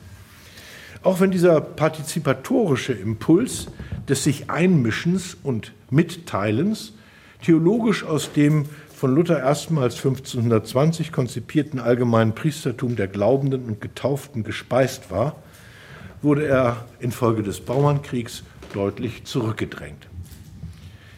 Auch 1.03 1.20
wenn 1.20 1.32
dieser 1.32 1.61
partizipatorische 1.61 2.93
Impuls 2.93 3.68
des 4.09 4.24
sich 4.24 4.49
Einmischens 4.49 5.38
und 5.43 5.72
Mitteilens 5.91 6.93
theologisch 7.43 8.03
aus 8.03 8.32
dem 8.34 8.66
von 8.95 9.13
Luther 9.13 9.39
erstmals 9.39 9.97
1520 9.97 11.11
konzipierten 11.11 11.80
allgemeinen 11.80 12.34
Priestertum 12.34 12.95
der 12.95 13.07
Glaubenden 13.07 13.66
und 13.66 13.82
Getauften 13.82 14.43
gespeist 14.43 15.11
war, 15.11 15.36
wurde 16.22 16.47
er 16.47 16.86
infolge 16.99 17.43
des 17.43 17.59
Bauernkriegs 17.59 18.43
deutlich 18.74 19.26
zurückgedrängt. 19.26 20.07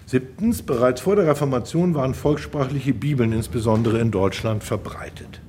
Siebtens, 0.08 0.62
bereits 0.62 1.02
vor 1.02 1.18
der 1.18 1.28
Reformation 1.28 1.94
waren 1.94 2.14
volkssprachliche 2.14 2.94
Bibeln 2.94 3.34
insbesondere 3.34 4.00
in 4.00 4.10
Deutschland 4.10 4.64
verbreitet. 4.64 5.42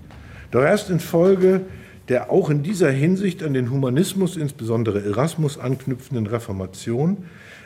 Doch 0.51 0.63
erst 0.63 0.91
infolge 0.91 1.63
der 2.09 2.31
auch 2.31 2.51
in 2.51 2.63
dieser 2.63 2.91
Hinsicht 2.91 3.43
an 3.43 3.55
den 3.55 3.71
Humanismus, 3.71 4.37
insbesondere 4.37 5.05
Erasmus, 5.05 5.59
anknüpfenden 5.59 6.27
Reformation 6.27 7.19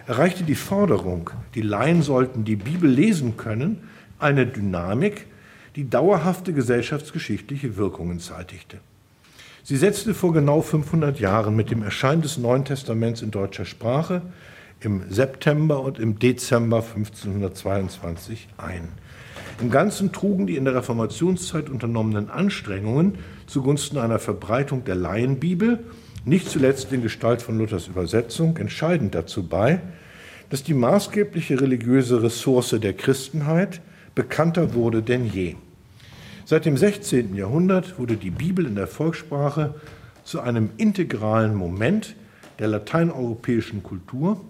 erreichte 0.07 0.43
die 0.43 0.57
Forderung, 0.57 1.31
die 1.55 1.63
Laien 1.63 2.03
sollten 2.03 2.45
die 2.45 2.57
Bibel 2.57 2.91
lesen 2.91 3.37
können, 3.37 3.89
eine 4.19 4.47
Dynamik, 4.47 5.27
die 5.77 5.89
dauerhafte 5.89 6.53
gesellschaftsgeschichtliche 6.53 7.77
Wirkungen 7.77 8.19
zeitigte. 8.19 8.79
Sie 9.63 9.77
setzte 9.77 10.13
vor 10.13 10.33
genau 10.33 10.61
500 10.61 11.21
Jahren 11.21 11.55
mit 11.55 11.71
dem 11.71 11.83
Erscheinen 11.85 12.21
des 12.21 12.37
Neuen 12.37 12.65
Testaments 12.65 13.23
in 13.23 13.31
deutscher 13.31 13.65
Sprache 13.65 14.23
im 14.85 15.11
September 15.11 15.81
und 15.81 15.99
im 15.99 16.19
Dezember 16.19 16.79
1522 16.79 18.49
ein. 18.57 18.89
Im 19.61 19.71
Ganzen 19.71 20.13
trugen 20.13 20.47
die 20.47 20.57
in 20.57 20.65
der 20.65 20.75
Reformationszeit 20.75 21.69
unternommenen 21.69 22.31
Anstrengungen 22.31 23.19
zugunsten 23.47 23.99
einer 23.99 24.19
Verbreitung 24.19 24.85
der 24.85 24.95
Laienbibel, 24.95 25.85
nicht 26.25 26.49
zuletzt 26.49 26.93
in 26.93 27.03
Gestalt 27.03 27.43
von 27.43 27.59
Luthers 27.59 27.89
Übersetzung, 27.89 28.57
entscheidend 28.57 29.15
dazu 29.15 29.47
bei, 29.47 29.81
dass 30.51 30.63
die 30.63 30.75
maßgebliche 30.75 31.61
religiöse 31.61 32.23
Ressource 32.23 32.77
der 32.81 32.93
Christenheit 32.93 33.81
bekannter 34.15 34.75
wurde 34.75 35.03
denn 35.03 35.27
je. 35.27 35.57
Seit 36.45 36.65
dem 36.65 36.77
16. 36.77 37.35
Jahrhundert 37.35 37.99
wurde 37.99 38.17
die 38.17 38.31
Bibel 38.31 38.67
in 38.67 38.75
der 38.75 38.87
Volkssprache 38.87 39.75
zu 40.25 40.41
einem 40.41 40.71
integralen 40.77 41.55
Moment 41.55 42.15
der 42.59 42.69
lateineuropäischen 42.69 43.83
Kultur 43.83 44.41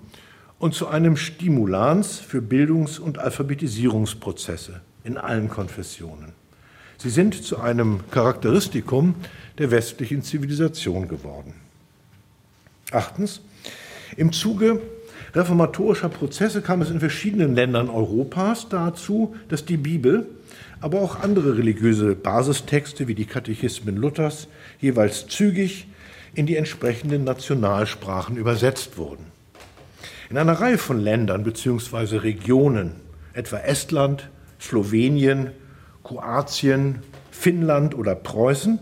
und 0.62 0.74
zu 0.74 0.86
einem 0.86 1.16
Stimulans 1.16 2.20
für 2.20 2.40
Bildungs- 2.40 3.00
und 3.00 3.18
Alphabetisierungsprozesse 3.18 4.80
in 5.02 5.16
allen 5.16 5.48
Konfessionen. 5.48 6.34
Sie 6.98 7.10
sind 7.10 7.42
zu 7.42 7.58
einem 7.58 7.98
Charakteristikum 8.12 9.16
der 9.58 9.72
westlichen 9.72 10.22
Zivilisation 10.22 11.08
geworden. 11.08 11.54
Achtens, 12.92 13.40
im 14.16 14.30
Zuge 14.30 14.80
reformatorischer 15.34 16.08
Prozesse 16.08 16.62
kam 16.62 16.80
es 16.80 16.90
in 16.90 17.00
verschiedenen 17.00 17.56
Ländern 17.56 17.90
Europas 17.90 18.68
dazu, 18.68 19.34
dass 19.48 19.64
die 19.64 19.76
Bibel, 19.76 20.28
aber 20.80 21.00
auch 21.00 21.18
andere 21.18 21.58
religiöse 21.58 22.14
Basistexte 22.14 23.08
wie 23.08 23.16
die 23.16 23.26
Katechismen 23.26 23.96
Luthers 23.96 24.46
jeweils 24.80 25.26
zügig 25.26 25.88
in 26.34 26.46
die 26.46 26.54
entsprechenden 26.54 27.24
Nationalsprachen 27.24 28.36
übersetzt 28.36 28.96
wurden. 28.96 29.31
In 30.32 30.38
einer 30.38 30.62
Reihe 30.62 30.78
von 30.78 30.98
Ländern 30.98 31.44
bzw. 31.44 32.16
Regionen, 32.16 32.92
etwa 33.34 33.58
Estland, 33.58 34.30
Slowenien, 34.58 35.50
Kroatien, 36.04 37.00
Finnland 37.30 37.94
oder 37.94 38.14
Preußen, 38.14 38.78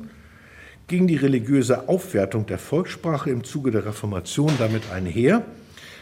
ging 0.86 1.08
die 1.08 1.16
religiöse 1.16 1.88
Aufwertung 1.88 2.46
der 2.46 2.58
Volkssprache 2.58 3.30
im 3.30 3.42
Zuge 3.42 3.72
der 3.72 3.84
Reformation 3.84 4.52
damit 4.60 4.92
einher, 4.92 5.44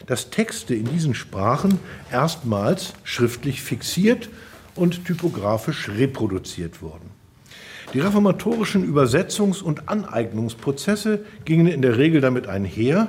dass 0.04 0.28
Texte 0.28 0.74
in 0.74 0.84
diesen 0.84 1.14
Sprachen 1.14 1.78
erstmals 2.12 2.92
schriftlich 3.02 3.62
fixiert 3.62 4.28
und 4.74 5.06
typografisch 5.06 5.88
reproduziert 5.88 6.82
wurden. 6.82 7.08
Die 7.94 8.00
reformatorischen 8.00 8.86
Übersetzungs- 8.86 9.62
und 9.62 9.88
Aneignungsprozesse 9.88 11.24
gingen 11.46 11.68
in 11.68 11.80
der 11.80 11.96
Regel 11.96 12.20
damit 12.20 12.48
einher, 12.48 13.08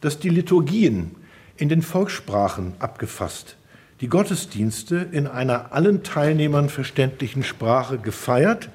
dass 0.00 0.20
die 0.20 0.28
Liturgien 0.28 1.16
in 1.56 1.68
den 1.68 1.82
Volkssprachen 1.82 2.74
abgefasst, 2.78 3.56
die 4.00 4.08
Gottesdienste 4.08 4.96
in 5.12 5.26
einer 5.26 5.72
allen 5.72 6.02
Teilnehmern 6.02 6.68
verständlichen 6.68 7.44
Sprache 7.44 7.98
gefeiert 7.98 8.68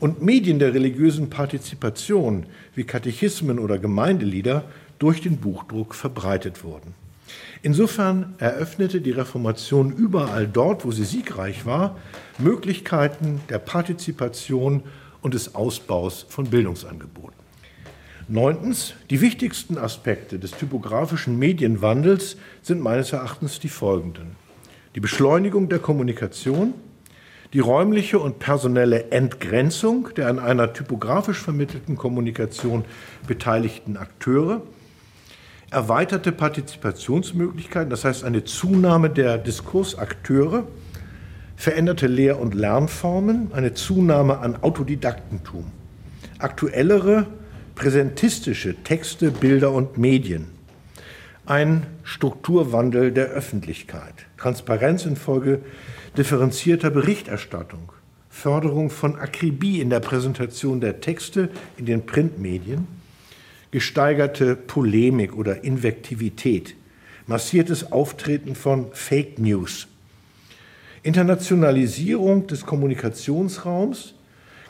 und 0.00 0.22
Medien 0.22 0.58
der 0.58 0.74
religiösen 0.74 1.30
Partizipation 1.30 2.46
wie 2.74 2.84
Katechismen 2.84 3.58
oder 3.58 3.78
Gemeindelieder 3.78 4.64
durch 4.98 5.22
den 5.22 5.38
Buchdruck 5.38 5.94
verbreitet 5.94 6.62
wurden. 6.64 6.94
Insofern 7.62 8.34
eröffnete 8.38 9.00
die 9.00 9.10
Reformation 9.10 9.92
überall 9.92 10.46
dort, 10.46 10.84
wo 10.84 10.92
sie 10.92 11.04
siegreich 11.04 11.66
war, 11.66 11.96
Möglichkeiten 12.38 13.40
der 13.48 13.58
Partizipation 13.58 14.82
und 15.22 15.34
des 15.34 15.54
Ausbaus 15.54 16.26
von 16.28 16.46
Bildungsangeboten. 16.46 17.45
Neuntens, 18.28 18.94
die 19.08 19.20
wichtigsten 19.20 19.78
Aspekte 19.78 20.40
des 20.40 20.50
typografischen 20.50 21.38
Medienwandels 21.38 22.36
sind 22.60 22.80
meines 22.80 23.12
Erachtens 23.12 23.60
die 23.60 23.68
folgenden. 23.68 24.34
Die 24.96 25.00
Beschleunigung 25.00 25.68
der 25.68 25.78
Kommunikation, 25.78 26.74
die 27.52 27.60
räumliche 27.60 28.18
und 28.18 28.40
personelle 28.40 29.12
Entgrenzung 29.12 30.08
der 30.16 30.26
an 30.26 30.40
einer 30.40 30.72
typografisch 30.72 31.38
vermittelten 31.38 31.96
Kommunikation 31.96 32.84
beteiligten 33.28 33.96
Akteure, 33.96 34.62
erweiterte 35.70 36.32
Partizipationsmöglichkeiten, 36.32 37.90
das 37.90 38.04
heißt 38.04 38.24
eine 38.24 38.42
Zunahme 38.42 39.08
der 39.08 39.38
Diskursakteure, 39.38 40.66
veränderte 41.54 42.08
Lehr- 42.08 42.40
und 42.40 42.54
Lernformen, 42.54 43.52
eine 43.52 43.74
Zunahme 43.74 44.38
an 44.38 44.56
Autodidaktentum, 44.62 45.70
aktuellere 46.40 47.28
präsentistische 47.76 48.74
Texte, 48.82 49.30
Bilder 49.30 49.70
und 49.70 49.98
Medien, 49.98 50.46
ein 51.44 51.86
Strukturwandel 52.02 53.12
der 53.12 53.26
Öffentlichkeit, 53.26 54.14
Transparenz 54.38 55.04
infolge 55.04 55.60
differenzierter 56.16 56.90
Berichterstattung, 56.90 57.92
Förderung 58.30 58.90
von 58.90 59.16
Akribie 59.16 59.80
in 59.80 59.90
der 59.90 60.00
Präsentation 60.00 60.80
der 60.80 61.00
Texte 61.00 61.50
in 61.76 61.86
den 61.86 62.06
Printmedien, 62.06 62.88
gesteigerte 63.70 64.56
Polemik 64.56 65.36
oder 65.36 65.62
Invektivität, 65.62 66.74
massiertes 67.26 67.92
Auftreten 67.92 68.54
von 68.54 68.86
Fake 68.92 69.38
News, 69.38 69.86
Internationalisierung 71.02 72.46
des 72.46 72.64
Kommunikationsraums, 72.64 74.14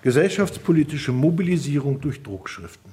gesellschaftspolitische 0.03 1.13
Mobilisierung 1.13 2.01
durch 2.01 2.23
Druckschriften. 2.23 2.86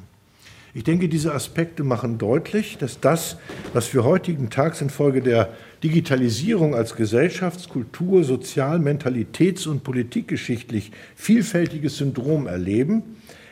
Ich 0.76 0.84
denke, 0.84 1.08
diese 1.08 1.36
Aspekte 1.36 1.84
machen 1.84 2.18
deutlich, 2.18 2.80
dass 2.80 3.00
das, 3.00 3.38
was 3.74 3.94
wir 3.94 4.04
heutigen 4.04 4.50
Tags 4.50 4.82
infolge 4.82 5.22
der 5.22 5.50
Digitalisierung 5.84 6.74
als 6.74 6.96
Gesellschafts-, 6.96 7.70
Kultur-, 7.70 8.24
Sozial-, 8.24 8.80
Mentalitäts- 8.80 9.68
und 9.68 9.84
Politikgeschichtlich 9.84 10.92
vielfältiges 11.16 11.98
Syndrom 11.98 12.48
erleben, 12.48 13.04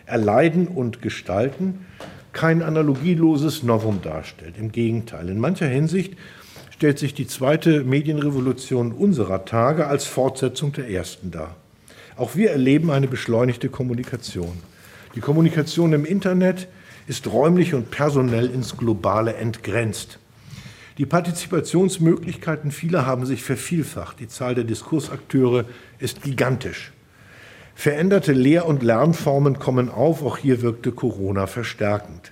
erleiden 0.08 0.68
und 0.68 1.04
gestalten, 1.04 1.86
kein 2.34 2.64
analogieloses 2.64 3.62
Novum 3.62 4.02
darstellt. 4.02 4.56
Im 4.58 4.72
Gegenteil, 4.72 5.30
in 5.30 5.40
mancher 5.40 5.68
Hinsicht 5.68 6.16
stellt 6.72 6.98
sich 6.98 7.14
die 7.14 7.28
zweite 7.28 7.84
Medienrevolution 7.84 8.92
unserer 8.92 9.46
Tage 9.46 9.86
als 9.86 10.06
Fortsetzung 10.06 10.72
der 10.74 10.90
ersten 10.90 11.30
dar. 11.30 11.56
Auch 12.16 12.36
wir 12.36 12.50
erleben 12.50 12.90
eine 12.90 13.08
beschleunigte 13.08 13.70
Kommunikation. 13.70 14.54
Die 15.14 15.20
Kommunikation 15.20 15.94
im 15.94 16.06
Internet 16.06 16.68
ist 17.08 17.28
räumlich 17.28 17.74
und 17.74 17.92
personell 17.92 18.50
ins 18.50 18.78
Globale 18.78 19.36
entgrenzt. 19.36 20.20
Die 20.98 21.06
Partizipationsmöglichkeiten 21.06 22.72
vieler 22.72 23.06
haben 23.06 23.26
sich 23.26 23.44
vervielfacht. 23.44 24.20
Die 24.20 24.28
Zahl 24.28 24.56
der 24.56 24.66
Diskursakteure 24.66 25.66
ist 26.00 26.22
gigantisch. 26.22 26.92
Veränderte 27.76 28.34
Lehr- 28.34 28.68
und 28.68 28.84
Lernformen 28.84 29.58
kommen 29.58 29.90
auf, 29.90 30.22
auch 30.22 30.38
hier 30.38 30.62
wirkte 30.62 30.92
Corona 30.92 31.48
verstärkend. 31.48 32.32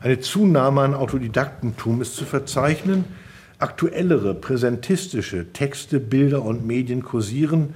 Eine 0.00 0.20
Zunahme 0.20 0.82
an 0.82 0.94
Autodidaktentum 0.94 2.02
ist 2.02 2.16
zu 2.16 2.26
verzeichnen, 2.26 3.04
aktuellere 3.58 4.34
präsentistische 4.34 5.52
Texte, 5.52 6.00
Bilder 6.00 6.42
und 6.42 6.66
Medien 6.66 7.02
kursieren, 7.02 7.74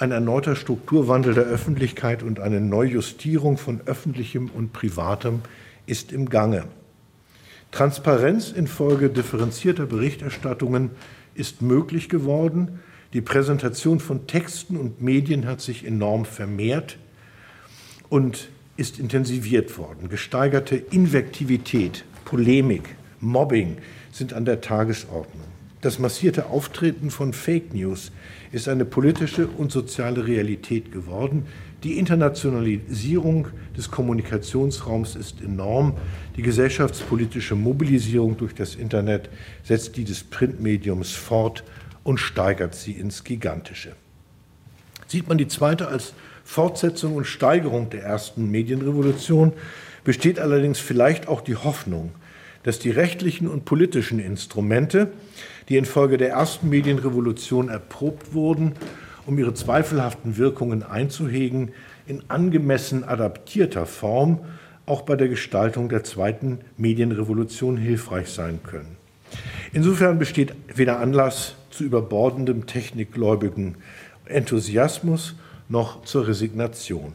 ein 0.00 0.12
erneuter 0.12 0.56
Strukturwandel 0.56 1.34
der 1.34 1.44
Öffentlichkeit 1.44 2.22
und 2.22 2.40
eine 2.40 2.60
Neujustierung 2.60 3.58
von 3.58 3.82
öffentlichem 3.84 4.48
und 4.48 4.72
privatem 4.72 5.42
ist 5.86 6.10
im 6.12 6.30
Gange. 6.30 6.64
Transparenz 7.70 8.50
infolge 8.50 9.10
differenzierter 9.10 9.86
Berichterstattungen 9.86 10.90
ist 11.34 11.60
möglich 11.60 12.08
geworden. 12.08 12.80
Die 13.12 13.20
Präsentation 13.20 14.00
von 14.00 14.26
Texten 14.26 14.76
und 14.76 15.02
Medien 15.02 15.46
hat 15.46 15.60
sich 15.60 15.86
enorm 15.86 16.24
vermehrt 16.24 16.96
und 18.08 18.48
ist 18.76 18.98
intensiviert 18.98 19.76
worden. 19.76 20.08
Gesteigerte 20.08 20.76
Invektivität, 20.76 22.04
Polemik, 22.24 22.96
Mobbing 23.20 23.76
sind 24.10 24.32
an 24.32 24.46
der 24.46 24.62
Tagesordnung. 24.62 25.44
Das 25.82 25.98
massierte 25.98 26.46
Auftreten 26.46 27.10
von 27.10 27.32
Fake 27.32 27.74
News 27.74 28.12
ist 28.52 28.68
eine 28.68 28.84
politische 28.84 29.46
und 29.46 29.70
soziale 29.70 30.26
Realität 30.26 30.90
geworden. 30.92 31.46
Die 31.84 31.98
Internationalisierung 31.98 33.48
des 33.76 33.90
Kommunikationsraums 33.90 35.16
ist 35.16 35.40
enorm. 35.40 35.94
Die 36.36 36.42
gesellschaftspolitische 36.42 37.54
Mobilisierung 37.54 38.36
durch 38.36 38.54
das 38.54 38.74
Internet 38.74 39.30
setzt 39.62 39.96
die 39.96 40.04
des 40.04 40.24
Printmediums 40.24 41.12
fort 41.12 41.64
und 42.02 42.18
steigert 42.18 42.74
sie 42.74 42.92
ins 42.92 43.24
Gigantische. 43.24 43.92
Sieht 45.06 45.28
man 45.28 45.38
die 45.38 45.48
zweite 45.48 45.88
als 45.88 46.12
Fortsetzung 46.44 47.14
und 47.14 47.26
Steigerung 47.26 47.90
der 47.90 48.02
ersten 48.02 48.50
Medienrevolution, 48.50 49.52
besteht 50.04 50.40
allerdings 50.40 50.78
vielleicht 50.78 51.28
auch 51.28 51.40
die 51.40 51.56
Hoffnung, 51.56 52.10
dass 52.62 52.78
die 52.78 52.90
rechtlichen 52.90 53.48
und 53.48 53.64
politischen 53.64 54.18
Instrumente, 54.18 55.12
die 55.68 55.76
infolge 55.76 56.18
der 56.18 56.30
ersten 56.30 56.68
Medienrevolution 56.68 57.68
erprobt 57.68 58.34
wurden, 58.34 58.72
um 59.26 59.38
ihre 59.38 59.54
zweifelhaften 59.54 60.36
Wirkungen 60.36 60.82
einzuhegen, 60.82 61.72
in 62.06 62.22
angemessen 62.28 63.04
adaptierter 63.04 63.86
Form 63.86 64.40
auch 64.86 65.02
bei 65.02 65.14
der 65.14 65.28
Gestaltung 65.28 65.88
der 65.88 66.02
zweiten 66.04 66.58
Medienrevolution 66.76 67.76
hilfreich 67.76 68.28
sein 68.28 68.60
können. 68.62 68.96
Insofern 69.72 70.18
besteht 70.18 70.54
weder 70.74 70.98
Anlass 70.98 71.54
zu 71.70 71.84
überbordendem 71.84 72.66
technikgläubigen 72.66 73.76
Enthusiasmus 74.24 75.36
noch 75.68 76.02
zur 76.02 76.26
Resignation. 76.26 77.12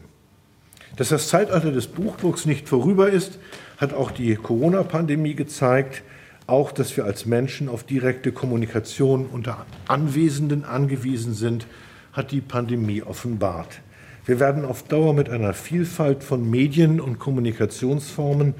Dass 0.96 1.10
das 1.10 1.28
Zeitalter 1.28 1.72
des 1.72 1.88
Buchdrucks 1.88 2.46
nicht 2.46 2.68
vorüber 2.68 3.10
ist, 3.10 3.38
hat 3.76 3.92
auch 3.94 4.10
die 4.10 4.34
Corona-Pandemie 4.36 5.34
gezeigt. 5.34 6.02
Auch, 6.46 6.70
dass 6.70 6.96
wir 6.96 7.04
als 7.04 7.26
Menschen 7.26 7.68
auf 7.68 7.84
direkte 7.84 8.32
Kommunikation 8.32 9.26
unter 9.26 9.66
Anwesenden 9.88 10.64
angewiesen 10.64 11.34
sind, 11.34 11.66
hat 12.12 12.30
die 12.30 12.40
Pandemie 12.40 13.02
offenbart. 13.02 13.80
Wir 14.24 14.40
werden 14.40 14.64
auf 14.64 14.82
Dauer 14.84 15.12
mit 15.12 15.28
einer 15.28 15.54
Vielfalt 15.54 16.24
von 16.24 16.48
Medien 16.48 17.00
und 17.00 17.18
Kommunikationsformen 17.18 18.54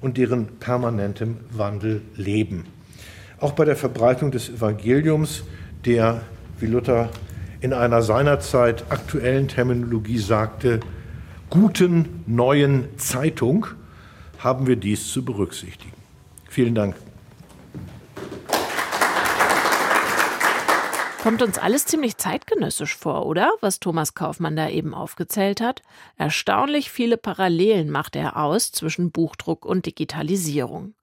und 0.00 0.18
deren 0.18 0.46
permanentem 0.58 1.36
Wandel 1.50 2.02
leben. 2.16 2.64
Auch 3.38 3.52
bei 3.52 3.64
der 3.64 3.76
Verbreitung 3.76 4.30
des 4.30 4.48
Evangeliums, 4.48 5.44
der, 5.84 6.22
wie 6.58 6.66
Luther 6.66 7.10
in 7.60 7.72
einer 7.72 8.02
seinerzeit 8.02 8.84
aktuellen 8.88 9.46
Terminologie 9.46 10.18
sagte, 10.18 10.80
guten 11.50 12.22
neuen 12.26 12.86
Zeitung, 12.98 13.66
haben 14.42 14.66
wir 14.66 14.76
dies 14.76 15.12
zu 15.12 15.24
berücksichtigen. 15.24 15.92
Vielen 16.48 16.74
Dank. 16.74 16.96
Kommt 21.22 21.40
uns 21.40 21.56
alles 21.56 21.86
ziemlich 21.86 22.16
zeitgenössisch 22.16 22.96
vor, 22.96 23.26
oder? 23.26 23.52
Was 23.60 23.78
Thomas 23.78 24.14
Kaufmann 24.14 24.56
da 24.56 24.68
eben 24.68 24.92
aufgezählt 24.92 25.60
hat. 25.60 25.82
Erstaunlich 26.16 26.90
viele 26.90 27.16
Parallelen 27.16 27.90
macht 27.90 28.16
er 28.16 28.36
aus 28.36 28.72
zwischen 28.72 29.12
Buchdruck 29.12 29.64
und 29.64 29.86
Digitalisierung. 29.86 30.94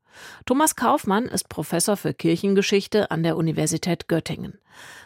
Thomas 0.45 0.75
Kaufmann 0.75 1.25
ist 1.25 1.49
Professor 1.49 1.97
für 1.97 2.13
Kirchengeschichte 2.13 3.11
an 3.11 3.23
der 3.23 3.37
Universität 3.37 4.07
Göttingen. 4.07 4.59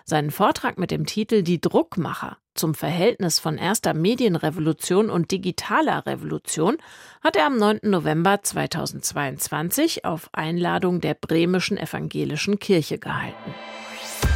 Seinen 0.06 0.32
Vortrag 0.32 0.78
mit 0.78 0.92
dem 0.92 1.06
Titel 1.06 1.42
Die 1.44 1.62
Druckmacher 1.62 2.38
zum 2.56 2.76
Verhältnis 2.76 3.40
von 3.40 3.58
erster 3.58 3.94
Medienrevolution 3.94 5.10
und 5.10 5.32
digitaler 5.32 6.06
Revolution 6.06 6.78
hat 7.24 7.36
er 7.36 7.48
am 7.48 7.58
9. 7.58 7.80
November 7.84 8.44
2022 8.44 10.06
auf 10.06 10.30
Einladung 10.34 11.02
der 11.02 11.16
Bremischen 11.16 11.78
Evangelischen 11.78 12.60
Kirche 12.60 13.00
gehalten. 13.00 13.56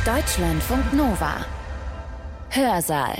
Deutschlandfunk 0.06 0.94
Nova. 0.94 1.46
Hörsaal. 2.50 3.18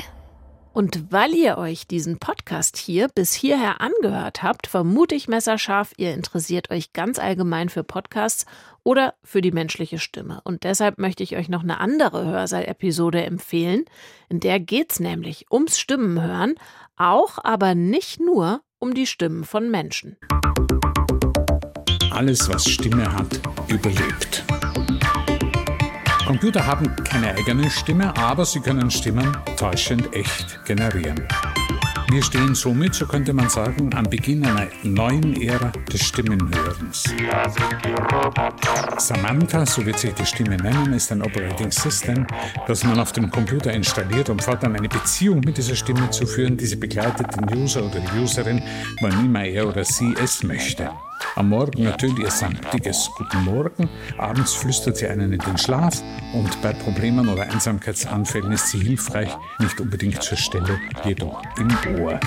Und 0.78 1.12
weil 1.12 1.34
ihr 1.34 1.58
euch 1.58 1.88
diesen 1.88 2.20
Podcast 2.20 2.78
hier 2.78 3.08
bis 3.08 3.34
hierher 3.34 3.82
angehört 3.82 4.44
habt, 4.44 4.68
vermute 4.68 5.16
ich 5.16 5.28
messerscharf, 5.28 5.92
ihr 5.98 6.14
interessiert 6.14 6.70
euch 6.70 6.94
ganz 6.94 7.18
allgemein 7.18 7.70
für 7.70 7.84
Podcasts 7.84 8.46
oder 8.84 9.16
für 9.24 9.42
die 9.42 9.50
menschliche 9.50 9.98
Stimme. 9.98 10.40
Und 10.44 10.66
deshalb 10.66 11.00
möchte 11.00 11.24
ich 11.24 11.36
euch 11.36 11.50
noch 11.50 11.64
eine 11.64 11.80
andere 11.80 12.28
Hörsaal-Episode 12.28 13.26
empfehlen. 13.26 13.86
In 14.30 14.40
der 14.40 14.60
geht's 14.60 15.00
nämlich 15.00 15.48
ums 15.52 15.80
Stimmenhören, 15.80 16.54
auch 16.96 17.40
aber 17.44 17.74
nicht 17.74 18.20
nur 18.20 18.62
um 18.78 18.94
die 18.94 19.08
Stimmen 19.08 19.46
von 19.46 19.72
Menschen. 19.72 20.18
Alles, 22.12 22.48
was 22.50 22.70
Stimme 22.70 23.12
hat, 23.12 23.40
überlebt. 23.68 24.47
Computer 26.28 26.66
haben 26.66 26.94
keine 27.06 27.34
eigene 27.36 27.70
Stimme, 27.70 28.14
aber 28.18 28.44
sie 28.44 28.60
können 28.60 28.92
Stimmen 28.92 29.38
täuschend 29.56 30.14
echt 30.14 30.60
generieren. 30.66 31.26
Wir 32.12 32.22
stehen 32.22 32.54
somit, 32.54 32.96
so 32.96 33.06
könnte 33.06 33.32
man 33.32 33.48
sagen, 33.48 33.94
am 33.96 34.04
Beginn 34.04 34.46
einer 34.46 34.68
neuen 34.84 35.42
Ära 35.42 35.72
des 35.90 36.04
Stimmenhörens. 36.04 37.06
Samantha, 38.98 39.66
so 39.66 39.86
wird 39.86 40.00
sich 40.00 40.14
die 40.16 40.26
Stimme 40.26 40.58
nennen, 40.58 40.92
ist 40.92 41.14
ein 41.14 41.22
Operating 41.22 41.72
System, 41.72 42.28
das 42.68 42.84
man 42.84 43.00
auf 43.00 43.14
dem 43.14 43.32
Computer 43.32 43.72
installiert, 43.72 44.30
um 44.30 44.38
fortan 44.38 44.76
eine 44.76 44.90
Beziehung 44.90 45.40
mit 45.46 45.58
dieser 45.58 45.76
Stimme 45.76 46.10
zu 46.10 46.26
führen, 46.26 46.58
die 46.58 46.66
sie 46.66 46.76
begleitet 46.76 47.28
den 47.38 47.58
User 47.58 47.86
oder 47.86 48.02
die 48.02 48.20
Userin, 48.20 48.62
wann 49.00 49.14
immer 49.26 49.46
er 49.46 49.66
oder 49.66 49.86
sie 49.86 50.14
es 50.22 50.44
möchte. 50.44 50.90
Am 51.36 51.50
Morgen 51.50 51.84
natürlich 51.84 52.20
ihr 52.20 52.32
samtiges 52.32 53.10
Guten 53.18 53.44
Morgen, 53.44 53.90
abends 54.18 54.54
flüstert 54.54 54.98
sie 54.98 55.08
einen 55.08 55.34
in 55.34 55.40
den 55.40 55.58
Schlaf 55.58 56.02
und 56.34 56.62
bei 56.62 56.74
Problemen 56.74 57.30
oder 57.30 57.44
Einsamkeitsanfällen 57.44 58.52
ist 58.52 58.70
sie 58.70 58.80
hilfreich, 58.80 59.30
nicht 59.60 59.80
unbedingt 59.80 60.22
zur 60.24 60.38
Stelle, 60.38 60.80
jedoch 61.06 61.42
im 61.58 62.02
Ohr. 62.02 62.20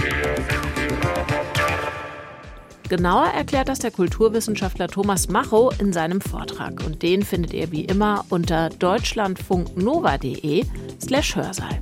Genauer 2.90 3.26
erklärt 3.26 3.68
das 3.68 3.78
der 3.78 3.92
Kulturwissenschaftler 3.92 4.88
Thomas 4.88 5.28
Macho 5.28 5.70
in 5.78 5.92
seinem 5.92 6.20
Vortrag. 6.20 6.84
Und 6.84 7.02
den 7.02 7.22
findet 7.22 7.52
ihr 7.52 7.70
wie 7.70 7.84
immer 7.84 8.24
unter 8.30 8.68
deutschlandfunknova.de 8.68 10.64
slash 11.00 11.36
Hörsaal. 11.36 11.78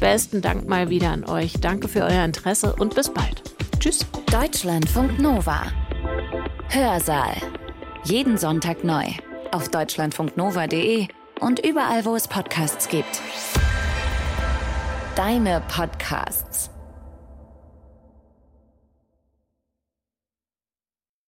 Besten 0.00 0.40
Dank 0.40 0.66
mal 0.66 0.88
wieder 0.88 1.10
an 1.10 1.24
euch. 1.24 1.52
Danke 1.60 1.88
für 1.88 2.04
euer 2.04 2.24
Interesse 2.24 2.74
und 2.74 2.94
bis 2.94 3.10
bald. 3.12 3.42
Tschüss. 3.78 4.06
Deutschlandfunk 4.30 5.18
Nova. 5.18 5.64
Hörsaal. 6.68 7.34
Jeden 8.04 8.38
Sonntag 8.38 8.84
neu. 8.84 9.04
Auf 9.50 9.68
deutschlandfunknova.de 9.68 11.08
und 11.40 11.64
überall, 11.64 12.04
wo 12.04 12.14
es 12.14 12.28
Podcasts 12.28 12.88
gibt. 12.88 13.20
Deine 15.14 15.62
Podcasts. 15.68 16.70